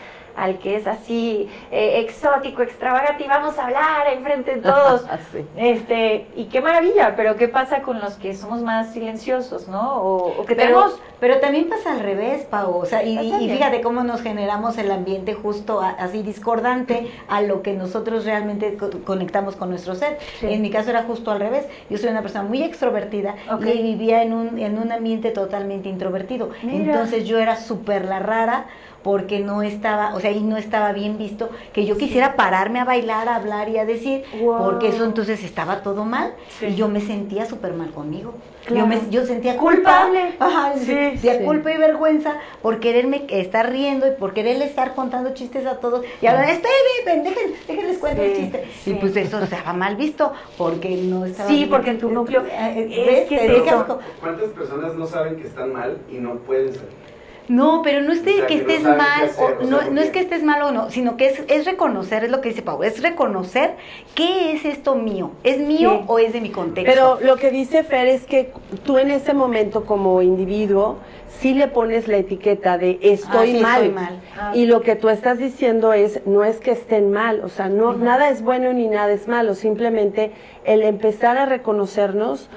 al 0.44 0.60
que 0.60 0.76
es 0.76 0.88
así 0.88 1.50
eh, 1.72 2.00
exótico, 2.00 2.62
extravagante 2.62 3.24
y 3.24 3.28
vamos 3.28 3.58
a 3.58 3.66
hablar 3.66 4.08
enfrente 4.14 4.56
de 4.56 4.62
todos. 4.62 5.06
Sí. 5.32 5.46
Este, 5.58 6.28
y 6.36 6.46
qué 6.46 6.62
maravilla, 6.62 7.16
pero 7.16 7.36
¿qué 7.36 7.48
pasa 7.48 7.82
con 7.82 8.00
los 8.00 8.16
que 8.16 8.34
somos 8.36 8.62
más 8.62 8.94
silenciosos, 8.94 9.68
no? 9.68 10.02
O, 10.02 10.42
o 10.42 10.46
que 10.46 10.56
Pero, 10.56 10.70
tenemos... 10.86 11.02
pero 11.20 11.40
también 11.40 11.70
pasa 11.70 11.92
al 11.92 12.00
revés, 12.00 12.46
Pau. 12.46 12.76
O 12.78 12.86
sea, 12.86 13.04
y, 13.04 13.18
fíjate 13.50 13.82
cómo 13.82 14.04
nos 14.04 14.22
generamos 14.22 14.78
el 14.78 14.90
ambiente 14.92 15.34
justo 15.34 15.82
a- 15.82 15.90
así 15.90 16.24
discordante 16.24 17.12
a 17.28 17.42
lo 17.42 17.62
que 17.62 17.74
nosotros 17.74 18.26
realmente 18.26 18.76
co- 18.78 18.90
conectamos 19.06 19.56
con 19.56 19.70
nuestro 19.70 19.94
ser. 19.96 20.18
Sí. 20.40 20.48
En 20.52 20.62
mi 20.62 20.70
caso 20.72 20.90
era 20.90 21.04
justo 21.04 21.32
al 21.32 21.40
revés. 21.40 21.68
Yo 21.90 21.98
soy 21.98 22.10
una 22.10 22.22
persona 22.22 22.44
muy 22.44 22.64
extrovertida 22.64 23.36
Ok. 23.52 23.66
y 23.66 23.82
vivía 23.84 24.24
en 24.24 24.34
un, 24.34 24.58
en 24.58 24.80
un 24.80 24.92
ambiente 24.92 25.32
totalmente 25.32 25.90
introvertido. 25.90 26.50
Mira. 26.64 26.94
Entonces 26.94 27.26
yo 27.28 27.38
era 27.40 27.56
súper 27.58 28.06
la 28.06 28.20
rara 28.20 28.66
porque 29.04 29.40
no 29.40 29.62
estaba, 29.62 30.14
o 30.16 30.20
sea, 30.20 30.32
y 30.32 30.42
no 30.42 30.58
estaba 30.58 30.92
bien 30.92 31.18
visto 31.18 31.50
que 31.74 31.86
yo 31.86 31.98
quisiera 31.98 32.36
pararme 32.36 32.80
a 32.80 32.86
bailar, 32.86 33.30
a 33.30 33.36
hablar 33.36 33.70
y 33.70 33.78
a 33.78 33.86
decir, 33.86 34.24
Wow. 34.42 34.64
porque 34.66 34.90
eso 34.90 35.06
entonces 35.06 35.44
estaba 35.44 35.82
todo 35.82 36.04
mal 36.06 36.34
Sí. 36.60 36.68
y 36.68 36.76
yo 36.76 36.88
me 36.90 37.00
sentía 37.02 37.46
súper 37.46 37.74
mal 37.74 37.92
conmigo. 37.92 38.34
Claro. 38.66 38.82
Yo, 38.82 38.88
me, 38.88 39.00
yo 39.10 39.26
sentía 39.26 39.58
Culpable. 39.58 40.30
culpa, 40.38 40.46
ajá, 40.46 40.74
Sí, 40.78 40.86
sentía 40.86 41.40
sí. 41.40 41.44
culpa 41.46 41.72
y 41.72 41.78
vergüenza 41.78 42.36
por 42.62 42.80
quererme 42.80 43.26
estar 43.30 43.70
riendo 43.72 44.06
y 44.08 44.12
por 44.12 44.34
quererle 44.34 44.66
estar 44.66 44.94
contando 44.96 45.34
chistes 45.34 45.66
a 45.66 45.78
todos 45.80 46.04
y 46.22 46.28
hablar, 46.28 46.50
esperen, 46.50 47.24
dejen, 47.24 47.54
déjenles 47.68 47.98
cuento 48.00 48.22
el 48.22 48.36
chiste. 48.36 48.66
sí. 48.84 48.92
Y 48.92 48.94
pues 48.96 49.16
eso 49.16 49.40
estaba 49.42 49.74
mal 49.74 49.96
visto 49.96 50.34
porque 50.58 50.90
no 50.98 51.26
estaba 51.26 51.50
Sí, 51.50 51.56
bien. 51.58 51.70
porque 51.70 51.90
en 51.92 51.98
tu 52.00 52.10
núcleo- 52.12 52.44
Eh, 52.46 52.88
es 52.92 53.06
¿ves? 53.06 53.30
que 53.30 53.38
Te 53.38 53.46
es 53.46 53.52
dedicas 53.52 53.74
eso. 53.76 53.88
co- 53.88 54.00
¿Cuántas 54.20 54.50
personas 54.50 54.94
no 54.96 55.08
saben 55.08 55.38
que 55.38 55.48
están 55.48 55.72
mal 55.74 55.98
y 56.12 56.16
no 56.18 56.36
pueden 56.40 56.74
salir? 56.74 57.09
No, 57.50 57.82
pero 57.84 58.02
no 58.02 58.14
es 58.14 58.24
de 58.24 58.32
O 58.34 58.36
sea, 58.38 58.48
que 58.48 58.54
estés 58.56 58.84
mal, 58.84 59.00
hacer, 59.00 59.30
o- 59.38 59.46
o 59.46 59.62
sea, 59.62 59.70
no, 59.70 59.78
porque- 59.78 59.92
no 59.92 60.02
es 60.02 60.10
que 60.12 60.20
estés 60.20 60.44
mal 60.44 60.62
o 60.62 60.72
no, 60.72 60.90
sino 60.92 61.18
que 61.18 61.28
es, 61.28 61.42
es 61.48 61.66
reconocer, 61.66 62.24
es 62.24 62.30
lo 62.32 62.42
que 62.42 62.50
dice 62.50 62.62
Pau, 62.62 62.84
es 62.84 63.02
reconocer 63.02 63.76
qué 64.16 64.54
es 64.54 64.66
esto 64.66 64.96
mío, 64.96 65.32
es 65.44 65.58
mío 65.60 65.98
Sí. 66.00 66.04
o 66.08 66.20
es 66.20 66.32
de 66.32 66.42
mi 66.42 66.52
contexto. 66.52 66.92
Pero 66.94 67.20
lo 67.26 67.38
que 67.38 67.50
dice 67.50 67.84
Fer 67.84 68.08
es 68.08 68.26
que 68.26 68.54
tú 68.86 68.98
en 69.00 69.10
ese 69.12 69.34
momento 69.34 69.84
como 69.84 70.22
individuo 70.22 70.98
sí 71.40 71.54
le 71.54 71.68
pones 71.68 72.08
la 72.08 72.18
etiqueta 72.18 72.78
de 72.78 73.00
estoy 73.02 73.52
Ah, 73.52 73.56
sí, 73.58 73.62
mal. 73.62 73.82
estoy 73.84 73.90
mal. 73.96 74.20
Ah. 74.38 74.52
Y 74.56 74.66
lo 74.66 74.82
que 74.82 74.96
tú 74.96 75.10
estás 75.10 75.38
diciendo 75.38 75.94
es, 75.94 76.26
no 76.26 76.44
es 76.44 76.60
que 76.60 76.72
estén 76.72 77.12
mal, 77.12 77.42
o 77.44 77.50
sea, 77.50 77.70
no, 77.70 77.94
nada 77.94 78.30
es 78.30 78.42
bueno 78.42 78.74
ni 78.74 78.88
nada 78.88 79.12
es 79.12 79.28
malo, 79.28 79.54
simplemente 79.56 80.32
el 80.66 80.82
empezar 80.84 81.38
a 81.38 81.46
reconocernos 81.46 82.50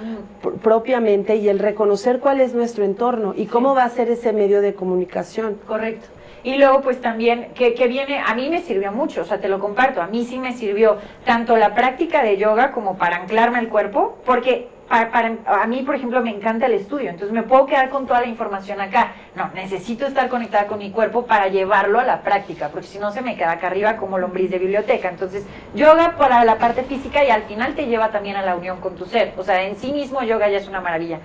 pr- 0.42 0.54
propiamente 0.58 1.36
y 1.36 1.48
el 1.48 1.58
reconocer 1.58 2.18
cuál 2.18 2.40
es 2.40 2.54
nuestro 2.54 2.84
entorno 2.84 3.34
y 3.36 3.46
cómo 3.46 3.74
va 3.74 3.84
a 3.84 3.88
ser 3.90 4.08
ese 4.10 4.32
medio 4.32 4.60
de 4.62 4.74
comunicación. 4.74 5.58
Correcto. 5.66 6.06
Y 6.44 6.56
luego, 6.56 6.80
pues 6.80 7.00
también, 7.00 7.48
que, 7.54 7.74
que 7.74 7.86
viene, 7.86 8.18
a 8.18 8.34
mí 8.34 8.50
me 8.50 8.60
sirvió 8.62 8.90
mucho, 8.90 9.20
o 9.22 9.24
sea, 9.24 9.38
te 9.38 9.48
lo 9.48 9.60
comparto, 9.60 10.02
a 10.02 10.08
mí 10.08 10.24
sí 10.24 10.40
me 10.40 10.52
sirvió 10.52 10.96
tanto 11.24 11.56
la 11.56 11.72
práctica 11.74 12.24
de 12.24 12.36
yoga 12.36 12.72
como 12.72 12.98
para 12.98 13.18
anclarme 13.18 13.58
al 13.60 13.68
cuerpo, 13.68 14.16
porque 14.26 14.66
para, 14.92 15.10
para- 15.10 15.62
a 15.62 15.66
mí, 15.66 15.82
por 15.84 15.94
ejemplo, 15.94 16.20
me 16.20 16.28
encanta 16.28 16.66
el 16.66 16.72
estudio, 16.74 17.08
entonces 17.08 17.32
me 17.32 17.42
puedo 17.42 17.64
quedar 17.64 17.88
con 17.88 18.06
toda 18.06 18.20
la 18.20 18.26
información 18.26 18.78
acá. 18.78 19.12
No, 19.34 19.48
necesito 19.54 20.06
estar 20.06 20.28
conectada 20.28 20.66
con 20.66 20.78
mi 20.80 20.90
cuerpo 20.90 21.24
para 21.24 21.48
llevarlo 21.48 21.98
a 21.98 22.04
la 22.04 22.20
práctica, 22.20 22.68
porque 22.68 22.86
si 22.88 22.98
no 22.98 23.10
se 23.10 23.22
me 23.22 23.34
queda 23.34 23.52
acá 23.52 23.68
arriba 23.68 23.96
como 23.96 24.18
lombriz 24.18 24.50
de 24.50 24.58
biblioteca. 24.58 25.08
Entonces, 25.08 25.46
yoga 25.74 26.16
para 26.18 26.44
la 26.44 26.58
parte 26.58 26.82
física 26.82 27.24
y 27.24 27.30
al 27.30 27.44
final 27.44 27.74
te 27.74 27.86
lleva 27.86 28.10
también 28.10 28.36
a 28.36 28.42
la 28.42 28.54
unión 28.54 28.80
con 28.82 28.94
tu 28.94 29.06
ser. 29.06 29.32
O 29.38 29.42
sea, 29.42 29.62
en 29.62 29.76
sí 29.76 29.92
mismo 29.94 30.22
yoga 30.24 30.50
ya 30.50 30.58
es 30.58 30.68
una 30.68 30.82
maravilla. 30.82 31.20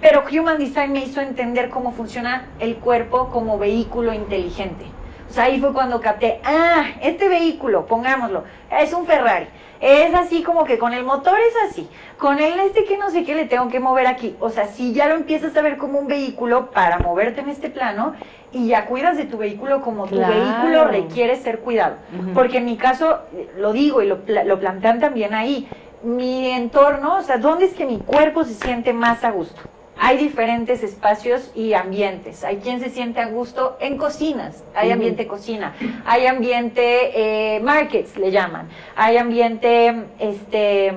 Pero 0.00 0.22
Human 0.30 0.58
Design 0.58 0.92
me 0.92 1.00
hizo 1.00 1.20
entender 1.20 1.70
cómo 1.70 1.90
funciona 1.90 2.44
el 2.60 2.76
cuerpo 2.76 3.28
como 3.30 3.58
vehículo 3.58 4.14
inteligente. 4.14 4.84
O 5.28 5.32
sea, 5.32 5.44
ahí 5.44 5.58
fue 5.58 5.72
cuando 5.72 6.00
capté, 6.00 6.40
ah, 6.44 6.84
este 7.02 7.28
vehículo, 7.28 7.86
pongámoslo, 7.86 8.44
es 8.70 8.92
un 8.92 9.04
Ferrari. 9.04 9.48
Es 9.86 10.14
así 10.14 10.42
como 10.42 10.64
que 10.64 10.78
con 10.78 10.94
el 10.94 11.04
motor 11.04 11.38
es 11.38 11.70
así, 11.70 11.86
con 12.16 12.38
el 12.38 12.58
este 12.60 12.86
que 12.86 12.96
no 12.96 13.10
sé 13.10 13.22
qué 13.22 13.34
le 13.34 13.44
tengo 13.44 13.68
que 13.68 13.80
mover 13.80 14.06
aquí. 14.06 14.34
O 14.40 14.48
sea, 14.48 14.66
si 14.66 14.94
ya 14.94 15.08
lo 15.08 15.14
empiezas 15.14 15.54
a 15.58 15.60
ver 15.60 15.76
como 15.76 15.98
un 15.98 16.06
vehículo 16.06 16.70
para 16.70 16.98
moverte 17.00 17.42
en 17.42 17.50
este 17.50 17.68
plano 17.68 18.14
y 18.50 18.68
ya 18.68 18.86
cuidas 18.86 19.18
de 19.18 19.24
tu 19.24 19.36
vehículo 19.36 19.82
como 19.82 20.06
tu 20.06 20.16
vehículo 20.16 20.86
requiere 20.86 21.36
ser 21.36 21.58
cuidado. 21.58 21.96
Porque 22.32 22.58
en 22.58 22.64
mi 22.64 22.78
caso, 22.78 23.18
eh, 23.34 23.50
lo 23.58 23.74
digo 23.74 24.00
y 24.00 24.06
lo, 24.06 24.20
lo 24.26 24.58
plantean 24.58 25.00
también 25.00 25.34
ahí, 25.34 25.68
mi 26.02 26.48
entorno, 26.48 27.18
o 27.18 27.22
sea, 27.22 27.36
¿dónde 27.36 27.66
es 27.66 27.74
que 27.74 27.84
mi 27.84 27.98
cuerpo 27.98 28.44
se 28.44 28.54
siente 28.54 28.94
más 28.94 29.22
a 29.22 29.32
gusto? 29.32 29.60
Hay 29.98 30.18
diferentes 30.18 30.82
espacios 30.82 31.50
y 31.54 31.74
ambientes. 31.74 32.44
Hay 32.44 32.56
quien 32.58 32.80
se 32.80 32.90
siente 32.90 33.20
a 33.20 33.28
gusto 33.28 33.76
en 33.80 33.96
cocinas, 33.96 34.64
hay 34.74 34.90
ambiente 34.90 35.26
cocina, 35.26 35.74
hay 36.04 36.26
ambiente 36.26 37.56
eh, 37.56 37.60
markets, 37.60 38.16
le 38.16 38.30
llaman, 38.30 38.68
hay 38.96 39.16
ambiente 39.16 40.06
este, 40.18 40.92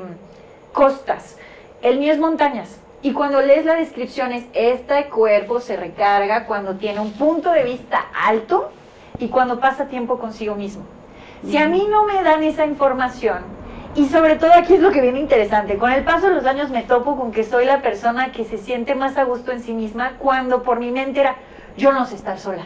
costas. 0.74 1.38
el 1.82 2.00
mío 2.00 2.12
es 2.12 2.20
montañas. 2.20 2.80
Y 3.04 3.14
cuando 3.14 3.42
lees 3.42 3.64
la 3.66 3.76
descripción 3.76 4.32
es, 4.32 4.46
este 4.54 5.06
cuerpo 5.06 5.60
se 5.60 5.78
recarga 5.78 6.46
cuando 6.46 6.76
tiene 6.76 7.00
un 7.00 7.14
punto 7.14 7.52
de 7.52 7.64
vista 7.64 8.08
alto 8.26 8.72
y 9.20 9.28
cuando 9.28 9.60
pasa 9.60 9.88
tiempo 9.88 10.18
consigo 10.18 10.56
mismo. 10.56 10.84
Si 11.46 11.56
a 11.58 11.68
mí 11.68 11.86
no 11.90 12.06
me 12.06 12.24
dan 12.24 12.44
esa 12.44 12.66
información, 12.66 13.57
y 13.98 14.06
sobre 14.08 14.36
todo 14.36 14.54
aquí 14.54 14.76
es 14.76 14.80
lo 14.80 14.92
que 14.92 15.02
viene 15.02 15.20
interesante, 15.20 15.78
con 15.78 15.92
el 15.92 16.04
paso 16.06 16.28
de 16.30 16.36
los 16.36 16.46
años 16.46 16.70
me 16.70 16.84
topo 16.84 17.18
con 17.18 17.32
que 17.32 17.44
soy 17.44 17.66
la 17.66 17.82
persona 17.82 18.32
que 18.32 18.46
se 18.46 18.58
siente 18.58 18.96
más 18.96 19.18
a 19.18 19.24
gusto 19.26 19.52
en 19.52 19.60
sí 19.62 19.74
misma 19.74 20.14
cuando 20.20 20.64
por 20.64 20.80
mi 20.80 20.92
mente 20.92 21.20
era, 21.20 21.36
yo 21.76 21.92
no 21.92 22.06
sé 22.06 22.16
estar 22.16 22.38
sola. 22.40 22.64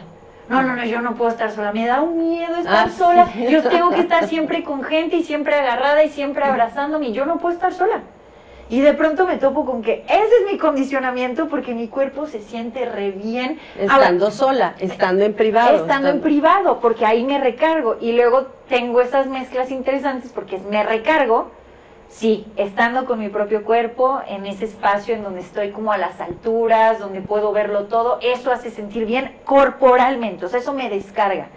No, 0.48 0.62
no, 0.62 0.74
no, 0.76 0.84
yo 0.84 1.00
no 1.00 1.14
puedo 1.14 1.30
estar 1.30 1.50
sola. 1.50 1.72
Me 1.72 1.86
da 1.86 2.02
un 2.02 2.18
miedo 2.18 2.56
estar 2.56 2.88
Ah, 2.88 2.90
sola. 2.90 3.26
sí. 3.32 3.46
Yo 3.48 3.62
tengo 3.62 3.90
que 3.90 4.00
estar 4.00 4.26
siempre 4.28 4.62
con 4.64 4.82
gente 4.82 5.16
y 5.16 5.22
siempre 5.22 5.54
agarrada 5.54 6.04
y 6.04 6.10
siempre 6.10 6.44
abrazándome. 6.52 7.06
y 7.08 7.12
Yo 7.12 7.24
no 7.24 7.38
puedo 7.38 7.54
estar 7.54 7.72
sola. 7.72 8.00
Y 8.68 8.80
de 8.80 8.94
pronto 8.94 9.26
me 9.26 9.36
topo 9.36 9.66
con 9.66 9.82
que 9.82 10.04
ese 10.08 10.22
es 10.22 10.50
mi 10.50 10.58
condicionamiento 10.58 11.48
porque 11.48 11.74
mi 11.74 11.88
cuerpo 11.88 12.26
se 12.26 12.40
siente 12.40 12.86
re 12.86 13.10
bien. 13.10 13.58
Ahora, 13.88 14.04
Estando 14.04 14.30
sola, 14.30 14.74
estando 14.78 15.24
en 15.24 15.34
privado. 15.34 15.76
estando 15.76 16.08
en 16.08 16.20
privado, 16.20 16.80
porque 16.80 17.04
ahí 17.04 17.24
me 17.24 17.38
recargo. 17.38 17.96
Y 18.00 18.12
luego 18.12 18.46
tengo 18.68 19.00
esas 19.02 19.26
mezclas 19.26 19.70
interesantes 19.70 20.32
porque 20.32 20.58
me 20.70 20.82
recargo, 20.84 21.50
sí, 22.08 22.46
estando 22.56 23.04
con 23.04 23.18
mi 23.18 23.28
propio 23.28 23.64
cuerpo, 23.64 24.22
en 24.26 24.46
ese 24.46 24.64
espacio 24.64 25.14
en 25.14 25.22
donde 25.22 25.40
estoy 25.40 25.70
como 25.70 25.92
a 25.92 25.98
las 25.98 26.20
alturas, 26.20 26.98
donde 26.98 27.20
puedo 27.20 27.52
verlo 27.52 27.84
todo, 27.84 28.18
eso 28.22 28.50
hace 28.50 28.70
sentir 28.70 29.04
bien 29.04 29.36
corporalmente, 29.44 30.46
o 30.46 30.48
sea, 30.48 30.60
eso 30.60 30.72
me 30.72 30.88
descarga. 30.88 31.48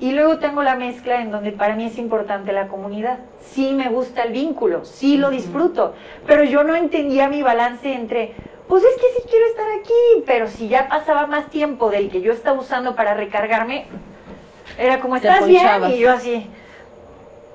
Y 0.00 0.12
luego 0.12 0.38
tengo 0.38 0.62
la 0.62 0.74
mezcla 0.74 1.20
en 1.20 1.30
donde 1.30 1.52
para 1.52 1.76
mí 1.76 1.84
es 1.86 1.98
importante 1.98 2.52
la 2.52 2.68
comunidad. 2.68 3.18
Sí 3.40 3.72
me 3.72 3.88
gusta 3.88 4.22
el 4.22 4.32
vínculo, 4.32 4.84
sí 4.84 5.16
lo 5.16 5.30
disfruto, 5.30 5.94
pero 6.26 6.42
yo 6.44 6.64
no 6.64 6.74
entendía 6.74 7.28
mi 7.28 7.42
balance 7.42 7.92
entre, 7.92 8.34
pues 8.68 8.82
es 8.82 8.94
que 8.96 9.06
sí 9.22 9.28
quiero 9.30 9.46
estar 9.46 9.66
aquí, 9.80 10.24
pero 10.26 10.48
si 10.48 10.68
ya 10.68 10.88
pasaba 10.88 11.26
más 11.26 11.48
tiempo 11.50 11.90
del 11.90 12.10
que 12.10 12.20
yo 12.22 12.32
estaba 12.32 12.58
usando 12.58 12.96
para 12.96 13.14
recargarme, 13.14 13.86
era 14.78 15.00
como, 15.00 15.16
¿estás 15.16 15.38
bien? 15.48 15.66
Y 15.94 15.98
yo 16.00 16.10
así, 16.10 16.50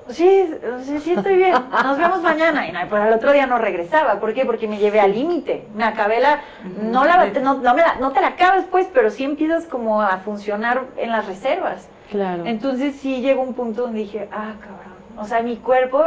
sí, 0.08 0.50
sí, 0.84 0.98
sí 1.00 1.12
estoy 1.12 1.36
bien, 1.36 1.54
nos 1.84 1.98
vemos 1.98 2.22
mañana. 2.22 2.66
Y 2.66 2.72
no, 2.72 2.80
pues 2.88 3.02
al 3.02 3.12
otro 3.12 3.32
día 3.32 3.46
no 3.46 3.58
regresaba, 3.58 4.18
¿por 4.18 4.32
qué? 4.34 4.44
Porque 4.46 4.66
me 4.66 4.78
llevé 4.78 5.00
al 5.00 5.12
límite, 5.12 5.66
me 5.74 5.84
acabé 5.84 6.20
la, 6.20 6.40
no, 6.80 7.04
la, 7.04 7.26
no, 7.26 7.54
no 7.54 7.74
me 7.74 7.82
la- 7.82 7.96
no 8.00 8.12
te 8.12 8.20
la 8.20 8.28
acabas 8.28 8.64
pues, 8.70 8.88
pero 8.92 9.10
sí 9.10 9.24
empiezas 9.24 9.66
como 9.66 10.00
a 10.02 10.16
funcionar 10.18 10.84
en 10.96 11.10
las 11.10 11.26
reservas. 11.26 11.88
Claro. 12.10 12.44
Entonces 12.46 12.96
sí 12.96 13.20
llegó 13.20 13.42
un 13.42 13.54
punto 13.54 13.82
donde 13.82 14.00
dije, 14.00 14.28
ah, 14.32 14.54
cabrón. 14.60 14.90
O 15.18 15.24
sea, 15.26 15.42
mi 15.42 15.56
cuerpo, 15.56 16.02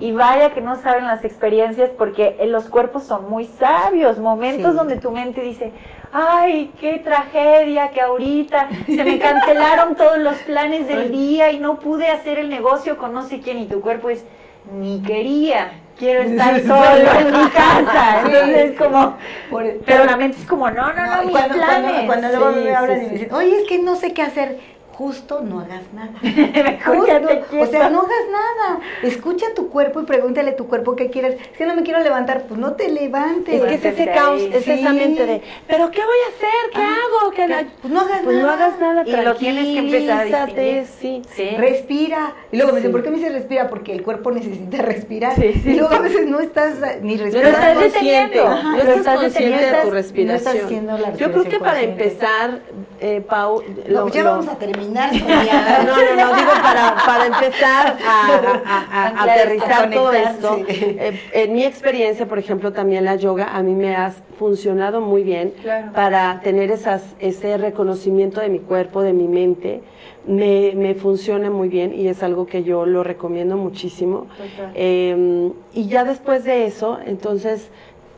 y 0.00 0.12
vaya 0.12 0.50
que 0.52 0.60
no 0.60 0.76
saben 0.76 1.06
las 1.06 1.24
experiencias, 1.24 1.90
porque 1.90 2.36
eh, 2.40 2.46
los 2.46 2.68
cuerpos 2.68 3.04
son 3.04 3.30
muy 3.30 3.44
sabios. 3.46 4.18
Momentos 4.18 4.72
Sí. 4.72 4.76
donde 4.76 4.96
tu 4.96 5.10
mente 5.12 5.40
dice, 5.40 5.72
ay, 6.12 6.72
qué 6.80 6.98
tragedia, 6.98 7.90
que 7.90 8.00
ahorita 8.00 8.68
se 8.86 9.04
me 9.04 9.18
cancelaron 9.18 9.94
todos 9.96 10.18
los 10.18 10.34
planes 10.38 10.88
del 10.88 11.12
día 11.12 11.52
y 11.52 11.60
no 11.60 11.78
pude 11.78 12.08
hacer 12.08 12.38
el 12.38 12.48
negocio 12.50 12.96
con 12.98 13.12
no 13.12 13.22
sé 13.22 13.40
quién. 13.40 13.58
Y 13.58 13.66
tu 13.66 13.80
cuerpo 13.80 14.10
es, 14.10 14.24
ni 14.72 15.00
quería, 15.02 15.70
quiero 15.96 16.22
estar 16.22 16.60
solo 16.66 17.10
en 17.20 17.26
mi 17.26 17.48
casa. 17.50 18.20
Entonces 18.24 18.70
es 18.72 18.78
como, 18.78 19.16
Por- 19.48 19.78
pero 19.86 20.04
la 20.06 20.16
mente 20.16 20.38
es 20.40 20.46
como, 20.46 20.68
no, 20.70 20.92
no, 20.92 21.06
no, 21.16 21.22
mis 21.22 21.30
cuando, 21.30 21.54
planes. 21.54 21.92
cuando, 21.92 22.06
cuando 22.06 22.28
luego 22.30 22.52
Sí, 22.54 22.60
me 22.64 22.74
hablan 22.74 22.98
sí, 22.98 23.04
y 23.04 23.08
me 23.10 23.12
sí. 23.18 23.18
dicen, 23.24 23.34
oye, 23.34 23.56
es 23.62 23.68
que 23.68 23.78
no 23.78 23.94
sé 23.94 24.12
qué 24.12 24.22
hacer. 24.22 24.75
Justo 24.96 25.40
no 25.42 25.60
hagas 25.60 25.82
nada. 25.92 26.12
Justo, 26.86 27.60
o 27.60 27.66
sea, 27.66 27.90
no 27.90 27.98
hagas 28.00 28.26
nada. 28.32 28.80
Escucha 29.02 29.44
tu 29.54 29.68
cuerpo 29.68 30.00
y 30.00 30.04
pregúntale 30.04 30.52
a 30.52 30.56
tu 30.56 30.68
cuerpo 30.68 30.96
qué 30.96 31.10
quieres. 31.10 31.34
Es 31.52 31.58
que 31.58 31.66
no 31.66 31.74
me 31.74 31.82
quiero 31.82 32.00
levantar, 32.00 32.44
pues 32.48 32.58
no 32.58 32.72
te 32.72 32.88
levantes. 32.88 33.54
Es 33.54 33.62
que 33.62 33.74
es 33.74 33.84
ese 33.84 34.06
caos, 34.10 34.40
ahí. 34.40 34.50
es 34.54 34.66
esa 34.66 34.90
Sí. 34.90 34.96
mente 34.96 35.26
de, 35.26 35.42
¿pero 35.66 35.90
qué 35.90 36.00
voy 36.00 36.16
a 36.24 36.28
hacer? 36.34 36.70
¿Qué 36.72 36.80
Ah, 36.80 36.96
hago? 37.20 37.30
¿Qué 37.30 37.36
que- 37.36 37.48
no? 37.48 37.70
pues 37.82 37.92
no 37.92 38.00
hagas 38.00 38.20
Pues 38.24 38.36
no 38.38 38.42
nada. 38.46 38.66
hagas 38.66 38.80
nada, 38.80 39.02
Y 39.06 39.24
lo 39.24 39.34
tienes 39.36 39.64
que 39.66 39.78
empezar 39.78 40.34
a 40.34 40.46
sí. 40.86 41.22
Sí. 41.28 41.50
Respira. 41.58 42.32
Y 42.50 42.56
luego 42.56 42.72
me 42.72 42.78
dicen. 42.78 42.92
¿por 42.92 43.02
qué 43.02 43.10
me 43.10 43.18
dice 43.18 43.28
respira? 43.30 43.68
Porque 43.68 43.92
el 43.92 44.02
cuerpo 44.02 44.30
necesita 44.32 44.78
respirar. 44.80 45.34
Sí, 45.34 45.52
sí, 45.62 45.72
y 45.72 45.74
luego 45.74 45.94
a 45.94 45.98
veces 46.00 46.26
no 46.26 46.40
estás 46.40 46.76
ni 47.02 47.16
No 47.16 47.24
respirando. 47.24 47.50
estás 47.50 47.76
estás 47.76 47.82
consciente, 47.82 48.38
no 48.42 48.76
estás 48.94 49.20
consciente 49.20 49.56
de 49.58 49.66
tu 49.66 49.66
no 49.66 49.76
estás 49.76 49.92
respiración. 49.92 50.64
haciendo 50.64 50.92
la 50.98 51.12
Yo 51.12 51.30
creo 51.32 51.44
que 51.44 51.50
respiración 51.50 51.60
para 51.62 51.80
consciente. 51.80 52.04
empezar, 52.04 52.60
eh, 53.00 53.20
Pau, 53.28 53.62
No, 53.88 54.06
lo- 54.06 54.08
ya 54.08 54.22
lo- 54.22 54.30
vamos 54.30 54.48
a 54.48 54.56
terminar, 54.56 55.10
Sonia. 55.18 55.84
No, 55.86 55.96
no, 55.96 56.26
no, 56.30 56.36
digo 56.36 56.50
para, 56.62 56.96
para 57.04 57.26
empezar 57.26 57.96
a, 58.06 58.26
a- 58.66 59.08
a- 59.08 59.22
aterrizar 59.24 59.90
todo 59.90 60.12
esto. 60.12 60.58
eh, 60.68 61.20
en 61.32 61.52
mi 61.52 61.64
experiencia, 61.64 62.26
por 62.26 62.38
ejemplo, 62.38 62.72
también 62.72 63.04
la 63.04 63.16
yoga 63.16 63.54
a 63.56 63.62
mí 63.62 63.74
me 63.74 63.94
ha 63.96 64.12
funcionado 64.38 65.00
muy 65.00 65.22
bien 65.22 65.52
Claro. 65.62 65.92
para 65.92 66.40
tener 66.42 66.70
esas, 66.70 67.02
ese 67.18 67.56
reconocimiento 67.56 68.40
de 68.40 68.48
mi 68.48 68.58
cuerpo, 68.60 69.02
de 69.02 69.12
mi 69.12 69.28
mente. 69.28 69.82
Me, 70.26 70.72
me 70.74 70.94
funciona 70.96 71.50
muy 71.50 71.68
bien 71.68 71.94
y 71.94 72.08
es 72.08 72.20
algo 72.24 72.46
que 72.46 72.64
yo 72.64 72.84
lo 72.84 73.04
recomiendo 73.04 73.56
muchísimo. 73.56 74.26
Eh, 74.74 75.52
y 75.72 75.86
ya 75.86 76.02
después 76.04 76.42
de 76.42 76.66
eso, 76.66 76.98
entonces 77.06 77.68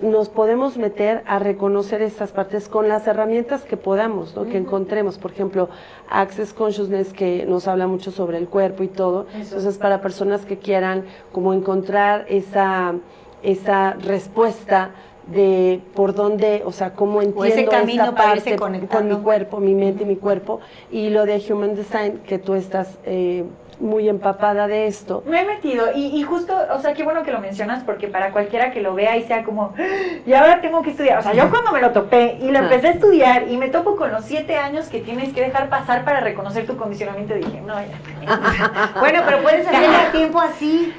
nos 0.00 0.28
podemos 0.28 0.76
meter 0.76 1.22
a 1.26 1.38
reconocer 1.38 2.02
estas 2.02 2.30
partes 2.30 2.68
con 2.68 2.88
las 2.88 3.06
herramientas 3.06 3.62
que 3.62 3.76
podamos, 3.76 4.34
¿no? 4.36 4.44
que 4.44 4.56
encontremos. 4.56 5.18
Por 5.18 5.32
ejemplo, 5.32 5.68
Access 6.08 6.52
Consciousness, 6.52 7.12
que 7.12 7.44
nos 7.46 7.66
habla 7.66 7.86
mucho 7.86 8.10
sobre 8.10 8.38
el 8.38 8.48
cuerpo 8.48 8.82
y 8.82 8.88
todo. 8.88 9.26
Entonces, 9.34 9.78
para 9.78 10.00
personas 10.00 10.44
que 10.44 10.58
quieran 10.58 11.04
como 11.32 11.52
encontrar 11.52 12.26
esa, 12.28 12.94
esa 13.42 13.94
respuesta 13.94 14.90
de 15.26 15.82
por 15.94 16.14
dónde, 16.14 16.62
o 16.64 16.72
sea, 16.72 16.94
cómo 16.94 17.20
entiendo 17.20 17.44
ese 17.44 17.66
camino 17.66 18.04
esta 18.04 18.14
para 18.14 18.34
parte 18.34 18.56
con 18.56 18.72
conectando. 18.72 19.18
mi 19.18 19.22
cuerpo, 19.22 19.60
mi 19.60 19.74
mente 19.74 20.04
y 20.04 20.06
mi 20.06 20.16
cuerpo. 20.16 20.60
Y 20.90 21.10
lo 21.10 21.26
de 21.26 21.42
Human 21.50 21.74
Design, 21.74 22.20
que 22.26 22.38
tú 22.38 22.54
estás 22.54 22.98
eh, 23.04 23.44
muy 23.80 24.08
empapada 24.08 24.66
de 24.66 24.86
esto. 24.86 25.22
Me 25.26 25.42
he 25.42 25.44
metido 25.44 25.86
y, 25.94 26.06
y 26.18 26.22
justo, 26.22 26.54
o 26.72 26.80
sea, 26.80 26.94
qué 26.94 27.02
bueno 27.04 27.22
que 27.22 27.30
lo 27.32 27.40
mencionas 27.40 27.82
porque 27.84 28.08
para 28.08 28.32
cualquiera 28.32 28.70
que 28.72 28.80
lo 28.80 28.94
vea 28.94 29.16
y 29.16 29.22
sea 29.24 29.44
como, 29.44 29.72
"Ah, 29.78 29.82
y 30.26 30.32
ahora 30.32 30.60
tengo 30.60 30.82
que 30.82 30.90
estudiar. 30.90 31.18
O 31.18 31.22
sea, 31.22 31.32
yo 31.32 31.48
cuando 31.50 31.70
me 31.72 31.80
lo 31.80 31.90
topé 31.92 32.38
y 32.40 32.50
lo 32.50 32.58
Ah. 32.58 32.62
empecé 32.62 32.88
a 32.88 32.90
estudiar 32.92 33.48
y 33.48 33.56
me 33.56 33.68
topo 33.68 33.96
con 33.96 34.10
los 34.10 34.24
siete 34.24 34.56
años 34.56 34.88
que 34.88 35.00
tienes 35.00 35.32
que 35.32 35.42
dejar 35.42 35.68
pasar 35.68 36.04
para 36.04 36.20
reconocer 36.20 36.66
tu 36.66 36.76
condicionamiento, 36.76 37.34
dije, 37.34 37.60
no, 37.60 37.74
ya. 37.80 37.98
Bueno, 39.00 39.22
pero 39.26 39.42
puedes 39.42 39.66
hacerlo 39.66 39.96
a 40.08 40.12
tiempo 40.12 40.40
así. 40.40 40.92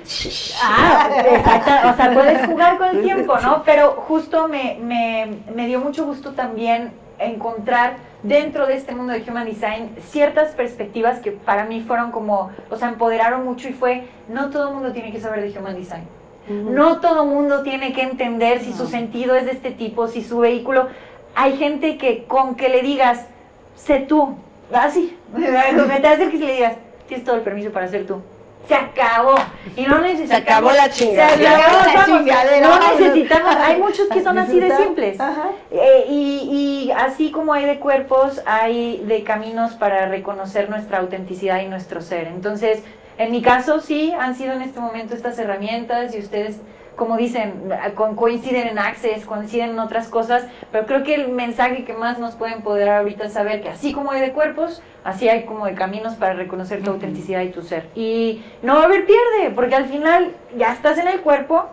Ah, 0.64 1.10
exacto, 1.26 1.72
o 1.90 1.96
sea, 1.96 2.14
puedes 2.14 2.46
jugar 2.48 2.78
con 2.78 2.88
el 2.90 3.02
tiempo, 3.04 3.38
¿no? 3.40 3.64
Pero 3.64 3.92
justo 4.08 4.48
me, 4.48 4.78
me, 4.82 5.28
me 5.54 5.68
dio 5.68 5.80
mucho 5.80 6.06
gusto 6.06 6.32
también 6.32 6.92
encontrar 7.20 7.96
dentro 8.24 8.68
de 8.68 8.76
este 8.76 8.94
mundo 8.94 9.14
de 9.14 9.24
Human 9.30 9.46
Design 9.46 9.96
ciertas 10.00 10.54
perspectivas 10.54 11.20
que 11.20 11.32
para 11.32 11.66
mí 11.66 11.82
fueron 11.82 12.12
como, 12.12 12.52
o 12.70 12.76
sea, 12.76 12.90
empoderaron 12.90 13.46
mucho 13.46 13.70
y 13.70 13.74
fue, 13.74 14.08
no 14.28 14.50
todo 14.50 14.70
el 14.70 14.74
mundo 14.76 14.92
tiene 14.92 15.12
que 15.12 15.22
saber 15.22 15.42
de 15.42 15.58
Human 15.58 15.76
Design. 15.76 16.04
No 16.50 17.00
todo 17.00 17.24
el 17.24 17.30
mundo 17.30 17.62
tiene 17.62 17.94
que 17.94 18.02
entender 18.02 18.62
si 18.62 18.74
su 18.74 18.88
sentido 18.88 19.36
es 19.36 19.46
de 19.46 19.52
este 19.52 19.70
tipo, 19.70 20.08
si 20.08 20.24
su 20.24 20.40
vehículo. 20.40 20.88
Hay 21.36 21.58
gente 21.58 21.98
que 22.00 22.24
con 22.24 22.56
que 22.56 22.70
le 22.70 22.82
digas, 22.82 23.28
sé 23.76 24.00
tú, 24.00 24.36
así, 24.74 25.16
me 25.34 26.00
te 26.00 26.08
acerques 26.08 26.42
y 26.42 26.46
le 26.46 26.54
digas, 26.54 26.78
tienes 27.08 27.24
todo 27.24 27.36
el 27.36 27.44
permiso 27.44 27.72
para 27.72 27.88
ser 27.88 28.08
tú. 28.08 28.22
Se 28.70 28.76
acabó. 28.76 29.36
Y 29.76 29.82
no 29.88 30.00
necesitamos. 30.00 30.30
Se 30.30 30.52
acabó 30.52 30.72
la 30.72 30.90
chingadera. 30.92 31.36
Se 31.36 31.48
acabó 31.48 31.86
la 31.86 32.06
chingadera, 32.06 32.68
No 32.68 32.92
necesitamos. 32.92 33.56
Hay 33.56 33.78
muchos 33.78 34.08
que 34.10 34.22
son 34.22 34.38
así 34.38 34.60
de 34.60 34.78
simples. 34.78 35.20
Ajá. 35.20 35.50
Eh, 35.72 36.06
y, 36.08 36.86
y 36.88 36.92
así 36.92 37.32
como 37.32 37.54
hay 37.54 37.66
de 37.66 37.80
cuerpos, 37.80 38.44
hay 38.46 39.04
de 39.08 39.24
caminos 39.24 39.74
para 39.74 40.06
reconocer 40.06 40.70
nuestra 40.70 41.00
autenticidad 41.00 41.62
y 41.62 41.66
nuestro 41.66 42.02
ser. 42.02 42.28
Entonces, 42.28 42.84
en 43.18 43.32
mi 43.32 43.42
caso, 43.42 43.80
sí, 43.80 44.14
han 44.14 44.36
sido 44.36 44.54
en 44.54 44.62
este 44.62 44.80
momento 44.80 45.16
estas 45.16 45.40
herramientas 45.40 46.14
y 46.14 46.20
ustedes, 46.20 46.62
como 47.00 47.16
dicen, 47.18 47.72
coinciden 48.16 48.68
en 48.68 48.78
Access, 48.78 49.26
coinciden 49.26 49.70
en 49.72 49.80
otras 49.80 50.10
cosas, 50.10 50.46
pero 50.72 50.86
creo 50.86 51.04
que 51.04 51.16
el 51.16 51.30
mensaje 51.30 51.86
que 51.86 51.94
más 51.94 52.20
nos 52.20 52.36
puede 52.36 52.54
empoderar 52.54 53.00
ahorita 53.00 53.24
es 53.26 53.34
saber 53.34 53.62
que 53.62 53.70
así 53.70 53.94
como 53.94 54.12
hay 54.12 54.20
de 54.20 54.34
cuerpos, 54.34 54.84
así 55.06 55.30
hay 55.30 55.46
como 55.46 55.66
de 55.66 55.76
caminos 55.76 56.16
para 56.16 56.34
reconocer 56.34 56.84
tu 56.84 56.92
autenticidad 56.92 57.42
y 57.42 57.50
tu 57.50 57.62
ser. 57.62 57.88
Y 57.96 58.44
no 58.62 58.76
va 58.76 58.82
a 58.82 58.86
haber 58.86 59.06
pierde, 59.06 59.50
porque 59.56 59.76
al 59.76 59.86
final 59.86 60.34
ya 60.58 60.74
estás 60.74 60.98
en 61.00 61.08
el 61.08 61.22
cuerpo, 61.22 61.68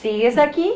sigues 0.00 0.38
aquí. 0.38 0.72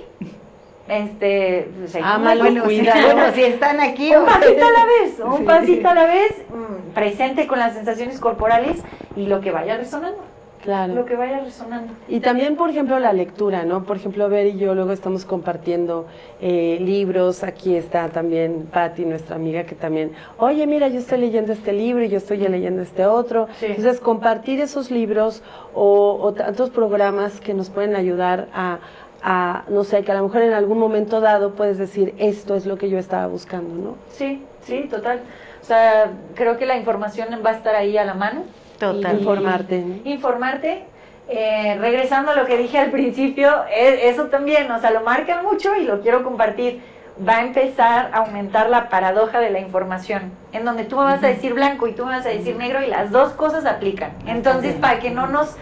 Este, 0.86 1.68
Ámalo, 2.02 2.44
aquí. 2.44 2.58
cuídalo. 2.60 3.12
Bueno, 3.14 3.32
si 3.34 3.42
están 3.42 3.80
aquí. 3.80 4.14
Un 4.14 4.24
pasito 4.26 4.64
a 4.66 4.70
la 4.70 4.84
vez, 4.86 5.20
un 5.24 5.36
Sí. 5.38 5.44
pasito 5.44 5.88
a 5.88 5.94
la 5.94 6.04
vez, 6.06 6.44
mm, 6.50 6.90
presente 6.94 7.46
con 7.46 7.58
las 7.58 7.74
sensaciones 7.74 8.20
corporales 8.20 8.82
y 9.16 9.26
lo 9.26 9.40
que 9.40 9.50
vaya 9.50 9.76
resonando, 9.76 10.22
Claro. 10.62 10.94
lo 10.94 11.04
que 11.04 11.16
vaya 11.16 11.40
resonando. 11.40 11.92
Y 12.08 12.20
también, 12.20 12.56
por 12.56 12.70
ejemplo, 12.70 12.98
la 12.98 13.12
lectura, 13.12 13.64
¿no? 13.64 13.84
Por 13.84 13.96
ejemplo, 13.96 14.28
Ver 14.28 14.46
y 14.46 14.58
yo 14.58 14.74
luego 14.74 14.92
estamos 14.92 15.24
compartiendo 15.24 16.06
eh, 16.40 16.78
libros. 16.80 17.42
Aquí 17.44 17.74
está 17.76 18.08
también 18.08 18.68
Patti, 18.72 19.04
nuestra 19.04 19.36
amiga, 19.36 19.64
que 19.64 19.74
también, 19.74 20.12
oye, 20.38 20.66
mira, 20.66 20.88
yo 20.88 20.98
estoy 20.98 21.18
leyendo 21.18 21.52
este 21.52 21.72
libro 21.72 22.04
y 22.04 22.08
yo 22.08 22.18
estoy 22.18 22.38
leyendo 22.38 22.82
este 22.82 23.06
otro. 23.06 23.48
Sí. 23.58 23.66
Entonces, 23.66 24.00
compartir 24.00 24.60
esos 24.60 24.90
libros 24.90 25.42
o, 25.74 26.18
o 26.20 26.32
tantos 26.34 26.70
programas 26.70 27.40
que 27.40 27.54
nos 27.54 27.70
pueden 27.70 27.96
ayudar 27.96 28.48
a, 28.52 28.78
a, 29.22 29.64
no 29.68 29.84
sé, 29.84 30.02
que 30.04 30.12
a 30.12 30.16
lo 30.16 30.24
mejor 30.24 30.42
en 30.42 30.52
algún 30.52 30.78
momento 30.78 31.20
dado 31.20 31.54
puedes 31.54 31.78
decir, 31.78 32.14
esto 32.18 32.54
es 32.54 32.66
lo 32.66 32.76
que 32.76 32.88
yo 32.88 32.98
estaba 32.98 33.26
buscando, 33.26 33.74
¿no? 33.74 33.96
Sí, 34.10 34.42
sí, 34.62 34.86
total. 34.90 35.20
O 35.60 35.64
sea, 35.64 36.10
creo 36.34 36.56
que 36.56 36.66
la 36.66 36.76
información 36.76 37.28
va 37.44 37.50
a 37.50 37.54
estar 37.54 37.74
ahí 37.74 37.96
a 37.98 38.04
la 38.04 38.14
mano. 38.14 38.42
Total. 38.78 39.16
Y- 39.16 39.18
Informarte, 39.20 39.78
¿no? 39.80 39.94
Informarte. 40.04 40.84
Eh, 41.30 41.76
regresando 41.78 42.30
a 42.30 42.34
lo 42.36 42.46
que 42.46 42.56
dije 42.56 42.78
al 42.78 42.90
principio, 42.90 43.50
e- 43.70 44.08
eso 44.08 44.24
también, 44.26 44.70
o 44.70 44.80
sea, 44.80 44.90
lo 44.92 45.02
marcan 45.02 45.44
mucho 45.44 45.74
y 45.76 45.84
lo 45.84 46.00
quiero 46.00 46.22
compartir. 46.24 46.80
Va 47.28 47.38
a 47.38 47.42
empezar 47.42 48.10
a 48.14 48.18
aumentar 48.18 48.70
la 48.70 48.88
paradoja 48.88 49.40
de 49.40 49.50
la 49.50 49.58
información, 49.58 50.30
en 50.52 50.64
donde 50.64 50.84
tú 50.84 50.96
me 50.96 51.02
vas 51.02 51.22
a 51.22 51.26
decir 51.26 51.52
blanco 51.52 51.86
y 51.88 51.92
tú 51.92 52.06
me 52.06 52.12
vas 52.12 52.24
a 52.24 52.28
decir 52.30 52.56
negro 52.56 52.80
y 52.82 52.86
las 52.86 53.10
dos 53.10 53.32
cosas 53.32 53.66
aplican. 53.66 54.12
Entonces, 54.26 54.74
para 54.76 55.00
que 55.00 55.10
no 55.10 55.26
nos, 55.26 55.56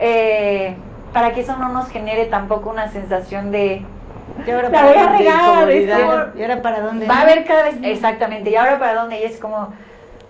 eh, 0.00 0.74
para 1.12 1.32
que 1.32 1.42
eso 1.42 1.56
no 1.58 1.68
nos 1.68 1.88
genere 1.90 2.24
tampoco 2.26 2.70
una 2.70 2.88
sensación 2.88 3.50
de, 3.52 3.82
¿Y 4.46 4.50
ahora 4.50 4.68
la 4.70 4.70
para 4.70 4.86
voy 4.88 4.96
a 4.96 5.02
dónde? 5.04 5.18
regar, 5.18 5.70
es 5.70 5.82
incomodidad. 5.84 6.00
como- 6.00 6.38
¿Y 6.38 6.42
ahora 6.42 6.62
para 6.62 6.80
dónde? 6.80 7.06
Va 7.06 7.18
a 7.18 7.22
haber 7.22 7.44
cada 7.44 7.62
vez, 7.64 7.76
exactamente, 7.82 8.50
y 8.50 8.56
ahora 8.56 8.78
para 8.78 8.94
dónde, 8.94 9.20
y 9.20 9.24
es 9.24 9.38
como, 9.38 9.72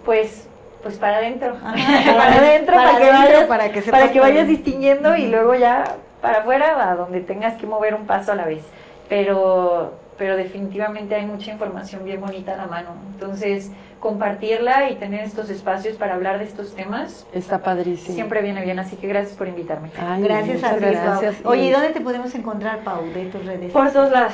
pues, 0.04 0.48
pues 0.84 0.96
para 0.98 1.16
adentro, 1.16 1.54
para 1.60 2.34
adentro, 2.36 2.76
Para 2.76 2.86
para, 2.92 2.98
que 2.98 3.04
adentro, 3.10 3.32
vayas, 3.32 3.44
para 3.48 3.72
que 3.72 3.82
sepas 3.82 4.00
para 4.00 4.12
que 4.12 4.20
por 4.20 4.28
vayas 4.28 4.46
distinguiendo 4.46 5.16
y 5.16 5.26
luego 5.26 5.56
ya 5.56 5.96
para 6.22 6.38
afuera, 6.38 6.90
a 6.90 6.94
donde 6.94 7.20
tengas 7.20 7.54
que 7.54 7.66
mover 7.66 7.94
un 7.96 8.06
paso 8.06 8.30
a 8.32 8.34
la 8.36 8.44
vez. 8.44 8.62
Pero, 9.08 9.94
pero 10.16 10.36
definitivamente 10.36 11.14
hay 11.14 11.26
mucha 11.26 11.50
información 11.50 12.04
bien 12.04 12.20
bonita 12.20 12.54
a 12.54 12.56
la 12.56 12.66
mano. 12.66 12.90
Entonces, 13.12 13.70
compartirla 14.00 14.90
y 14.90 14.96
tener 14.96 15.20
estos 15.24 15.50
espacios 15.50 15.96
para 15.96 16.14
hablar 16.14 16.38
de 16.38 16.44
estos 16.44 16.74
temas 16.74 17.26
Está 17.32 17.58
padrísimo. 17.58 18.14
siempre 18.14 18.42
viene 18.42 18.62
bien, 18.62 18.78
así 18.78 18.96
que 18.96 19.06
gracias 19.08 19.34
por 19.36 19.48
invitarme. 19.48 19.90
Ay, 19.98 20.22
Gracias 20.22 20.62
a 20.64 20.74
ti, 20.76 20.80
Pau. 20.84 20.90
gracias. 20.92 21.34
Oye, 21.44 21.62
¿y 21.62 21.68
Y- 21.68 21.72
dónde 21.72 21.90
te 21.90 22.00
podemos 22.00 22.34
encontrar, 22.34 22.78
Pau, 22.80 23.02
de 23.14 23.24
tus 23.26 23.44
redes? 23.44 23.72
Por 23.72 23.90
todos 23.90 24.10
lados. 24.12 24.32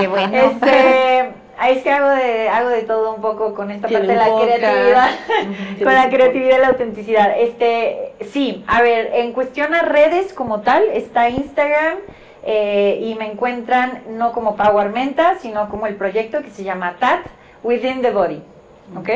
Qué 0.00 0.06
bueno. 0.08 0.32
Este, 0.62 1.32
ahí 1.58 1.76
es 1.76 1.82
que 1.82 1.90
hago 1.90 2.10
de, 2.10 2.48
hago 2.48 2.68
de 2.68 2.82
todo 2.82 3.14
un 3.14 3.20
poco 3.20 3.54
con 3.54 3.70
esta 3.70 3.88
parte 3.88 4.06
de 4.06 4.14
la 4.14 4.24
creatividad. 4.24 5.10
Con 5.82 5.94
la 5.94 6.08
creatividad 6.08 6.58
y 6.58 6.60
la 6.60 6.68
autenticidad. 6.68 7.38
Este, 7.38 8.12
sí, 8.30 8.64
a 8.66 8.82
ver, 8.82 9.10
en 9.14 9.32
cuestión 9.32 9.74
a 9.74 9.82
redes 9.82 10.32
como 10.32 10.60
tal, 10.60 10.84
está 10.92 11.28
Instagram 11.28 11.98
eh, 12.44 13.00
y 13.02 13.14
me 13.16 13.30
encuentran 13.30 14.02
no 14.10 14.32
como 14.32 14.56
Power 14.56 14.90
Menta, 14.90 15.36
sino 15.38 15.68
como 15.68 15.86
el 15.86 15.96
proyecto 15.96 16.42
que 16.42 16.50
se 16.50 16.64
llama 16.64 16.96
TAT 16.98 17.20
Within 17.62 18.02
the 18.02 18.10
Body. 18.10 18.42
¿Ok? 18.96 19.10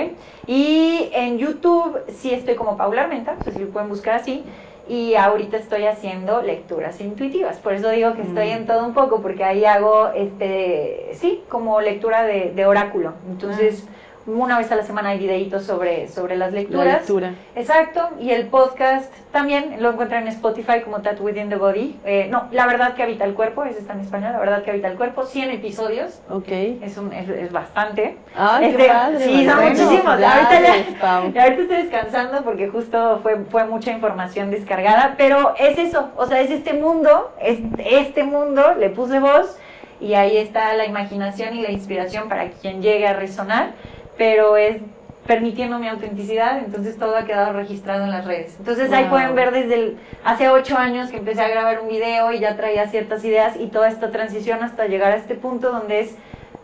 Y 0.46 1.08
en 1.14 1.38
YouTube 1.38 2.00
sí 2.08 2.32
estoy 2.32 2.56
como 2.56 2.76
Paula 2.76 3.04
Armenta, 3.04 3.36
sea, 3.42 3.52
si 3.52 3.58
lo 3.58 3.70
pueden 3.70 3.88
buscar 3.88 4.16
así. 4.16 4.44
Y 4.92 5.14
ahorita 5.14 5.56
estoy 5.56 5.86
haciendo 5.86 6.42
lecturas 6.42 7.00
intuitivas, 7.00 7.58
por 7.60 7.72
eso 7.72 7.88
digo 7.88 8.12
que 8.12 8.20
estoy 8.20 8.50
en 8.50 8.66
todo 8.66 8.84
un 8.84 8.92
poco, 8.92 9.22
porque 9.22 9.42
ahí 9.42 9.64
hago, 9.64 10.08
este, 10.14 11.12
sí, 11.14 11.42
como 11.48 11.80
lectura 11.80 12.24
de, 12.24 12.52
de 12.54 12.66
oráculo. 12.66 13.14
Entonces, 13.26 13.88
una 14.26 14.56
vez 14.58 14.70
a 14.70 14.76
la 14.76 14.82
semana 14.84 15.10
hay 15.10 15.18
videitos 15.18 15.64
sobre, 15.64 16.06
sobre 16.08 16.36
las 16.36 16.52
La 16.52 16.60
lecturas. 16.60 16.94
lectura. 17.00 17.34
Exacto, 17.56 18.10
y 18.20 18.30
el 18.30 18.46
podcast 18.46 19.12
también 19.32 19.76
lo 19.82 19.90
encuentran 19.90 20.22
en 20.22 20.28
Spotify 20.28 20.80
como 20.84 21.00
Tat 21.02 21.18
Within 21.20 21.48
the 21.48 21.56
Body. 21.56 21.98
Eh, 22.04 22.28
no, 22.30 22.48
La 22.52 22.66
verdad 22.66 22.94
que 22.94 23.02
habita 23.02 23.24
el 23.24 23.34
cuerpo, 23.34 23.64
ese 23.64 23.80
está 23.80 23.94
en 23.94 24.00
español, 24.00 24.32
La 24.32 24.38
verdad 24.38 24.62
que 24.62 24.70
habita 24.70 24.88
el 24.88 24.96
cuerpo, 24.96 25.24
100 25.24 25.50
episodios, 25.50 26.20
Ok. 26.30 26.48
es, 26.48 26.96
un, 26.98 27.12
es, 27.12 27.28
es 27.28 27.50
bastante. 27.52 28.16
Ay, 28.36 28.66
Este, 28.66 28.82
qué 28.84 28.88
padre. 28.88 29.18
sí, 29.24 29.44
son 29.46 29.56
bueno. 29.56 29.70
muchísimos. 29.70 30.06
Ahorita 30.06 30.60
ya- 30.60 31.42
ahorita 31.42 31.46
estoy 31.62 31.66
descansando 31.82 32.42
porque 32.44 32.68
justo 32.68 33.20
fue, 33.22 33.36
fue 33.50 33.64
mucha 33.64 33.90
información 33.90 34.50
descargada, 34.50 35.14
pero 35.18 35.54
es 35.58 35.78
eso, 35.78 36.10
o 36.16 36.26
sea, 36.26 36.40
es 36.40 36.50
este 36.50 36.74
mundo, 36.74 37.32
es 37.40 37.58
este 37.78 38.22
mundo, 38.24 38.74
le 38.78 38.90
puse 38.90 39.18
voz 39.18 39.58
y 40.00 40.14
ahí 40.14 40.36
está 40.36 40.74
la 40.74 40.84
imaginación 40.86 41.54
y 41.56 41.62
la 41.62 41.70
inspiración 41.70 42.28
para 42.28 42.50
quien 42.50 42.82
llegue 42.82 43.06
a 43.06 43.12
resonar, 43.12 43.70
pero 44.16 44.56
es 44.56 44.78
permitiendo 45.26 45.78
mi 45.78 45.88
autenticidad, 45.88 46.58
entonces 46.58 46.98
todo 46.98 47.16
ha 47.16 47.24
quedado 47.24 47.52
registrado 47.52 48.04
en 48.04 48.10
las 48.10 48.24
redes. 48.24 48.56
Entonces 48.58 48.92
ahí 48.92 49.04
pueden 49.04 49.34
ver 49.34 49.52
desde 49.52 49.74
el, 49.74 49.98
hace 50.24 50.48
ocho 50.48 50.76
años 50.76 51.10
que 51.10 51.18
empecé 51.18 51.42
a 51.42 51.48
grabar 51.48 51.80
un 51.80 51.88
video 51.88 52.32
y 52.32 52.40
ya 52.40 52.56
traía 52.56 52.88
ciertas 52.88 53.24
ideas 53.24 53.56
y 53.56 53.68
toda 53.68 53.88
esta 53.88 54.10
transición 54.10 54.62
hasta 54.64 54.86
llegar 54.86 55.12
a 55.12 55.16
este 55.16 55.36
punto 55.36 55.70
donde 55.70 56.00
es 56.00 56.16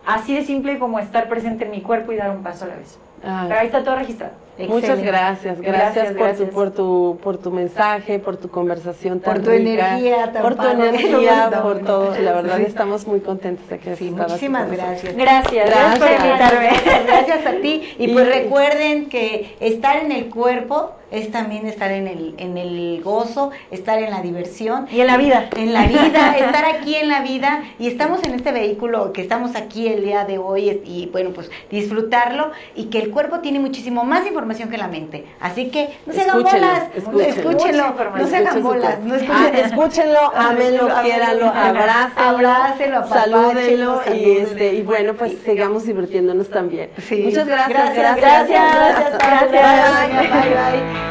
así 0.06 0.34
de 0.34 0.42
simple 0.42 0.78
como 0.78 0.98
estar 0.98 1.28
presente 1.28 1.66
en 1.66 1.70
mi 1.70 1.82
cuerpo 1.82 2.12
y 2.12 2.16
dar 2.16 2.30
un 2.30 2.42
paso 2.42 2.64
a 2.64 2.68
la 2.68 2.76
vez. 2.76 2.98
Ay. 3.22 3.46
Pero 3.48 3.60
ahí 3.60 3.66
está 3.66 3.84
todo 3.84 3.94
registrado. 3.96 4.32
Muchas 4.66 5.00
gracias, 5.02 5.60
gracias, 5.60 5.62
Gracias, 5.62 6.06
por, 6.08 6.16
gracias. 6.16 6.48
Tu, 6.48 6.54
por, 6.54 6.70
tu, 6.72 7.18
por 7.22 7.38
tu 7.38 7.50
mensaje, 7.50 8.18
por 8.18 8.36
tu 8.36 8.48
conversación 8.48 9.20
tan 9.20 9.34
Por 9.34 9.44
tu 9.44 9.50
rica, 9.50 9.94
energía 9.96 10.32
tan 10.32 10.42
por 10.42 10.54
tu 10.56 10.66
energía, 10.66 11.50
No, 11.52 11.62
por 11.62 11.80
no, 11.82 11.86
todo. 11.86 12.14
La 12.20 12.32
verdad 12.32 12.56
sí. 12.56 12.64
estamos 12.66 13.06
muy 13.06 13.20
contentos 13.20 13.68
de 13.68 13.78
que 13.78 13.94
Sí, 13.96 14.10
muchísimas 14.10 14.70
gracias. 14.70 15.14
Gracias, 15.16 15.66
gracias, 15.70 15.98
por 15.98 16.08
Gracias. 16.08 16.24
invitarme. 16.24 16.68
Gracias, 16.68 17.06
gracias 17.06 17.46
a 17.46 17.52
ti. 17.60 17.82
Y 17.98 18.04
Y- 18.10 18.12
pues 18.12 18.26
recuerden 18.26 19.06
que 19.08 19.56
estar 19.60 19.96
en 19.98 20.10
el 20.12 20.26
cuerpo 20.28 20.92
es 21.10 21.30
también 21.30 21.66
estar 21.66 21.90
en 21.90 22.06
el, 22.06 22.34
en 22.36 22.58
el 22.58 23.00
gozo, 23.02 23.50
estar 23.70 23.98
en 24.02 24.10
la 24.10 24.20
diversión. 24.20 24.86
Y 24.90 25.00
en 25.00 25.06
la 25.06 25.16
vida. 25.16 25.48
En 25.56 25.72
la 25.72 25.86
vida, 25.86 26.36
estar 26.38 26.64
aquí 26.66 26.96
en 26.96 27.08
la 27.08 27.22
vida. 27.22 27.62
Y 27.78 27.86
estamos 27.86 28.22
en 28.24 28.34
este 28.34 28.52
vehículo 28.52 29.12
que 29.14 29.22
estamos 29.22 29.56
aquí 29.56 29.88
el 29.88 30.04
día 30.04 30.26
de 30.26 30.36
hoy 30.36 30.82
y 30.84 31.08
bueno, 31.10 31.30
pues 31.30 31.50
disfrutarlo 31.70 32.50
y 32.74 32.86
que 32.86 32.98
el 32.98 33.10
cuerpo 33.10 33.38
tiene 33.38 33.58
muchísimo 33.58 34.04
más 34.04 34.26
información 34.26 34.47
que 34.48 34.78
la 34.78 34.88
mente. 34.88 35.26
Así 35.40 35.68
que 35.70 35.98
no 36.06 36.12
se 36.12 36.22
hagan 36.22 36.38
Escúchenlo, 36.38 36.66
bolas, 36.66 36.82
escúchenlo. 36.96 37.22
escúchenlo, 37.28 37.86
información. 37.88 38.18
no 38.20 38.26
se 38.28 38.36
hagan 38.36 38.62
bolas, 38.62 38.98
no 39.00 39.14
Ah, 39.30 39.48
escúchenlo, 39.54 40.32
ámenlo, 40.36 40.88
quiéranlo, 41.02 41.46
abrácenlo, 42.16 43.06
salúdenlo 43.08 44.02
y, 44.14 44.38
este, 44.38 44.74
y 44.74 44.82
bueno, 44.82 45.14
pues 45.14 45.36
sigamos 45.44 45.84
divirtiéndonos 45.84 46.48
también. 46.50 46.90
Sí. 47.08 47.22
Muchas 47.26 47.46
gracias, 47.46 47.94
Gracias, 47.94 48.16
gracias. 48.16 48.74
gracias, 49.18 49.18
gracias. 49.18 50.12
Bye, 50.12 50.28
bye, 50.28 50.54
bye. 50.54 51.08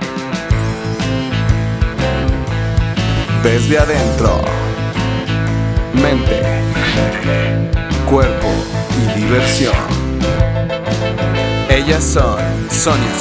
Desde 3.44 3.78
adentro. 3.78 4.42
Mente. 5.94 6.42
Cuerpo 8.10 8.48
y 9.16 9.20
diversión. 9.20 9.97
Ellas 11.88 12.04
son 12.04 12.38
Sonia 12.70 13.16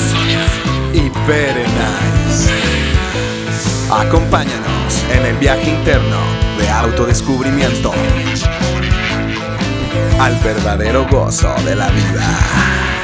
y 0.93 1.09
Bere 1.29 1.63
Nice. 1.63 2.51
Acompáñanos 3.93 5.05
en 5.13 5.25
el 5.25 5.37
viaje 5.37 5.71
interno 5.71 6.19
de 6.59 6.69
autodescubrimiento 6.69 7.93
al 10.19 10.35
verdadero 10.41 11.07
gozo 11.09 11.55
de 11.65 11.77
la 11.77 11.89
vida. 11.91 12.96